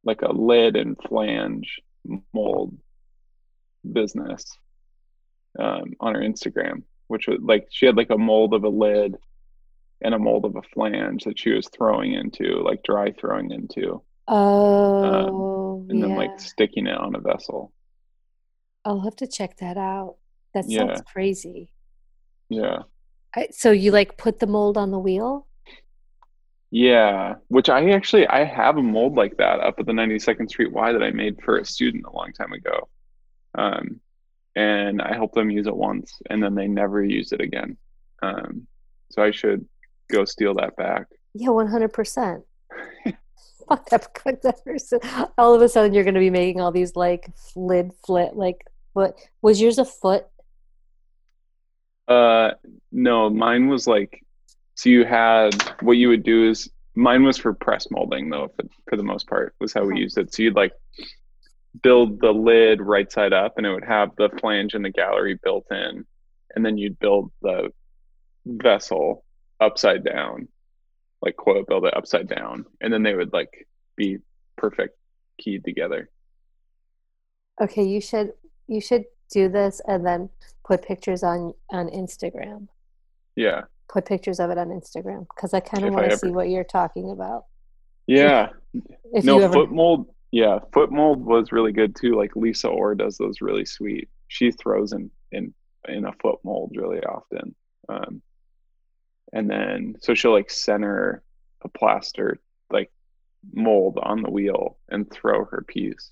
like 0.04 0.22
a 0.22 0.32
lid 0.32 0.76
and 0.76 0.96
flange 1.08 1.80
mold 2.32 2.76
business 3.92 4.44
um 5.58 5.92
on 6.00 6.14
her 6.14 6.20
Instagram, 6.22 6.82
which 7.08 7.26
was 7.26 7.38
like 7.42 7.66
she 7.70 7.86
had 7.86 7.96
like 7.96 8.10
a 8.10 8.18
mold 8.18 8.54
of 8.54 8.64
a 8.64 8.68
lid 8.68 9.16
and 10.02 10.14
a 10.14 10.18
mold 10.18 10.44
of 10.44 10.56
a 10.56 10.62
flange 10.74 11.24
that 11.24 11.38
she 11.38 11.50
was 11.50 11.68
throwing 11.68 12.12
into, 12.14 12.62
like 12.62 12.82
dry 12.82 13.12
throwing 13.12 13.50
into, 13.50 14.02
Oh, 14.28 15.04
Um, 15.84 15.90
and 15.90 16.02
then 16.02 16.16
like 16.16 16.38
sticking 16.40 16.86
it 16.86 16.98
on 16.98 17.14
a 17.14 17.20
vessel. 17.20 17.72
I'll 18.84 19.00
have 19.00 19.16
to 19.16 19.26
check 19.26 19.56
that 19.58 19.76
out. 19.76 20.16
That 20.54 20.64
Yeah. 20.68 20.86
sounds 20.86 21.02
crazy. 21.12 21.70
Yeah. 22.48 22.82
I, 23.34 23.48
so 23.50 23.70
you 23.70 23.90
like 23.90 24.16
put 24.16 24.38
the 24.38 24.46
mold 24.46 24.76
on 24.76 24.90
the 24.90 24.98
wheel? 24.98 25.46
Yeah, 26.70 27.36
which 27.48 27.68
I 27.68 27.90
actually 27.90 28.26
I 28.26 28.44
have 28.44 28.76
a 28.76 28.82
mold 28.82 29.14
like 29.14 29.36
that 29.36 29.60
up 29.60 29.76
at 29.78 29.86
the 29.86 29.92
92nd 29.92 30.48
Street 30.48 30.72
Y 30.72 30.92
that 30.92 31.02
I 31.02 31.10
made 31.10 31.40
for 31.42 31.58
a 31.58 31.64
student 31.64 32.04
a 32.06 32.12
long 32.12 32.32
time 32.32 32.52
ago. 32.52 32.88
Um, 33.54 34.00
and 34.56 35.00
I 35.00 35.14
helped 35.14 35.34
them 35.34 35.50
use 35.50 35.66
it 35.66 35.76
once 35.76 36.20
and 36.28 36.42
then 36.42 36.54
they 36.54 36.66
never 36.66 37.02
used 37.04 37.32
it 37.32 37.40
again. 37.40 37.76
Um, 38.22 38.66
so 39.10 39.22
I 39.22 39.30
should 39.30 39.66
go 40.10 40.24
steal 40.24 40.54
that 40.54 40.76
back. 40.76 41.06
Yeah, 41.34 41.48
100%. 41.48 42.42
fuck 43.68 43.88
that, 43.90 44.18
fuck 44.18 44.40
that 44.42 44.64
person. 44.64 45.00
All 45.38 45.54
of 45.54 45.62
a 45.62 45.68
sudden, 45.68 45.92
you're 45.92 46.04
going 46.04 46.14
to 46.14 46.20
be 46.20 46.30
making 46.30 46.60
all 46.60 46.72
these 46.72 46.96
like 46.96 47.30
lid 47.54 47.92
flit, 48.04 48.36
like 48.36 48.66
what 48.92 49.18
was 49.42 49.60
yours 49.60 49.78
a 49.78 49.84
foot? 49.84 50.26
Uh, 52.08 52.52
no, 52.92 53.28
mine 53.28 53.68
was 53.68 53.86
like, 53.86 54.24
so 54.74 54.88
you 54.88 55.04
had 55.04 55.50
what 55.80 55.96
you 55.96 56.08
would 56.08 56.22
do 56.22 56.48
is 56.48 56.70
mine 56.94 57.24
was 57.24 57.36
for 57.36 57.52
press 57.52 57.90
molding 57.90 58.30
though, 58.30 58.50
for, 58.56 58.64
for 58.88 58.96
the 58.96 59.02
most 59.02 59.26
part 59.26 59.54
was 59.60 59.72
how 59.72 59.82
we 59.82 59.94
uh-huh. 59.94 60.00
used 60.00 60.18
it. 60.18 60.32
So 60.32 60.42
you'd 60.42 60.56
like 60.56 60.72
build 61.82 62.20
the 62.20 62.32
lid 62.32 62.80
right 62.80 63.10
side 63.10 63.34
up 63.34 63.54
and 63.58 63.66
it 63.66 63.72
would 63.72 63.84
have 63.84 64.10
the 64.16 64.30
flange 64.40 64.72
and 64.72 64.84
the 64.84 64.90
gallery 64.90 65.38
built 65.42 65.66
in, 65.70 66.06
and 66.54 66.64
then 66.64 66.78
you'd 66.78 66.98
build 66.98 67.30
the 67.42 67.70
vessel 68.46 69.24
upside 69.60 70.04
down 70.04 70.48
like 71.22 71.36
quote 71.36 71.66
build 71.66 71.86
it 71.86 71.96
upside 71.96 72.28
down 72.28 72.64
and 72.80 72.92
then 72.92 73.02
they 73.02 73.14
would 73.14 73.32
like 73.32 73.66
be 73.96 74.18
perfect 74.56 74.96
keyed 75.38 75.64
together. 75.64 76.10
Okay 77.60 77.84
you 77.84 78.00
should 78.00 78.32
you 78.68 78.80
should 78.80 79.04
do 79.30 79.48
this 79.48 79.80
and 79.86 80.06
then 80.06 80.30
put 80.64 80.82
pictures 80.82 81.22
on 81.22 81.54
on 81.70 81.88
instagram. 81.88 82.68
Yeah. 83.34 83.62
Put 83.88 84.06
pictures 84.06 84.40
of 84.40 84.50
it 84.50 84.58
on 84.58 84.68
instagram 84.68 85.26
because 85.34 85.54
i 85.54 85.60
kind 85.60 85.84
of 85.84 85.94
want 85.94 86.10
to 86.10 86.18
see 86.18 86.30
what 86.30 86.48
you're 86.48 86.64
talking 86.64 87.10
about. 87.10 87.44
Yeah. 88.06 88.50
if 89.12 89.24
no 89.24 89.40
ever... 89.40 89.52
foot 89.52 89.72
mold 89.72 90.06
yeah 90.32 90.58
foot 90.72 90.92
mold 90.92 91.24
was 91.24 91.52
really 91.52 91.72
good 91.72 91.96
too 91.96 92.14
like 92.14 92.34
lisa 92.36 92.68
orr 92.68 92.94
does 92.94 93.16
those 93.16 93.40
really 93.40 93.64
sweet 93.64 94.08
she 94.28 94.50
throws 94.50 94.92
in 94.92 95.10
in 95.32 95.54
in 95.88 96.04
a 96.04 96.12
foot 96.20 96.38
mold 96.44 96.72
really 96.74 97.00
often 97.00 97.54
um, 97.88 98.20
and 99.32 99.50
then 99.50 99.96
so 100.00 100.14
she'll 100.14 100.32
like 100.32 100.50
center 100.50 101.22
a 101.62 101.68
plaster 101.68 102.38
like 102.70 102.90
mold 103.52 103.98
on 104.02 104.22
the 104.22 104.30
wheel 104.30 104.78
and 104.88 105.10
throw 105.10 105.44
her 105.44 105.64
piece 105.66 106.10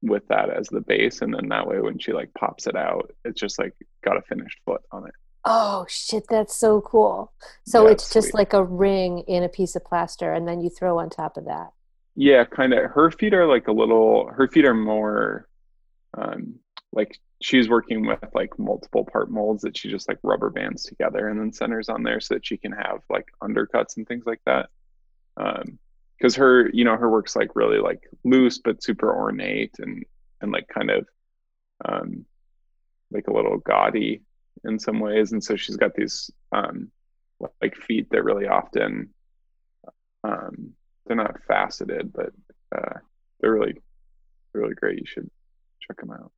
with 0.00 0.26
that 0.28 0.48
as 0.48 0.68
the 0.68 0.80
base. 0.80 1.22
And 1.22 1.34
then 1.34 1.48
that 1.48 1.66
way 1.66 1.80
when 1.80 1.98
she 1.98 2.12
like 2.12 2.32
pops 2.34 2.66
it 2.66 2.76
out 2.76 3.12
it's 3.24 3.40
just 3.40 3.58
like 3.58 3.74
got 4.04 4.16
a 4.16 4.22
finished 4.22 4.60
foot 4.64 4.82
on 4.92 5.06
it. 5.06 5.14
Oh 5.44 5.86
shit 5.88 6.24
that's 6.28 6.54
so 6.54 6.80
cool. 6.80 7.32
So 7.64 7.84
yeah, 7.86 7.92
it's 7.92 8.12
just 8.12 8.34
like 8.34 8.52
a 8.52 8.64
ring 8.64 9.20
in 9.20 9.42
a 9.42 9.48
piece 9.48 9.76
of 9.76 9.84
plaster 9.84 10.32
and 10.32 10.46
then 10.46 10.60
you 10.60 10.70
throw 10.70 10.98
on 10.98 11.10
top 11.10 11.36
of 11.36 11.46
that. 11.46 11.68
Yeah 12.14 12.44
kind 12.44 12.72
of 12.72 12.90
her 12.90 13.10
feet 13.10 13.34
are 13.34 13.46
like 13.46 13.68
a 13.68 13.72
little 13.72 14.28
her 14.28 14.48
feet 14.48 14.64
are 14.64 14.74
more 14.74 15.48
um 16.16 16.56
like 16.92 17.18
she's 17.40 17.68
working 17.68 18.06
with 18.06 18.18
like 18.34 18.58
multiple 18.58 19.04
part 19.04 19.30
molds 19.30 19.62
that 19.62 19.76
she 19.76 19.90
just 19.90 20.08
like 20.08 20.18
rubber 20.22 20.50
bands 20.50 20.82
together 20.82 21.28
and 21.28 21.38
then 21.38 21.52
centers 21.52 21.88
on 21.88 22.02
there 22.02 22.20
so 22.20 22.34
that 22.34 22.44
she 22.44 22.56
can 22.56 22.72
have 22.72 23.00
like 23.08 23.28
undercuts 23.42 23.96
and 23.96 24.06
things 24.08 24.26
like 24.26 24.40
that. 24.44 24.68
Um 25.36 25.78
because 26.18 26.34
her 26.34 26.68
you 26.70 26.84
know 26.84 26.96
her 26.96 27.08
work's 27.08 27.36
like 27.36 27.54
really 27.54 27.78
like 27.78 28.02
loose 28.24 28.58
but 28.58 28.82
super 28.82 29.14
ornate 29.14 29.74
and 29.78 30.04
and 30.40 30.50
like 30.50 30.66
kind 30.68 30.90
of 30.90 31.06
um 31.84 32.24
like 33.12 33.28
a 33.28 33.32
little 33.32 33.58
gaudy 33.58 34.22
in 34.64 34.78
some 34.78 34.98
ways. 34.98 35.32
And 35.32 35.42
so 35.42 35.54
she's 35.54 35.76
got 35.76 35.94
these 35.94 36.30
um 36.50 36.90
like 37.62 37.76
feet 37.76 38.10
that 38.10 38.24
really 38.24 38.48
often 38.48 39.14
um 40.24 40.72
they're 41.06 41.16
not 41.16 41.40
faceted 41.46 42.12
but 42.12 42.32
uh 42.76 42.98
they're 43.38 43.52
really 43.52 43.76
really 44.54 44.74
great. 44.74 44.98
You 44.98 45.06
should 45.06 45.30
check 45.80 45.98
them 45.98 46.10
out. 46.10 46.32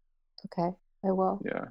Okay 0.45 0.77
I 1.05 1.13
will. 1.13 1.41
Yeah. 1.45 1.67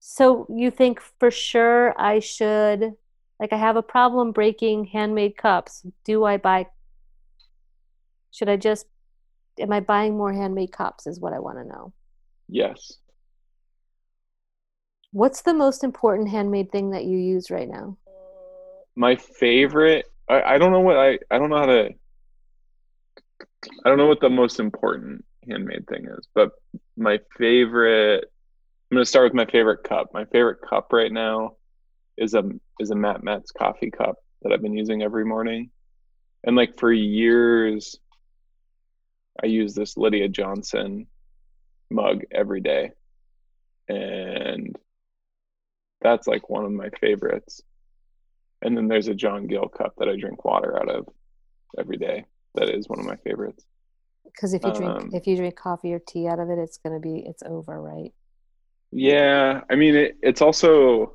So 0.00 0.46
you 0.48 0.70
think 0.70 1.00
for 1.18 1.30
sure 1.30 1.94
I 2.00 2.20
should 2.20 2.92
like 3.40 3.52
I 3.52 3.56
have 3.56 3.76
a 3.76 3.82
problem 3.82 4.32
breaking 4.32 4.86
handmade 4.86 5.36
cups. 5.36 5.84
Do 6.04 6.24
I 6.24 6.36
buy 6.36 6.66
should 8.30 8.48
I 8.48 8.56
just 8.56 8.86
am 9.58 9.72
I 9.72 9.80
buying 9.80 10.16
more 10.16 10.32
handmade 10.32 10.72
cups 10.72 11.06
is 11.06 11.20
what 11.20 11.32
I 11.32 11.38
want 11.38 11.58
to 11.58 11.64
know. 11.64 11.92
Yes. 12.48 12.92
What's 15.12 15.42
the 15.42 15.54
most 15.54 15.82
important 15.82 16.28
handmade 16.28 16.70
thing 16.70 16.90
that 16.90 17.04
you 17.04 17.16
use 17.16 17.50
right 17.50 17.68
now? 17.68 17.96
My 18.94 19.16
favorite 19.16 20.06
I, 20.28 20.42
I 20.42 20.58
don't 20.58 20.72
know 20.72 20.80
what 20.80 20.96
I 20.96 21.18
I 21.30 21.38
don't 21.38 21.50
know 21.50 21.58
how 21.58 21.66
to 21.66 21.90
I 23.84 23.88
don't 23.88 23.98
know 23.98 24.06
what 24.06 24.20
the 24.20 24.30
most 24.30 24.60
important 24.60 25.24
handmade 25.48 25.86
thing 25.88 26.06
is, 26.06 26.28
but 26.34 26.50
my 26.96 27.18
favorite 27.36 28.30
I'm 28.90 28.96
going 28.96 29.04
to 29.04 29.08
start 29.08 29.24
with 29.24 29.34
my 29.34 29.46
favorite 29.46 29.82
cup. 29.82 30.10
My 30.14 30.24
favorite 30.26 30.60
cup 30.68 30.92
right 30.92 31.10
now 31.10 31.56
is 32.16 32.34
a 32.34 32.44
is 32.78 32.90
a 32.90 32.94
Matt 32.94 33.24
Metz 33.24 33.50
coffee 33.50 33.90
cup 33.90 34.16
that 34.42 34.52
I've 34.52 34.62
been 34.62 34.76
using 34.76 35.02
every 35.02 35.24
morning. 35.24 35.70
And 36.44 36.54
like 36.54 36.78
for 36.78 36.92
years 36.92 37.98
I 39.42 39.46
use 39.46 39.74
this 39.74 39.96
Lydia 39.96 40.28
Johnson 40.28 41.06
mug 41.90 42.22
every 42.30 42.60
day. 42.60 42.92
And 43.88 44.74
that's 46.00 46.26
like 46.26 46.48
one 46.48 46.64
of 46.64 46.72
my 46.72 46.90
favorites. 47.00 47.62
And 48.62 48.76
then 48.76 48.88
there's 48.88 49.08
a 49.08 49.14
John 49.14 49.46
Gill 49.46 49.68
cup 49.68 49.94
that 49.98 50.08
I 50.08 50.16
drink 50.16 50.44
water 50.44 50.80
out 50.80 50.88
of 50.88 51.08
every 51.78 51.96
day. 51.96 52.24
That 52.54 52.70
is 52.70 52.88
one 52.88 52.98
of 52.98 53.04
my 53.04 53.16
favorites. 53.16 53.64
Because 54.24 54.54
if 54.54 54.64
you 54.64 54.72
drink 54.72 54.92
um, 54.92 55.10
if 55.12 55.26
you 55.26 55.36
drink 55.36 55.56
coffee 55.56 55.92
or 55.92 55.98
tea 55.98 56.26
out 56.26 56.38
of 56.38 56.50
it, 56.50 56.58
it's 56.58 56.78
gonna 56.78 57.00
be 57.00 57.24
it's 57.26 57.42
over, 57.42 57.80
right? 57.80 58.12
Yeah, 58.92 59.60
I 59.70 59.74
mean 59.74 59.94
it, 59.94 60.16
it's 60.22 60.40
also 60.42 61.14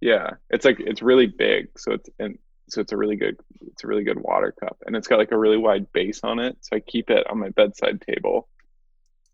yeah, 0.00 0.32
it's 0.50 0.64
like 0.64 0.80
it's 0.80 1.02
really 1.02 1.26
big, 1.26 1.68
so 1.78 1.92
it's 1.92 2.10
and 2.18 2.38
so 2.68 2.80
it's 2.80 2.92
a 2.92 2.96
really 2.96 3.16
good 3.16 3.36
it's 3.68 3.84
a 3.84 3.86
really 3.86 4.04
good 4.04 4.20
water 4.20 4.52
cup, 4.58 4.76
and 4.86 4.94
it's 4.96 5.08
got 5.08 5.18
like 5.18 5.32
a 5.32 5.38
really 5.38 5.56
wide 5.56 5.90
base 5.92 6.20
on 6.22 6.38
it, 6.38 6.56
so 6.60 6.76
I 6.76 6.80
keep 6.80 7.10
it 7.10 7.26
on 7.30 7.38
my 7.38 7.48
bedside 7.50 8.02
table 8.02 8.48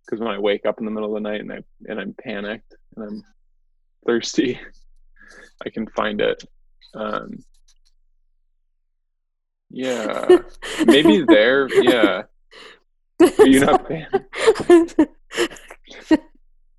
because 0.05 0.21
when 0.21 0.31
I 0.31 0.38
wake 0.38 0.66
up 0.66 0.79
in 0.79 0.85
the 0.85 0.90
middle 0.90 1.16
of 1.16 1.23
the 1.23 1.29
night 1.29 1.40
and 1.40 1.53
I 1.53 1.59
and 1.88 2.01
I'm 2.01 2.14
panicked 2.14 2.75
and 2.97 3.05
I'm 3.05 3.25
thirsty, 4.07 4.61
I 5.66 5.71
can 5.71 5.87
find 5.88 6.21
it. 6.21 6.45
Um, 6.95 7.45
yeah, 9.71 10.38
maybe 10.87 11.23
there. 11.29 11.69
Yeah, 11.83 12.23
are 13.21 13.47
you 13.47 13.61
not 13.61 13.88
fan? 13.88 15.09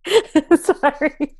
Sorry. 0.61 1.37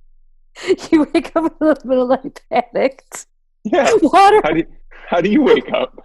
You 0.92 1.08
wake 1.14 1.32
up 1.36 1.62
a 1.62 1.64
little 1.64 1.90
bit 1.90 2.22
like 2.22 2.42
panicked. 2.50 3.28
Yeah. 3.64 3.90
Water. 4.02 4.42
How 4.44 4.52
do 4.52 4.60
you, 4.60 4.68
how 5.08 5.22
do 5.22 5.30
you 5.30 5.42
wake 5.44 5.72
up? 5.72 6.04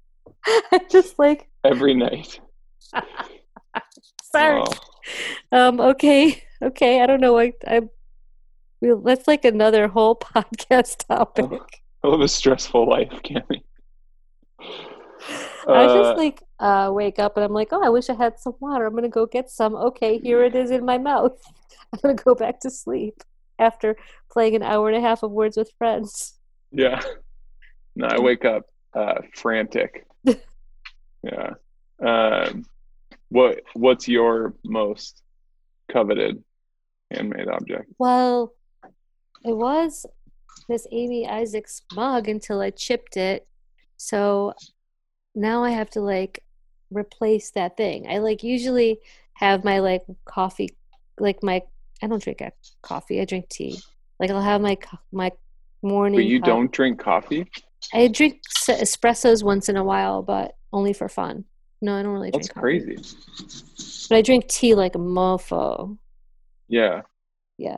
I 0.46 0.80
just 0.90 1.18
like 1.18 1.48
every 1.64 1.94
night. 1.94 2.40
Sorry. 4.32 4.62
Oh. 4.62 4.72
Um. 5.52 5.80
Okay. 5.80 6.42
Okay. 6.62 7.02
I 7.02 7.06
don't 7.06 7.20
know. 7.20 7.38
I. 7.38 7.52
I. 7.66 7.82
That's 8.80 9.26
like 9.26 9.44
another 9.44 9.88
whole 9.88 10.16
podcast 10.16 11.06
topic. 11.06 11.46
I 12.04 12.08
live 12.08 12.20
a 12.20 12.28
stressful 12.28 12.88
life, 12.88 13.10
Cammi. 13.24 13.62
I 15.68 15.86
just 15.86 16.14
uh, 16.14 16.16
like 16.16 16.42
uh, 16.60 16.90
wake 16.92 17.18
up 17.18 17.36
and 17.36 17.44
I'm 17.44 17.52
like, 17.52 17.68
oh, 17.72 17.82
I 17.82 17.88
wish 17.88 18.08
I 18.08 18.14
had 18.14 18.38
some 18.38 18.54
water. 18.60 18.86
I'm 18.86 18.94
gonna 18.94 19.08
go 19.08 19.26
get 19.26 19.50
some. 19.50 19.74
Okay, 19.74 20.18
here 20.18 20.42
it 20.42 20.54
is 20.54 20.70
in 20.70 20.84
my 20.84 20.96
mouth. 20.96 21.38
I'm 21.92 22.00
gonna 22.02 22.14
go 22.14 22.34
back 22.34 22.60
to 22.60 22.70
sleep 22.70 23.22
after 23.58 23.96
playing 24.30 24.56
an 24.56 24.62
hour 24.62 24.88
and 24.88 24.96
a 24.96 25.00
half 25.00 25.22
of 25.22 25.30
Words 25.30 25.56
with 25.56 25.70
Friends. 25.78 26.38
Yeah. 26.70 27.00
No, 27.96 28.06
I 28.06 28.20
wake 28.20 28.44
up 28.44 28.62
uh, 28.94 29.22
frantic. 29.34 30.06
yeah. 31.22 31.54
Um, 32.04 32.64
what 33.30 33.60
What's 33.74 34.06
your 34.08 34.54
most 34.64 35.22
coveted 35.90 36.42
handmade 37.10 37.48
object? 37.48 37.92
Well, 37.98 38.54
it 39.44 39.56
was 39.56 40.06
this 40.68 40.86
Amy 40.92 41.28
Isaacs 41.28 41.82
mug 41.94 42.28
until 42.28 42.60
I 42.60 42.70
chipped 42.70 43.16
it. 43.16 43.46
So 43.96 44.54
now 45.34 45.64
I 45.64 45.70
have 45.70 45.90
to 45.90 46.00
like 46.00 46.42
replace 46.90 47.50
that 47.52 47.76
thing. 47.76 48.06
I 48.08 48.18
like 48.18 48.42
usually 48.42 49.00
have 49.34 49.64
my 49.64 49.78
like 49.78 50.02
coffee, 50.24 50.70
like 51.20 51.42
my 51.42 51.62
I 52.02 52.06
don't 52.06 52.22
drink 52.22 52.42
coffee. 52.82 53.20
I 53.20 53.24
drink 53.24 53.48
tea. 53.48 53.78
Like 54.20 54.30
I'll 54.30 54.40
have 54.40 54.60
my 54.60 54.76
my 55.12 55.32
morning. 55.82 56.18
But 56.18 56.26
you 56.26 56.40
cup. 56.40 56.46
don't 56.46 56.72
drink 56.72 57.00
coffee. 57.00 57.50
I 57.94 58.08
drink 58.08 58.40
espressos 58.68 59.42
once 59.42 59.68
in 59.68 59.76
a 59.76 59.84
while, 59.84 60.22
but 60.22 60.56
only 60.72 60.92
for 60.92 61.08
fun. 61.08 61.44
No, 61.80 61.94
I 61.96 62.02
don't 62.02 62.12
really 62.12 62.30
drink. 62.30 62.44
That's 62.44 62.52
coffee. 62.52 62.60
crazy. 62.60 64.06
But 64.08 64.16
I 64.16 64.22
drink 64.22 64.48
tea 64.48 64.74
like 64.74 64.94
a 64.94 64.98
mofo. 64.98 65.96
Yeah. 66.68 67.02
Yeah. 67.56 67.76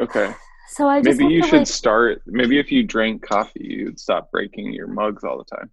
Okay. 0.00 0.32
So 0.70 0.88
I 0.88 1.02
just 1.02 1.18
maybe 1.18 1.34
you 1.34 1.42
should 1.42 1.58
like, 1.58 1.66
start. 1.66 2.22
Maybe 2.26 2.58
if 2.58 2.70
you 2.70 2.84
drank 2.84 3.22
coffee, 3.22 3.64
you'd 3.64 3.98
stop 3.98 4.30
breaking 4.30 4.72
your 4.72 4.86
mugs 4.86 5.24
all 5.24 5.38
the 5.38 5.56
time. 5.56 5.70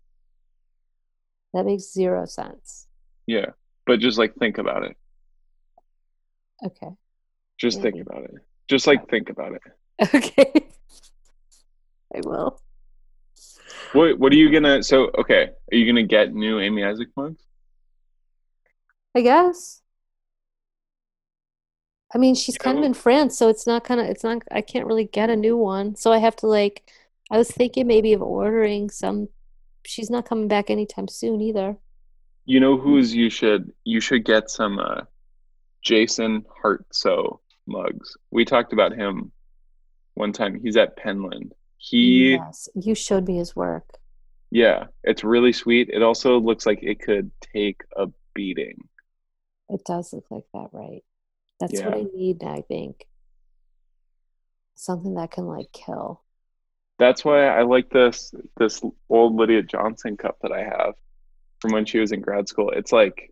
That 1.53 1.65
makes 1.65 1.93
zero 1.93 2.25
sense. 2.25 2.87
Yeah, 3.27 3.51
but 3.85 3.99
just 3.99 4.17
like 4.17 4.35
think 4.35 4.57
about 4.57 4.83
it. 4.83 4.97
Okay. 6.65 6.89
Just 7.57 7.81
think 7.81 7.99
about 8.01 8.23
it. 8.23 8.35
Just 8.67 8.87
like 8.87 9.09
think 9.09 9.29
about 9.29 9.53
it. 9.53 9.61
Okay. 10.13 10.53
I 12.15 12.21
will. 12.23 12.61
What 13.93 14.19
What 14.19 14.31
are 14.31 14.35
you 14.35 14.51
gonna? 14.51 14.83
So 14.83 15.09
okay, 15.17 15.49
are 15.71 15.75
you 15.75 15.85
gonna 15.87 16.05
get 16.05 16.33
new 16.33 16.59
Amy 16.59 16.83
Isaac 16.83 17.07
mugs? 17.15 17.41
I 19.15 19.21
guess. 19.21 19.81
I 22.13 22.19
mean, 22.19 22.35
she's 22.35 22.55
You 22.55 22.59
kind 22.59 22.77
of 22.77 22.83
in 22.83 22.93
France, 22.93 23.37
so 23.37 23.49
it's 23.49 23.67
not 23.67 23.83
kind 23.83 23.99
of, 23.99 24.07
it's 24.07 24.23
not, 24.23 24.41
I 24.51 24.61
can't 24.61 24.85
really 24.85 25.05
get 25.05 25.29
a 25.29 25.35
new 25.35 25.57
one. 25.57 25.95
So 25.95 26.13
I 26.13 26.19
have 26.19 26.35
to 26.37 26.47
like, 26.47 26.89
I 27.29 27.37
was 27.37 27.51
thinking 27.51 27.87
maybe 27.87 28.13
of 28.13 28.21
ordering 28.21 28.89
some. 28.89 29.27
She's 29.85 30.09
not 30.09 30.25
coming 30.27 30.47
back 30.47 30.69
anytime 30.69 31.07
soon 31.07 31.41
either. 31.41 31.77
You 32.45 32.59
know 32.61 32.77
who's 32.77 33.13
you 33.13 33.29
should 33.29 33.71
you 33.83 33.99
should 33.99 34.23
get 34.23 34.49
some 34.49 34.79
uh, 34.79 35.01
Jason 35.87 36.43
Hartsoe 36.61 37.39
mugs. 37.65 38.17
We 38.29 38.43
talked 38.43 38.73
about 38.73 38.91
him 38.91 39.31
one 40.15 40.33
time. 40.33 40.59
He's 40.61 40.75
at 40.75 40.97
Penland. 40.97 41.51
He 41.77 42.31
Yes, 42.33 42.67
you 42.75 42.93
showed 42.93 43.25
me 43.25 43.37
his 43.37 43.55
work. 43.55 43.87
yeah, 44.51 44.87
it's 45.05 45.23
really 45.23 45.53
sweet. 45.53 45.89
It 45.89 46.03
also 46.03 46.41
looks 46.41 46.65
like 46.65 46.83
it 46.83 46.99
could 47.01 47.31
take 47.53 47.83
a 47.95 48.07
beating. 48.33 48.89
It 49.69 49.85
does 49.85 50.11
look 50.11 50.25
like 50.29 50.43
that, 50.53 50.67
right? 50.73 51.05
That's 51.61 51.81
what 51.81 51.93
I 51.95 52.05
need, 52.13 52.43
I 52.43 52.61
think. 52.67 53.05
Something 54.75 55.13
that 55.13 55.31
can 55.31 55.45
like 55.47 55.71
kill. 55.71 56.21
That's 56.99 57.23
why 57.23 57.47
I 57.47 57.61
like 57.61 57.89
this 57.89 58.33
this 58.57 58.83
old 59.07 59.35
Lydia 59.35 59.63
Johnson 59.63 60.17
cup 60.17 60.39
that 60.41 60.51
I 60.51 60.63
have 60.63 60.95
from 61.61 61.71
when 61.71 61.85
she 61.85 61.99
was 61.99 62.11
in 62.11 62.19
grad 62.19 62.49
school. 62.49 62.71
It's 62.71 62.91
like 62.91 63.31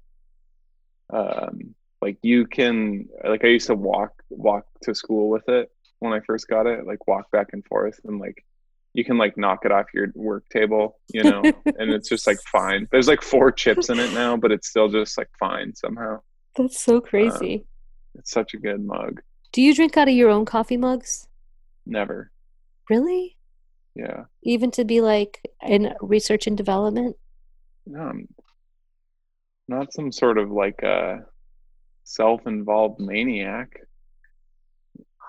um 1.12 1.76
like 2.06 2.20
you 2.22 2.46
can 2.46 3.10
like 3.24 3.44
I 3.44 3.48
used 3.48 3.66
to 3.66 3.74
walk 3.74 4.12
walk 4.30 4.68
to 4.84 4.94
school 4.94 5.28
with 5.28 5.50
it 5.50 5.72
when 5.98 6.14
I 6.14 6.20
first 6.20 6.48
got 6.48 6.68
it, 6.68 6.86
like 6.86 7.08
walk 7.08 7.32
back 7.32 7.48
and 7.54 7.66
forth 7.66 8.00
and 8.04 8.20
like 8.20 8.46
you 8.94 9.04
can 9.04 9.18
like 9.18 9.38
knock 9.38 9.66
it 9.66 9.72
off 9.72 9.88
your 9.92 10.10
work 10.14 10.48
table, 10.50 11.00
you 11.12 11.24
know, 11.24 11.42
and 11.66 11.90
it's 11.92 12.08
just 12.08 12.28
like 12.28 12.38
fine. 12.52 12.88
There's 12.92 13.08
like 13.08 13.24
four 13.24 13.52
chips 13.52 13.90
in 13.90 14.00
it 14.00 14.14
now, 14.14 14.38
but 14.38 14.52
it's 14.52 14.68
still 14.68 14.88
just 14.88 15.18
like 15.18 15.30
fine 15.40 15.76
somehow. 15.76 16.22
That's 16.56 16.80
so 16.80 16.98
uh, 16.98 17.02
crazy. 17.02 17.66
It's 18.14 18.30
such 18.30 18.54
a 18.54 18.58
good 18.58 18.86
mug. 18.86 19.22
Do 19.52 19.64
you 19.64 19.74
drink 19.74 19.98
out 19.98 20.08
of 20.08 20.14
your 20.14 20.30
own 20.30 20.46
coffee 20.46 20.78
mugs? 20.78 21.28
Never. 21.88 22.32
Really? 22.88 23.36
Yeah. 23.96 24.26
Even 24.44 24.70
to 24.72 24.86
be 24.86 25.02
like 25.02 25.42
in 25.66 25.96
research 26.02 26.46
and 26.46 26.56
development? 26.56 27.16
No, 27.88 28.02
I'm 28.02 28.28
not 29.68 29.92
some 29.92 30.12
sort 30.12 30.38
of 30.38 30.52
like 30.52 30.84
a 30.84 31.26
self-involved 32.06 33.00
maniac. 33.00 33.82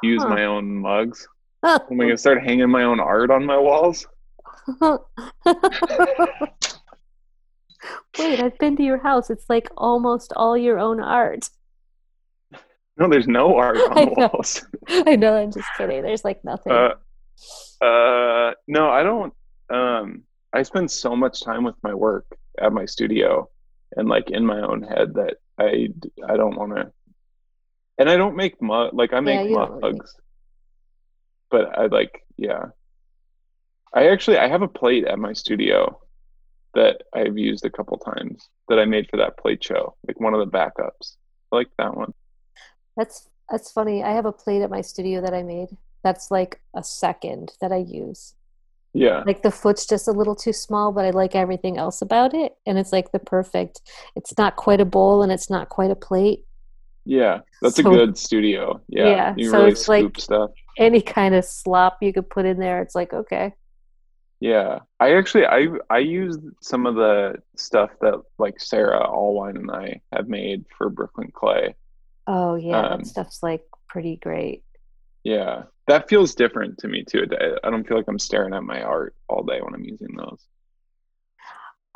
Use 0.03 0.23
Huh. 0.23 0.29
my 0.29 0.45
own 0.45 0.77
mugs. 0.77 1.27
Am 1.65 1.81
I 2.01 2.05
gonna 2.05 2.17
start 2.17 2.43
hanging 2.43 2.71
my 2.71 2.85
own 2.85 3.01
art 3.01 3.31
on 3.31 3.45
my 3.45 3.59
walls? 3.59 4.07
Wait, 8.19 8.41
I've 8.41 8.59
been 8.59 8.77
to 8.77 8.83
your 8.83 8.99
house. 8.99 9.31
It's 9.31 9.49
like 9.49 9.69
almost 9.77 10.33
all 10.37 10.57
your 10.57 10.79
own 10.79 11.01
art. 11.01 11.49
No, 12.97 13.09
there's 13.09 13.29
no 13.29 13.57
art 13.57 13.77
on 13.91 13.99
I 13.99 14.05
the 14.07 14.11
know. 14.17 14.31
walls. 14.33 14.65
I 14.89 15.17
know, 15.17 15.37
I'm 15.37 15.53
just 15.53 15.69
kidding. 15.77 16.03
There's 16.03 16.25
like 16.25 16.43
nothing. 16.45 16.73
Uh, 16.73 16.95
uh, 17.85 18.53
no, 18.67 18.89
I 18.89 19.03
don't. 19.03 19.33
Um, 19.71 20.23
I 20.53 20.63
spend 20.63 20.91
so 20.91 21.15
much 21.15 21.43
time 21.43 21.65
with 21.65 21.75
my 21.83 21.95
work 21.95 22.27
at 22.61 22.73
my 22.73 22.87
studio 22.87 23.49
and 23.97 24.09
like 24.09 24.31
in 24.31 24.45
my 24.47 24.61
own 24.61 24.83
head 24.83 25.15
that 25.15 25.37
I 25.59 25.89
I 26.27 26.37
don't 26.37 26.57
want 26.57 26.77
to. 26.77 26.93
And 27.99 28.11
I 28.11 28.17
don't 28.17 28.37
make 28.37 28.61
mug 28.61 28.91
like 28.93 29.13
I 29.13 29.21
make 29.21 29.49
you 29.49 29.55
don't 29.55 29.71
really 29.71 29.83
make- 29.83 29.97
mugs, 29.99 30.15
but 31.51 31.79
I 31.79 31.87
like 31.87 32.23
yeah. 32.37 32.67
I 33.95 34.09
actually 34.09 34.39
I 34.39 34.49
have 34.49 34.63
a 34.63 34.69
plate 34.69 35.07
at 35.07 35.19
my 35.19 35.33
studio 35.33 36.01
that 36.75 37.03
I've 37.15 37.39
used 37.39 37.65
a 37.65 37.71
couple 37.71 37.97
times 37.97 38.49
that 38.69 38.79
I 38.79 38.85
made 38.85 39.09
for 39.11 39.17
that 39.17 39.39
plate 39.39 39.65
show, 39.65 39.97
like 40.07 40.21
one 40.21 40.35
of 40.35 40.41
the 40.41 40.59
backups. 40.59 41.17
I 41.51 41.57
like 41.57 41.69
that 41.79 41.97
one. 41.97 42.13
That's 42.97 43.29
that's 43.49 43.71
funny. 43.71 44.03
I 44.03 44.13
have 44.13 44.27
a 44.27 44.33
plate 44.33 44.63
at 44.63 44.71
my 44.71 44.83
studio 44.83 45.23
that 45.23 45.33
I 45.33 45.43
made. 45.43 45.69
That's 46.03 46.31
like 46.31 46.61
a 46.75 46.83
second 46.83 47.53
that 47.61 47.73
I 47.73 47.79
use. 47.79 48.35
Yeah, 48.99 49.23
Like 49.27 49.43
the 49.43 49.51
foot's 49.51 49.87
just 49.87 50.09
a 50.09 50.13
little 50.13 50.35
too 50.35 50.53
small, 50.55 50.91
but 50.91 51.05
I 51.05 51.11
like 51.11 51.35
everything 51.35 51.77
else 51.77 52.01
about 52.01 52.33
it. 52.35 52.57
And 52.67 52.79
it's 52.79 52.93
like 52.93 53.13
the 53.13 53.19
perfect. 53.19 53.83
It's 54.15 54.37
not 54.39 54.57
quite 54.57 54.81
a 54.81 54.87
bowl 54.87 55.23
and 55.23 55.31
it's 55.31 55.51
not 55.51 55.69
quite 55.69 55.91
a 55.91 55.97
plate. 55.97 56.45
yeah, 57.05 57.41
that's 57.63 57.77
So- 57.77 57.89
a 57.89 57.95
good 57.95 58.17
studio. 58.19 58.81
Yeah, 58.89 59.09
Yeah, 59.09 59.35
you 59.37 59.51
so 59.51 59.59
really 59.59 59.71
it's 59.73 59.87
like- 59.89 60.03
scoop 60.05 60.21
stuff. 60.21 60.51
Any 60.79 61.01
kind 61.01 61.35
of 61.35 61.45
slop 61.45 61.99
you 62.03 62.13
could 62.13 62.29
put 62.29 62.47
in 62.47 62.59
there, 62.59 62.81
it's 62.83 62.95
like 62.95 63.13
okay. 63.13 63.55
Yeah, 64.41 64.81
I 65.01 65.15
actually 65.17 65.47
I 65.47 65.69
I 65.89 65.99
used 65.99 66.41
some 66.61 66.85
of 66.87 66.95
the 66.97 67.37
stuff 67.57 67.91
that 68.01 68.21
like 68.39 68.61
Sarah 68.61 69.07
Allwine 69.07 69.57
and 69.57 69.71
I 69.71 70.01
have 70.13 70.29
made 70.29 70.65
for 70.77 70.91
Brooklyn 70.91 71.31
Clay. 71.33 71.75
Oh 72.27 72.57
yeah, 72.57 72.81
Um, 72.81 72.99
that 73.01 73.07
stuff's 73.07 73.43
like 73.43 73.63
pretty 73.89 74.17
great. 74.17 74.65
Yeah, 75.27 75.65
that 75.89 76.09
feels 76.09 76.37
different 76.37 76.79
to 76.79 76.87
me 76.89 77.03
too. 77.03 77.27
I- 77.65 77.69
don't 77.69 77.85
feel 77.85 77.97
like 77.97 78.07
I'm 78.07 78.17
staring 78.19 78.55
at 78.55 78.63
my 78.63 78.81
art 78.83 79.13
all 79.29 79.43
day 79.43 79.61
when 79.61 79.75
I'm 79.75 79.83
using 79.83 80.15
those. 80.17 80.47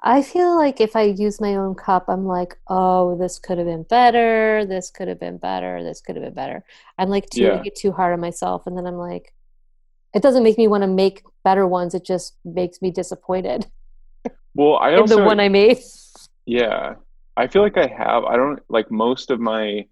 I 0.02 0.22
feel 0.22 0.56
like 0.56 0.80
if 0.80 0.96
I 0.96 1.02
use 1.02 1.40
my 1.40 1.54
own 1.54 1.76
cup, 1.76 2.06
I'm 2.08 2.26
like, 2.26 2.56
oh, 2.66 3.16
this 3.18 3.38
could 3.38 3.58
have 3.58 3.68
been 3.68 3.84
better. 3.84 4.64
This 4.66 4.90
could 4.90 5.06
have 5.06 5.20
been 5.20 5.38
better. 5.38 5.84
This 5.84 6.00
could 6.00 6.16
have 6.16 6.24
been 6.24 6.34
better. 6.34 6.64
I'm 6.98 7.08
like 7.08 7.30
too, 7.30 7.42
Yeah. 7.42 7.62
get 7.62 7.76
too 7.76 7.92
hard 7.92 8.12
on 8.14 8.20
myself, 8.20 8.66
and 8.66 8.76
then 8.76 8.84
I'm 8.84 8.96
like, 8.96 9.32
it 10.12 10.22
doesn't 10.22 10.42
make 10.42 10.58
me 10.58 10.66
want 10.66 10.82
to 10.82 10.88
make 10.88 11.22
better 11.44 11.68
ones. 11.68 11.94
It 11.94 12.04
just 12.04 12.36
makes 12.44 12.82
me 12.82 12.90
disappointed 12.90 13.66
Well, 14.56 14.74
I 14.76 14.96
also 14.96 15.18
the 15.18 15.24
one 15.24 15.38
I 15.38 15.48
made. 15.48 15.78
yeah, 16.46 16.94
I 17.36 17.46
feel 17.46 17.62
like 17.62 17.78
I 17.78 17.86
have. 17.86 18.24
I 18.24 18.36
don't 18.36 18.58
like 18.68 18.90
most 18.90 19.30
of 19.30 19.38
my 19.38 19.86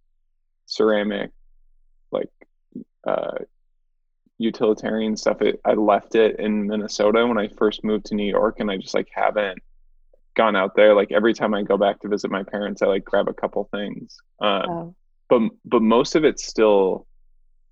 ceramic 0.66 1.30
like 2.10 2.30
uh 3.06 3.38
utilitarian 4.40 5.16
stuff. 5.16 5.42
It, 5.42 5.60
I 5.64 5.72
left 5.72 6.14
it 6.14 6.38
in 6.38 6.66
Minnesota 6.68 7.26
when 7.26 7.38
I 7.38 7.48
first 7.48 7.82
moved 7.82 8.06
to 8.06 8.14
New 8.14 8.28
York, 8.28 8.60
and 8.60 8.70
I 8.70 8.76
just 8.76 8.94
like 8.94 9.08
haven't 9.12 9.58
gone 10.36 10.54
out 10.54 10.76
there. 10.76 10.94
Like 10.94 11.10
every 11.10 11.34
time 11.34 11.54
I 11.54 11.62
go 11.62 11.76
back 11.76 12.00
to 12.00 12.08
visit 12.08 12.30
my 12.30 12.44
parents, 12.44 12.80
I 12.82 12.86
like 12.86 13.04
grab 13.04 13.28
a 13.28 13.34
couple 13.34 13.68
things. 13.72 14.16
Um, 14.40 14.62
Oh, 14.68 14.94
but 15.28 15.42
but 15.64 15.82
most 15.82 16.14
of 16.14 16.24
it's 16.24 16.46
still 16.46 17.06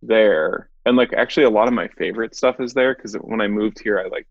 there 0.02 0.70
and 0.84 0.96
like 0.96 1.12
actually 1.12 1.44
a 1.44 1.50
lot 1.50 1.68
of 1.68 1.74
my 1.74 1.88
favorite 1.88 2.34
stuff 2.34 2.60
is 2.60 2.74
there 2.74 2.94
because 2.94 3.14
when 3.14 3.40
i 3.40 3.48
moved 3.48 3.78
here 3.80 3.98
i 3.98 4.06
like 4.08 4.26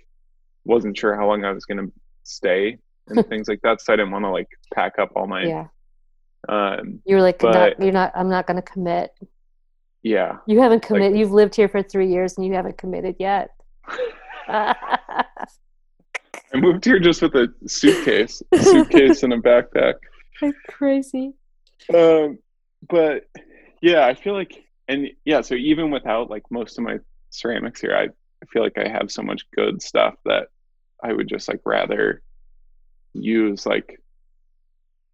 wasn't 0.63 0.95
sure 0.95 1.15
how 1.15 1.27
long 1.27 1.43
i 1.43 1.51
was 1.51 1.65
going 1.65 1.77
to 1.77 1.91
stay 2.23 2.77
and 3.07 3.25
things 3.29 3.47
like 3.47 3.59
that 3.61 3.81
so 3.81 3.91
i 3.91 3.95
didn't 3.95 4.11
want 4.11 4.23
to 4.23 4.29
like 4.29 4.47
pack 4.73 4.99
up 4.99 5.11
all 5.15 5.27
my 5.27 5.43
yeah. 5.43 5.65
um 6.49 7.01
You're 7.05 7.21
like, 7.21 7.39
but- 7.39 7.53
not, 7.53 7.81
you're 7.81 7.91
not. 7.91 8.11
I'm 8.15 8.29
not 8.29 8.45
going 8.47 8.57
to 8.57 8.61
commit. 8.61 9.11
Yeah 10.05 10.37
You 10.45 10.61
haven't 10.61 10.83
committed. 10.83 11.17
You've 11.17 11.31
lived 11.31 11.55
here 11.55 11.67
for 11.67 11.81
three 11.81 12.07
years 12.07 12.37
and 12.37 12.45
you 12.45 12.53
haven't 12.53 12.77
committed 12.77 13.15
yet. 13.19 13.49
i 14.47 15.15
moved 16.53 16.85
here 16.85 16.99
just 16.99 17.21
with 17.21 17.33
a 17.33 17.47
suitcase 17.67 18.41
a 18.53 18.57
suitcase 18.59 19.23
and 19.23 19.33
a 19.33 19.37
backpack 19.37 19.95
Crazy. 20.69 21.33
um 21.93 22.37
but 22.87 23.23
yeah 23.81 24.05
i 24.05 24.13
feel 24.13 24.33
like 24.33 24.63
and 24.87 25.07
yeah 25.25 25.41
so 25.41 25.55
even 25.55 25.89
without 25.89 26.29
like 26.29 26.43
most 26.51 26.77
of 26.77 26.83
my 26.83 26.99
ceramics 27.31 27.81
here 27.81 27.95
i, 27.95 28.07
feel 28.53 28.61
like 28.61 28.77
i 28.77 28.87
have 28.87 29.09
so 29.09 29.23
much 29.23 29.41
good 29.55 29.81
stuff 29.81 30.13
that 30.25 30.49
i 31.03 31.11
would 31.11 31.27
just 31.27 31.47
like 31.47 31.61
rather 31.65 32.21
use 33.13 33.65
like 33.65 33.99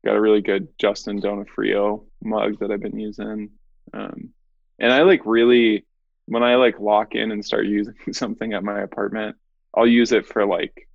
got 0.03 0.17
a 0.17 0.21
really 0.21 0.41
good 0.41 0.67
justin 0.77 1.21
donofrio 1.21 2.03
mug 2.21 2.59
that 2.59 2.71
i've 2.71 2.81
been 2.81 2.99
using 2.99 3.49
um 3.93 4.33
and 4.81 4.91
i 4.91 5.01
like 5.03 5.21
really 5.25 5.85
when 6.25 6.43
i 6.43 6.55
like 6.55 6.77
lock 6.79 7.15
in 7.15 7.31
and 7.31 7.43
start 7.45 7.65
using 7.65 7.95
something 8.11 8.51
at 8.53 8.63
my 8.63 8.81
apartment 8.81 9.35
i'll 9.77 9.87
use 9.87 10.11
it 10.11 10.25
for 10.27 10.45
like 10.45 10.87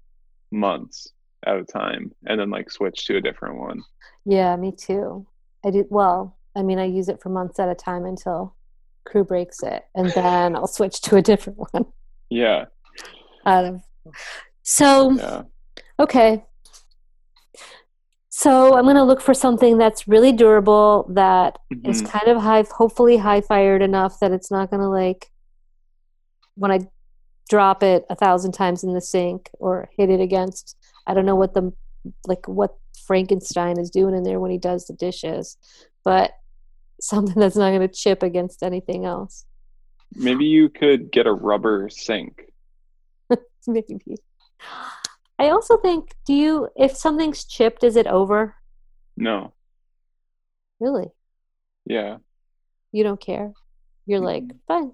months 0.53 1.13
at 1.47 1.57
a 1.57 1.65
time 1.65 2.13
and 2.27 2.39
then 2.39 2.51
like 2.51 2.71
switch 2.71 3.07
to 3.07 3.17
a 3.17 3.21
different 3.21 3.59
one 3.59 3.81
Yeah, 4.25 4.57
me 4.57 4.73
too. 4.73 5.27
I 5.65 5.71
do. 5.71 5.87
Well, 5.89 6.37
I 6.57 6.63
mean, 6.63 6.79
I 6.81 6.85
use 6.87 7.09
it 7.09 7.21
for 7.23 7.29
months 7.29 7.61
at 7.61 7.69
a 7.69 7.75
time 7.77 8.05
until 8.05 8.57
crew 9.05 9.23
breaks 9.25 9.63
it, 9.63 9.85
and 9.95 10.11
then 10.13 10.57
I'll 10.57 10.67
switch 10.67 11.01
to 11.03 11.17
a 11.17 11.23
different 11.23 11.59
one. 11.73 11.87
yeah 12.29 12.65
Out 13.45 13.65
of 13.65 13.83
so 14.65 15.13
yeah 15.13 15.43
okay. 16.01 16.45
So 18.39 18.77
I'm 18.77 18.85
gonna 18.85 19.03
look 19.03 19.23
for 19.23 19.33
something 19.33 19.79
that's 19.79 20.07
really 20.07 20.31
durable 20.31 21.07
that 21.15 21.59
is 21.85 22.03
Mhm. 22.03 22.07
kind 22.11 22.29
of 22.29 22.37
high, 22.43 22.67
hopefully 22.71 23.17
high 23.17 23.41
fired 23.41 23.81
enough 23.81 24.21
that 24.21 24.31
it's 24.31 24.51
not 24.51 24.71
gonna 24.71 24.91
like 24.91 25.33
when 26.55 26.71
I 26.71 26.81
drop 27.49 27.83
it 27.83 28.05
a 28.11 28.15
thousand 28.15 28.53
times 28.53 28.85
in 28.85 28.93
the 28.93 29.01
sink 29.01 29.49
or 29.59 29.89
hit 29.97 30.11
it 30.11 30.21
against 30.21 30.77
I 31.07 31.15
don't 31.15 31.25
know 31.25 31.35
what 31.35 31.55
the 31.55 31.73
like 32.27 32.47
what 32.47 32.77
Frankenstein 33.07 33.79
is 33.79 33.89
doing 33.89 34.15
in 34.15 34.23
there 34.23 34.39
when 34.39 34.51
he 34.51 34.59
does 34.59 34.85
the 34.85 34.93
dishes, 34.93 35.57
but 36.05 36.33
something 37.01 37.41
that's 37.41 37.57
not 37.57 37.71
going 37.71 37.81
to 37.81 37.89
chip 37.89 38.23
against 38.23 38.63
anything 38.63 39.07
else. 39.07 39.47
Maybe 40.15 40.45
you 40.45 40.69
could 40.69 41.11
get 41.11 41.27
a 41.27 41.33
rubber 41.33 41.89
sink. 41.89 42.53
Maybe. 43.67 44.17
I 45.39 45.51
also 45.51 45.77
think, 45.77 46.15
do 46.25 46.33
you, 46.33 46.69
if 46.77 46.97
something's 46.97 47.45
chipped, 47.45 47.85
is 47.85 47.97
it 47.97 48.07
over? 48.07 48.55
No. 49.17 49.53
Really? 50.81 51.09
Yeah. 51.85 52.19
You 52.93 53.05
don't 53.05 53.21
care? 53.21 53.53
You're 54.07 54.21
like, 54.21 54.45
fine. 54.67 54.93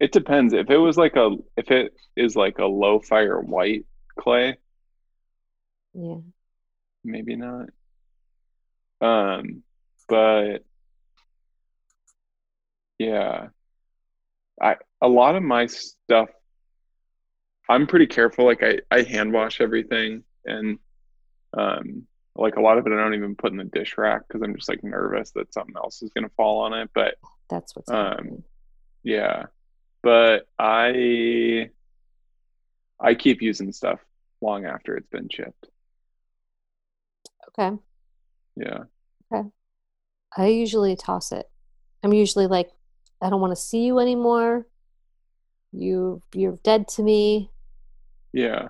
It 0.00 0.12
depends. 0.12 0.52
If 0.54 0.70
it 0.70 0.78
was 0.78 0.96
like 0.96 1.16
a, 1.16 1.36
if 1.56 1.70
it 1.70 1.94
is 2.16 2.36
like 2.36 2.58
a 2.58 2.66
low 2.66 3.00
fire 3.00 3.40
white 3.40 3.84
clay, 4.18 4.56
yeah, 5.94 6.18
maybe 7.04 7.36
not. 7.36 7.68
Um, 9.00 9.62
but 10.08 10.58
yeah, 12.98 13.48
I 14.60 14.76
a 15.00 15.08
lot 15.08 15.34
of 15.34 15.42
my 15.42 15.66
stuff 15.66 16.28
I'm 17.68 17.86
pretty 17.86 18.06
careful. 18.06 18.44
Like 18.44 18.62
I, 18.62 18.78
I 18.90 19.02
hand 19.02 19.32
wash 19.32 19.60
everything 19.60 20.24
and 20.44 20.78
um 21.56 22.06
like 22.36 22.56
a 22.56 22.60
lot 22.60 22.78
of 22.78 22.86
it 22.86 22.92
I 22.92 22.96
don't 22.96 23.14
even 23.14 23.34
put 23.34 23.52
in 23.52 23.58
the 23.58 23.64
dish 23.64 23.98
rack 23.98 24.22
because 24.26 24.42
I'm 24.42 24.54
just 24.54 24.68
like 24.68 24.84
nervous 24.84 25.32
that 25.32 25.52
something 25.52 25.74
else 25.76 26.02
is 26.02 26.12
gonna 26.12 26.30
fall 26.36 26.60
on 26.60 26.72
it. 26.72 26.90
But 26.94 27.16
that's 27.50 27.74
what's 27.74 27.90
um 27.90 28.42
yeah. 29.02 29.46
But 30.02 30.46
I 30.58 31.70
I 33.00 33.14
keep 33.14 33.42
using 33.42 33.72
stuff 33.72 34.00
long 34.40 34.64
after 34.64 34.96
it's 34.96 35.08
been 35.08 35.28
chipped. 35.28 35.68
Okay. 37.48 37.76
Yeah. 38.56 38.84
Okay. 39.32 39.48
I 40.36 40.46
usually 40.46 40.96
toss 40.96 41.32
it. 41.32 41.48
I'm 42.02 42.12
usually 42.12 42.46
like, 42.46 42.70
I 43.20 43.30
don't 43.30 43.40
want 43.40 43.52
to 43.52 43.60
see 43.60 43.84
you 43.84 43.98
anymore. 43.98 44.66
You 45.72 46.22
you're 46.34 46.58
dead 46.62 46.88
to 46.88 47.02
me. 47.02 47.50
Yeah. 48.32 48.68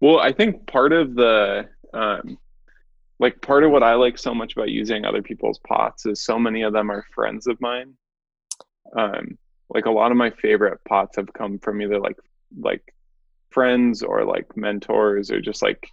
Well, 0.00 0.20
I 0.20 0.32
think 0.32 0.66
part 0.66 0.92
of 0.92 1.14
the 1.14 1.68
um 1.94 2.38
like 3.20 3.40
part 3.42 3.64
of 3.64 3.70
what 3.72 3.82
I 3.84 3.94
like 3.94 4.18
so 4.18 4.34
much 4.34 4.54
about 4.54 4.70
using 4.70 5.04
other 5.04 5.22
people's 5.22 5.60
pots 5.60 6.06
is 6.06 6.24
so 6.24 6.38
many 6.38 6.62
of 6.62 6.72
them 6.72 6.90
are 6.90 7.06
friends 7.14 7.46
of 7.46 7.60
mine. 7.60 7.94
Um 8.96 9.38
like 9.70 9.86
a 9.86 9.90
lot 9.90 10.10
of 10.10 10.18
my 10.18 10.30
favorite 10.30 10.80
pots 10.86 11.16
have 11.16 11.32
come 11.32 11.58
from 11.58 11.80
either 11.82 11.98
like 12.00 12.18
like 12.58 12.94
friends 13.50 14.02
or 14.02 14.24
like 14.24 14.56
mentors 14.56 15.30
or 15.30 15.40
just 15.40 15.62
like 15.62 15.88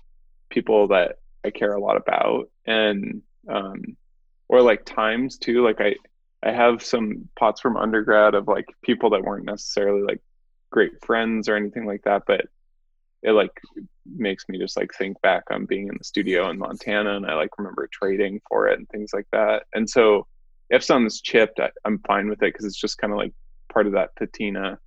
people 0.50 0.90
that 0.90 1.18
I 1.46 1.52
care 1.52 1.74
a 1.74 1.82
lot 1.82 1.98
about 1.98 2.50
and 2.66 3.22
um 3.50 3.98
or 4.50 4.62
like 4.62 4.86
times 4.86 5.38
too 5.38 5.64
like 5.64 5.82
I 5.82 5.96
I 6.44 6.52
have 6.52 6.84
some 6.84 7.30
pots 7.38 7.62
from 7.62 7.78
undergrad 7.78 8.36
of 8.36 8.48
like 8.48 8.68
people 8.84 9.12
that 9.12 9.24
weren't 9.24 9.46
necessarily 9.46 10.02
like 10.04 10.22
great 10.72 11.04
friends 11.06 11.50
or 11.50 11.56
anything 11.56 11.86
like 11.86 12.04
that 12.04 12.24
but 12.28 12.46
it 13.22 13.32
like 13.32 13.52
makes 14.06 14.46
me 14.48 14.58
just 14.58 14.78
like 14.78 14.92
think 14.94 15.22
back 15.22 15.44
on 15.52 15.66
being 15.66 15.88
in 15.88 15.96
the 15.98 16.04
studio 16.04 16.50
in 16.50 16.58
Montana 16.58 17.16
and 17.16 17.26
I 17.26 17.34
like 17.36 17.58
remember 17.58 17.88
trading 17.92 18.42
for 18.48 18.68
it 18.68 18.80
and 18.80 18.88
things 18.90 19.12
like 19.14 19.28
that. 19.32 19.64
And 19.74 19.90
so 19.90 20.26
if 20.70 20.84
something's 20.84 21.22
chipped, 21.22 21.60
I, 21.60 21.72
am 21.86 22.00
fine 22.08 22.30
with 22.30 22.42
it 22.42 22.54
because 22.54 22.66
it's 22.66 22.80
just 22.80 22.98
kind 22.98 23.12
of 23.12 23.20
like 23.20 23.34
part 23.72 23.88
of 23.88 23.94
that 23.94 24.16
patina 24.16 24.80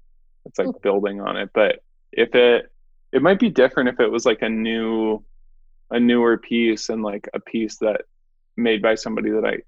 that's 0.44 0.58
like 0.58 0.68
mm. 0.68 0.82
building 0.82 1.20
on 1.20 1.36
it. 1.36 1.50
But 1.52 1.80
if 2.12 2.34
it 2.34 2.70
it 3.12 3.22
might 3.22 3.38
be 3.38 3.50
different 3.50 3.90
if 3.90 4.00
it 4.00 4.10
was 4.10 4.24
like 4.24 4.42
a 4.42 4.48
new 4.48 5.22
a 5.90 6.00
newer 6.00 6.38
piece 6.38 6.88
and 6.88 7.02
like 7.02 7.28
a 7.34 7.40
piece 7.40 7.76
that 7.78 8.02
made 8.56 8.80
by 8.80 8.94
somebody 8.94 9.30
that 9.30 9.44
I 9.44 9.58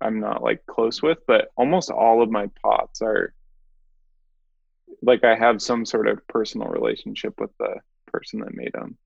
I'm 0.00 0.20
not 0.20 0.42
like 0.42 0.64
close 0.66 1.02
with, 1.02 1.18
but 1.26 1.48
almost 1.56 1.90
all 1.90 2.22
of 2.22 2.30
my 2.30 2.48
pots 2.62 3.02
are 3.02 3.34
like 5.00 5.24
I 5.24 5.34
have 5.34 5.60
some 5.60 5.84
sort 5.84 6.06
of 6.06 6.26
personal 6.28 6.68
relationship 6.68 7.34
with 7.40 7.50
the 7.58 7.76
person 8.12 8.40
that 8.40 8.54
made 8.54 8.72
them. 8.72 8.96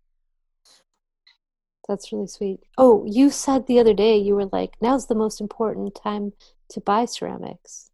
That's 1.88 2.12
really 2.12 2.26
sweet. 2.26 2.61
Oh, 2.76 3.04
you 3.07 3.30
said 3.30 3.66
the 3.66 3.78
other 3.78 3.94
day 3.94 4.16
you 4.18 4.34
were 4.34 4.46
like, 4.46 4.74
now's 4.80 5.07
the 5.07 5.14
most 5.14 5.40
important 5.40 5.94
time 5.94 6.32
to 6.70 6.80
buy 6.80 7.04
ceramics. 7.04 7.90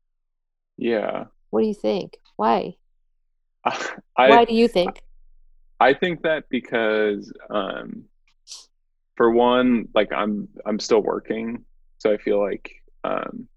Yeah. 0.78 1.24
What 1.50 1.60
do 1.60 1.66
you 1.66 1.74
think? 1.74 2.16
Why? 2.36 2.76
I, 3.64 3.78
Why 4.16 4.44
do 4.44 4.54
you 4.54 4.66
think? 4.66 5.02
I 5.78 5.94
think 5.94 6.22
that 6.22 6.44
because 6.48 7.32
um, 7.50 8.04
for 9.16 9.30
one, 9.30 9.88
like 9.94 10.12
I'm 10.12 10.48
I'm 10.64 10.78
still 10.78 11.02
working, 11.02 11.64
so 11.98 12.12
I 12.12 12.16
feel 12.16 12.40
like 12.40 12.72
um, 13.04 13.48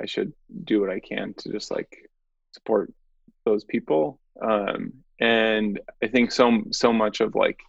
I 0.00 0.06
should 0.06 0.32
do 0.64 0.80
what 0.80 0.90
I 0.90 1.00
can 1.00 1.34
to 1.38 1.52
just 1.52 1.70
like 1.70 2.10
support 2.52 2.92
those 3.44 3.64
people. 3.64 4.20
Um, 4.40 5.04
and 5.20 5.80
I 6.02 6.08
think 6.08 6.32
so 6.32 6.62
so 6.70 6.92
much 6.92 7.20
of 7.20 7.34
like 7.34 7.60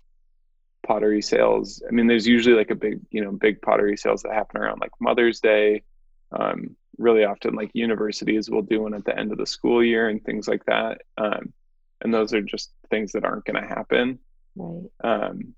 pottery 0.85 1.21
sales. 1.21 1.83
I 1.87 1.91
mean, 1.91 2.07
there's 2.07 2.27
usually 2.27 2.55
like 2.55 2.71
a 2.71 2.75
big 2.75 2.99
you 3.11 3.23
know 3.23 3.31
big 3.31 3.61
pottery 3.61 3.97
sales 3.97 4.23
that 4.23 4.33
happen 4.33 4.61
around 4.61 4.79
like 4.79 4.91
Mother's 4.99 5.39
Day. 5.39 5.83
Um, 6.31 6.75
really 6.97 7.23
often, 7.23 7.55
like 7.55 7.71
universities 7.73 8.49
will 8.49 8.61
do 8.61 8.81
one 8.81 8.93
at 8.93 9.05
the 9.05 9.17
end 9.17 9.31
of 9.31 9.37
the 9.37 9.45
school 9.45 9.83
year 9.83 10.09
and 10.09 10.23
things 10.23 10.47
like 10.47 10.65
that. 10.65 11.01
Um, 11.17 11.53
and 12.01 12.13
those 12.13 12.33
are 12.33 12.41
just 12.41 12.71
things 12.89 13.11
that 13.13 13.25
aren't 13.25 13.45
going 13.45 13.61
to 13.61 13.67
happen. 13.67 14.19
Right. 14.55 14.89
Um, 15.03 15.55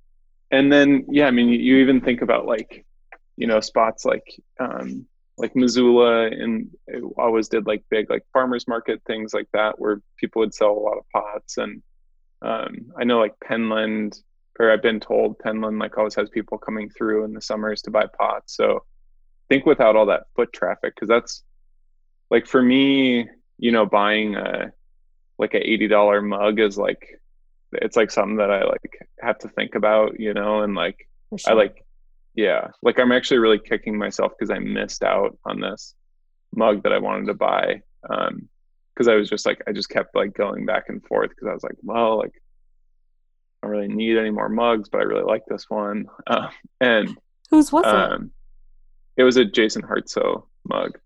and 0.50 0.72
then 0.72 1.06
yeah, 1.10 1.28
I 1.28 1.32
mean, 1.32 1.50
you, 1.50 1.60
you 1.60 1.78
even 1.78 2.02
think 2.02 2.22
about 2.22 2.46
like 2.46 2.86
you 3.38 3.48
know 3.48 3.60
spots 3.60 4.06
like 4.06 4.39
um, 4.60 5.08
like 5.42 5.56
Missoula 5.56 6.28
and 6.28 6.70
always 7.18 7.48
did 7.48 7.66
like 7.66 7.84
big 7.89 8.10
like 8.10 8.24
farmers 8.32 8.68
market 8.68 9.02
things 9.08 9.34
like 9.34 9.48
that 9.54 9.80
where 9.80 10.02
people 10.18 10.42
would 10.42 10.54
sell 10.54 10.72
a 10.72 10.74
lot 10.74 10.98
of 10.98 11.04
pots 11.12 11.58
and 11.58 11.82
um, 12.44 12.92
I 12.98 13.04
know 13.04 13.20
like 13.20 13.36
Penland 13.44 14.20
or 14.60 14.72
I've 14.72 14.82
been 14.84 15.00
told 15.00 15.39
Penland 15.39 15.80
like 15.80 15.98
always 15.98 16.16
has 16.16 16.30
people 16.30 16.58
coming 16.58 16.89
through 16.89 17.24
in 17.26 17.34
the 17.34 17.42
summers 17.42 17.82
to 17.84 17.92
buy 17.92 18.06
pots. 18.06 18.56
So 18.56 18.84
think 19.50 19.66
without 19.66 19.96
all 19.96 20.06
that 20.08 20.24
foot 20.36 20.54
traffic 20.54 20.94
because 20.96 21.10
that's 21.10 21.44
like 22.30 22.48
for 22.48 22.62
me, 22.62 23.28
you 23.58 23.72
know, 23.72 23.86
buying 23.86 24.36
a 24.36 24.72
like 25.38 25.54
a 25.56 25.70
eighty 25.70 25.88
dollar 25.88 26.22
mug 26.22 26.60
is 26.60 26.78
like 26.78 27.20
it's 27.74 27.98
like 27.98 28.12
something 28.12 28.38
that 28.38 28.52
I 28.52 28.64
like 28.64 29.08
have 29.20 29.39
to 29.39 29.50
think 29.50 29.76
about, 29.76 30.20
you 30.20 30.34
know, 30.34 30.62
and 30.62 30.76
like 30.76 31.08
sure. 31.38 31.54
I 31.54 31.56
like 31.56 31.84
yeah 32.36 32.68
like 32.82 33.00
i'm 33.00 33.12
actually 33.12 33.38
really 33.38 33.60
kicking 33.60 33.98
myself 33.98 34.32
because 34.38 34.52
i 34.52 34.60
missed 34.60 35.04
out 35.04 35.38
on 35.46 35.60
this 35.60 35.96
mug 36.56 36.84
that 36.84 36.94
i 36.94 36.98
wanted 36.98 37.26
to 37.26 37.34
buy 37.34 37.82
um 38.10 38.48
because 38.94 39.08
i 39.08 39.16
was 39.16 39.30
just 39.30 39.46
like 39.46 39.62
i 39.68 39.72
just 39.72 39.90
kept 39.90 40.16
like 40.16 40.34
going 40.34 40.66
back 40.66 40.86
and 40.88 41.04
forth 41.06 41.30
because 41.30 41.48
i 41.48 41.54
was 41.54 41.64
like 41.64 41.76
well 41.84 42.18
like 42.18 42.34
i 43.62 43.68
don't 43.68 43.72
really 43.72 43.88
need 43.88 44.18
any 44.18 44.32
more 44.32 44.50
mugs 44.50 44.90
but 44.90 45.00
i 45.00 45.04
really 45.04 45.24
like 45.24 45.44
this 45.48 45.70
one. 45.70 46.06
Uh, 46.28 46.50
and 46.82 47.18
whose 47.50 47.72
was 47.72 47.86
um, 47.86 48.32
it 49.18 49.22
it 49.22 49.24
was 49.24 49.38
a 49.38 49.46
jason 49.46 49.82
hartsoe 49.82 50.46
mug. 50.66 50.98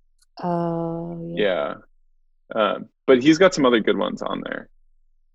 Oh 0.44 1.34
yeah, 1.36 1.76
yeah. 2.54 2.62
Um, 2.62 2.90
but 3.08 3.24
he's 3.24 3.38
got 3.38 3.54
some 3.54 3.66
other 3.66 3.80
good 3.80 3.98
ones 3.98 4.22
on 4.22 4.42
there 4.46 4.70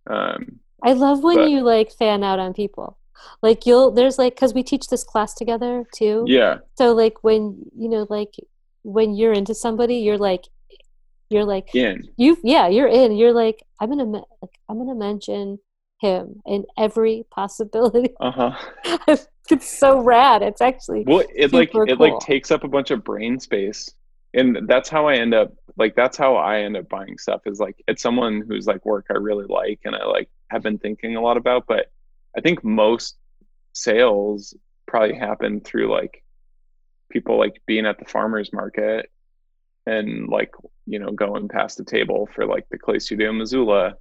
um 0.09 0.61
i 0.83 0.93
love 0.93 1.23
when 1.23 1.37
but, 1.37 1.51
you 1.51 1.63
like 1.63 1.91
fan 1.91 2.23
out 2.23 2.39
on 2.39 2.55
people 2.55 2.97
like 3.43 3.67
you'll 3.67 3.91
there's 3.91 4.19
like 4.19 4.35
because 4.35 4.55
we 4.55 4.63
teach 4.63 4.89
this 4.89 5.05
class 5.05 5.35
together 5.35 5.85
too. 5.95 6.25
Yeah. 6.27 6.59
So 6.77 6.93
like 6.93 7.23
when 7.23 7.65
you 7.77 7.89
know 7.89 8.07
like 8.11 8.35
when 8.83 9.15
you're 9.15 9.33
into 9.33 9.55
somebody 9.55 9.97
you're 9.97 10.19
like 10.19 10.45
you're 11.29 11.45
like 11.45 11.75
in. 11.75 12.09
you 12.17 12.37
yeah 12.43 12.69
you're 12.69 12.89
in. 12.89 13.17
You're 13.17 13.33
like 13.33 13.63
i'm 13.81 13.89
gonna 13.89 14.05
like 14.05 14.59
i'm 14.69 14.79
gonna 14.79 14.95
mention 14.95 15.59
him 16.01 16.43
in 16.47 16.65
every 16.79 17.25
possibility. 17.31 18.15
Uh-huh. 18.21 19.17
It's 19.51 19.69
so 19.69 20.01
rad. 20.01 20.43
It's 20.43 20.61
actually 20.61 21.05
well 21.07 21.25
it 21.35 21.53
like 21.53 21.73
cool. 21.73 21.83
it 21.89 21.99
like 21.99 22.19
takes 22.21 22.51
up 22.51 22.63
a 22.63 22.69
bunch 22.69 22.91
of 22.91 23.03
brain 23.03 23.41
space 23.41 23.91
and 24.35 24.69
that's 24.69 24.89
how 24.89 25.09
i 25.09 25.15
end 25.15 25.35
up 25.35 25.53
like 25.77 25.95
that's 25.95 26.17
how 26.17 26.37
i 26.37 26.61
end 26.61 26.77
up 26.77 26.89
buying 26.89 27.19
stuff 27.19 27.41
is 27.47 27.59
like 27.59 27.83
it's 27.89 28.03
someone 28.03 28.45
who's 28.47 28.67
like 28.67 28.85
work 28.85 29.07
i 29.11 29.15
really 29.15 29.47
like 29.49 29.81
and 29.85 29.95
i 29.97 30.05
like 30.05 30.29
have 30.51 30.63
been 30.63 30.79
thinking 30.79 31.17
a 31.17 31.21
lot 31.21 31.37
about 31.37 31.65
but 31.67 31.91
I 32.37 32.41
think 32.41 32.65
most 32.65 33.17
sales 33.73 34.55
probably 34.87 35.17
happen 35.17 35.61
through 35.61 35.91
like 35.91 36.23
people 37.11 37.39
like 37.39 37.61
being 37.67 37.87
at 37.87 37.99
the 37.99 38.05
farmers 38.05 38.53
market 38.53 39.11
and 39.87 40.29
like 40.29 40.53
you 40.87 40.99
know 40.99 41.11
going 41.11 41.49
past 41.49 41.79
the 41.79 41.85
table 41.85 42.29
for 42.35 42.47
like 42.47 42.67
the 42.71 42.79
clay 42.79 42.99
studio 42.99 43.31
in 43.31 43.39
missoula 43.39 43.95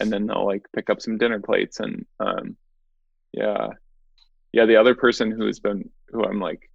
and 0.00 0.12
then 0.12 0.26
they'll 0.26 0.46
like 0.46 0.64
pick 0.74 0.88
up 0.90 1.00
some 1.00 1.18
dinner 1.18 1.40
plates 1.40 1.80
and 1.80 2.06
um 2.20 2.56
yeah 3.32 3.68
yeah 4.52 4.64
the 4.64 4.76
other 4.76 4.94
person 4.94 5.30
who's 5.30 5.60
been 5.60 5.88
who 6.08 6.24
i'm 6.24 6.40
like 6.40 6.70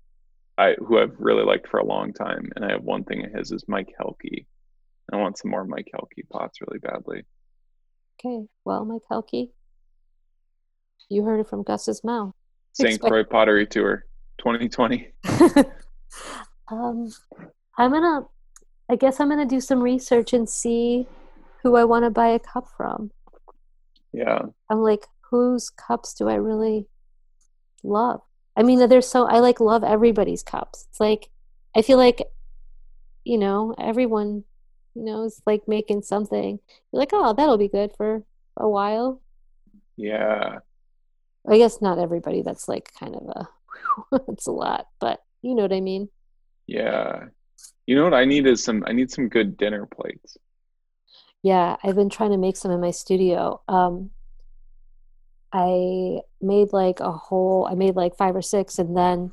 i 0.57 0.73
who 0.73 0.99
i've 0.99 1.15
really 1.17 1.43
liked 1.43 1.67
for 1.67 1.79
a 1.79 1.85
long 1.85 2.13
time 2.13 2.49
and 2.55 2.63
i 2.63 2.71
have 2.71 2.83
one 2.83 3.03
thing 3.03 3.25
of 3.25 3.33
his 3.33 3.51
is 3.51 3.65
mike 3.67 3.93
helke 3.99 4.45
i 5.11 5.15
want 5.15 5.37
some 5.37 5.51
more 5.51 5.65
mike 5.65 5.89
helke 5.93 6.27
pots 6.29 6.59
really 6.61 6.79
badly 6.79 7.23
Okay. 8.19 8.47
Well, 8.65 8.83
Mike 8.85 9.03
Helke, 9.11 9.49
you 11.09 11.23
heard 11.23 11.39
it 11.39 11.47
from 11.47 11.63
Gus's 11.63 12.03
mouth. 12.03 12.33
St. 12.73 12.89
Expect- 12.89 13.11
Croix 13.11 13.23
Pottery 13.23 13.65
Tour 13.65 14.05
2020. 14.37 15.07
um, 16.69 17.11
I'm 17.77 17.91
gonna. 17.91 18.25
I 18.89 18.95
guess 18.95 19.19
I'm 19.19 19.29
gonna 19.29 19.45
do 19.45 19.59
some 19.59 19.81
research 19.81 20.33
and 20.33 20.47
see 20.47 21.07
who 21.63 21.75
I 21.75 21.83
want 21.83 22.05
to 22.05 22.09
buy 22.09 22.29
a 22.29 22.39
cup 22.39 22.67
from. 22.75 23.11
Yeah. 24.13 24.39
I'm 24.69 24.79
like, 24.79 25.05
whose 25.29 25.69
cups 25.69 26.13
do 26.13 26.29
I 26.29 26.35
really 26.35 26.87
love? 27.83 28.21
I 28.55 28.63
mean, 28.63 28.87
there's 28.87 29.07
so 29.07 29.27
I 29.27 29.39
like 29.39 29.59
love 29.59 29.83
everybody's 29.83 30.43
cups. 30.43 30.87
It's 30.89 30.99
like 30.99 31.29
I 31.75 31.81
feel 31.81 31.97
like, 31.97 32.23
you 33.23 33.37
know, 33.37 33.75
everyone, 33.77 34.43
you 34.95 35.03
know, 35.03 35.23
is 35.23 35.41
like 35.45 35.67
making 35.67 36.03
something. 36.03 36.59
You're 36.91 36.99
like, 36.99 37.11
oh, 37.13 37.33
that'll 37.33 37.57
be 37.57 37.67
good 37.67 37.91
for 37.95 38.23
a 38.55 38.67
while. 38.67 39.21
Yeah. 39.95 40.59
I 41.47 41.57
guess 41.57 41.81
not 41.81 41.99
everybody. 41.99 42.41
That's 42.41 42.67
like 42.67 42.91
kind 42.99 43.15
of 43.15 43.23
a, 43.27 44.21
it's 44.29 44.47
a 44.47 44.51
lot, 44.51 44.87
but 44.99 45.21
you 45.41 45.55
know 45.55 45.61
what 45.61 45.73
I 45.73 45.81
mean. 45.81 46.09
Yeah. 46.65 47.25
You 47.85 47.95
know 47.95 48.03
what 48.03 48.13
I 48.13 48.25
need 48.25 48.45
is 48.45 48.63
some 48.63 48.83
I 48.85 48.91
need 48.91 49.09
some 49.11 49.29
good 49.29 49.57
dinner 49.57 49.85
plates. 49.85 50.37
Yeah, 51.43 51.77
I've 51.83 51.95
been 51.95 52.09
trying 52.09 52.31
to 52.31 52.37
make 52.37 52.57
some 52.57 52.71
in 52.71 52.81
my 52.81 52.91
studio. 52.91 53.61
Um, 53.67 54.09
I 55.53 56.19
made 56.41 56.73
like 56.73 56.99
a 56.99 57.11
whole, 57.11 57.67
I 57.71 57.75
made 57.75 57.95
like 57.95 58.17
five 58.17 58.35
or 58.35 58.41
six, 58.41 58.79
and 58.79 58.97
then 58.97 59.31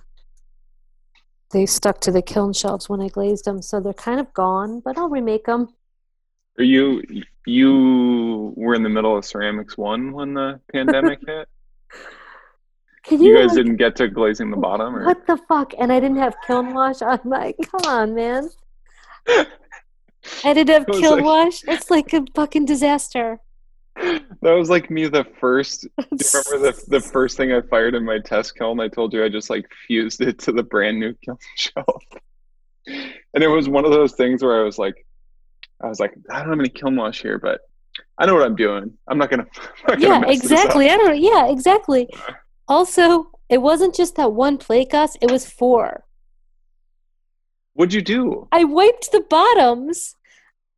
they 1.50 1.66
stuck 1.66 2.00
to 2.02 2.12
the 2.12 2.22
kiln 2.22 2.52
shelves 2.52 2.88
when 2.88 3.00
I 3.00 3.08
glazed 3.08 3.44
them, 3.44 3.62
so 3.62 3.80
they're 3.80 3.92
kind 3.92 4.20
of 4.20 4.32
gone. 4.32 4.80
But 4.80 4.96
I'll 4.96 5.08
remake 5.08 5.46
them. 5.46 5.74
Are 6.58 6.64
you 6.64 7.02
you 7.46 8.52
were 8.56 8.74
in 8.74 8.82
the 8.84 8.88
middle 8.88 9.16
of 9.16 9.24
ceramics 9.24 9.76
one 9.76 10.12
when 10.12 10.34
the 10.34 10.60
pandemic 10.72 11.18
hit? 11.26 11.48
Can 13.04 13.20
You 13.22 13.32
you, 13.32 13.36
guys 13.38 13.48
like, 13.48 13.56
didn't 13.56 13.76
get 13.76 13.96
to 13.96 14.08
glazing 14.08 14.50
the 14.50 14.56
bottom, 14.56 14.96
or 14.96 15.04
what 15.04 15.26
the 15.26 15.36
fuck? 15.48 15.74
And 15.78 15.92
I 15.92 16.00
didn't 16.00 16.16
have 16.18 16.34
kiln 16.46 16.72
wash 16.72 17.02
on 17.02 17.20
my. 17.24 17.52
Come 17.70 17.82
on, 17.86 18.14
man. 18.14 18.48
I 19.28 19.46
didn't 20.54 20.70
have 20.70 20.86
kiln 21.00 21.16
like- 21.16 21.24
wash. 21.24 21.62
It's 21.68 21.90
like 21.90 22.12
a 22.14 22.24
fucking 22.34 22.64
disaster. 22.64 23.38
that 23.96 24.50
was 24.52 24.70
like 24.70 24.90
me 24.90 25.06
the 25.06 25.24
first. 25.38 25.82
Do 25.82 26.06
you 26.10 26.42
remember 26.52 26.72
the 26.72 26.84
the 26.88 27.00
first 27.00 27.36
thing 27.36 27.52
I 27.52 27.60
fired 27.60 27.94
in 27.94 28.04
my 28.04 28.18
test 28.18 28.56
kiln? 28.56 28.80
I 28.80 28.88
told 28.88 29.12
you 29.12 29.22
I 29.22 29.28
just 29.28 29.50
like 29.50 29.66
fused 29.86 30.20
it 30.22 30.38
to 30.40 30.52
the 30.52 30.62
brand 30.62 30.98
new 30.98 31.14
kiln 31.24 31.38
shelf, 31.56 32.02
and 32.86 33.44
it 33.44 33.48
was 33.48 33.68
one 33.68 33.84
of 33.84 33.92
those 33.92 34.14
things 34.14 34.42
where 34.42 34.58
I 34.60 34.64
was 34.64 34.78
like, 34.78 35.06
I 35.82 35.88
was 35.88 36.00
like, 36.00 36.14
I 36.30 36.40
don't 36.40 36.48
have 36.48 36.58
any 36.58 36.70
kiln 36.70 36.96
wash 36.96 37.20
here, 37.22 37.38
but 37.38 37.60
I 38.18 38.26
know 38.26 38.34
what 38.34 38.44
I'm 38.44 38.56
doing. 38.56 38.92
I'm 39.08 39.18
not 39.18 39.30
gonna. 39.30 39.46
I'm 39.88 40.00
not 40.00 40.00
gonna 40.00 40.06
yeah, 40.06 40.18
up." 40.20 40.28
exactly. 40.28 40.90
I 40.90 40.96
don't. 40.96 41.18
Yeah, 41.18 41.50
exactly. 41.50 42.08
Also, 42.66 43.26
it 43.50 43.58
wasn't 43.58 43.94
just 43.94 44.16
that 44.16 44.32
one 44.32 44.56
plate, 44.56 44.90
Gus. 44.90 45.18
It 45.20 45.30
was 45.30 45.44
four. 45.44 46.06
What'd 47.74 47.92
you 47.92 48.00
do? 48.00 48.48
I 48.52 48.64
wiped 48.64 49.12
the 49.12 49.20
bottoms. 49.20 50.16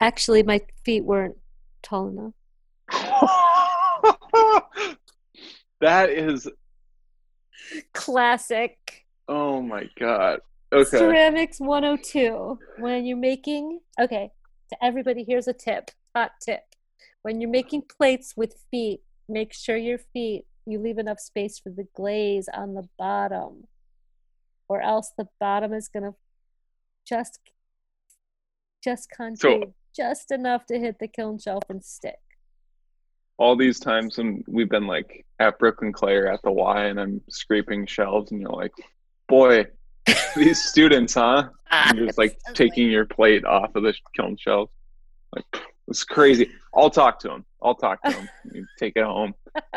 Actually, 0.01 0.43
my 0.43 0.63
feet 0.85 1.05
weren't 1.05 1.37
tall 1.85 2.09
enough. 2.09 2.33
that 5.81 6.11
is. 6.11 6.49
Classic. 7.95 9.05
Oh 9.29 9.63
my 9.63 9.89
god. 9.97 10.41
Okay. 10.73 10.99
Ceramics 10.99 11.61
102. 11.61 12.59
When 12.79 13.07
you're 13.07 13.17
making, 13.17 13.79
okay, 14.01 14.33
to 14.71 14.85
everybody, 14.85 15.23
here's 15.23 15.47
a 15.47 15.53
tip 15.53 15.93
hot 16.17 16.33
tip. 16.41 16.63
When 17.23 17.41
you're 17.41 17.51
making 17.51 17.83
plates 17.97 18.35
with 18.37 18.55
feet, 18.71 19.01
make 19.29 19.53
sure 19.53 19.77
your 19.77 19.99
feet, 19.99 20.45
you 20.65 20.79
leave 20.79 20.99
enough 20.99 21.21
space 21.21 21.59
for 21.59 21.71
the 21.71 21.87
glaze 21.95 22.49
on 22.53 22.75
the 22.75 22.89
bottom, 22.99 23.65
or 24.69 24.81
else 24.81 25.13
the 25.17 25.29
bottom 25.41 25.73
is 25.73 25.89
going 25.89 26.05
to 26.05 26.15
just 27.07 27.41
just 28.83 29.09
concave 29.11 29.73
just 29.97 30.31
enough 30.31 30.67
to 30.67 30.79
hit 30.79 30.99
the 30.99 31.09
kiln 31.09 31.39
shelf 31.39 31.63
and 31.69 31.83
stick. 31.85 32.21
all 33.39 33.57
these 33.57 33.81
times 33.81 34.19
when 34.19 34.45
we've 34.47 34.69
been 34.69 34.87
like 34.87 35.25
at 35.39 35.59
Brooklyn 35.59 35.93
Clay 35.93 36.15
or 36.17 36.27
at 36.29 36.41
the 36.43 36.53
Y 36.53 36.85
and 36.85 37.01
I'm 37.01 37.21
scraping 37.29 37.87
shelves 37.87 38.31
and 38.31 38.41
you're 38.41 38.51
like, 38.51 38.73
boy, 39.29 39.67
these 40.37 40.63
students, 40.63 41.15
huh? 41.15 41.49
Ah, 41.71 41.89
and 41.89 41.99
you're 41.99 42.07
just 42.07 42.19
like 42.19 42.39
taking 42.55 42.91
your 42.91 43.05
plate 43.07 43.45
off 43.45 43.75
of 43.75 43.83
the 43.83 43.95
kiln 44.15 44.37
shelf. 44.39 44.71
Like, 45.35 45.63
it's 45.89 46.05
crazy. 46.05 46.51
I'll 46.75 46.91
talk 46.91 47.19
to 47.21 47.33
him. 47.33 47.45
I'll 47.63 47.75
talk 47.75 48.03
to 48.03 48.13
him. 48.13 48.29
Take 48.79 48.95
it 48.97 49.05
home. 49.05 49.35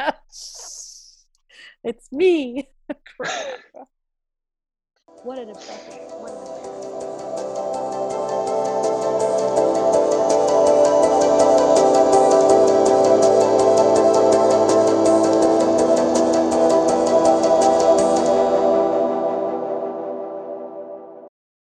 it's 1.84 2.12
me. 2.12 2.68
what 5.24 5.39
an 5.39 5.49
impression. 5.49 5.93
What 5.93 6.32
an 6.32 6.38
impression. 6.38 6.68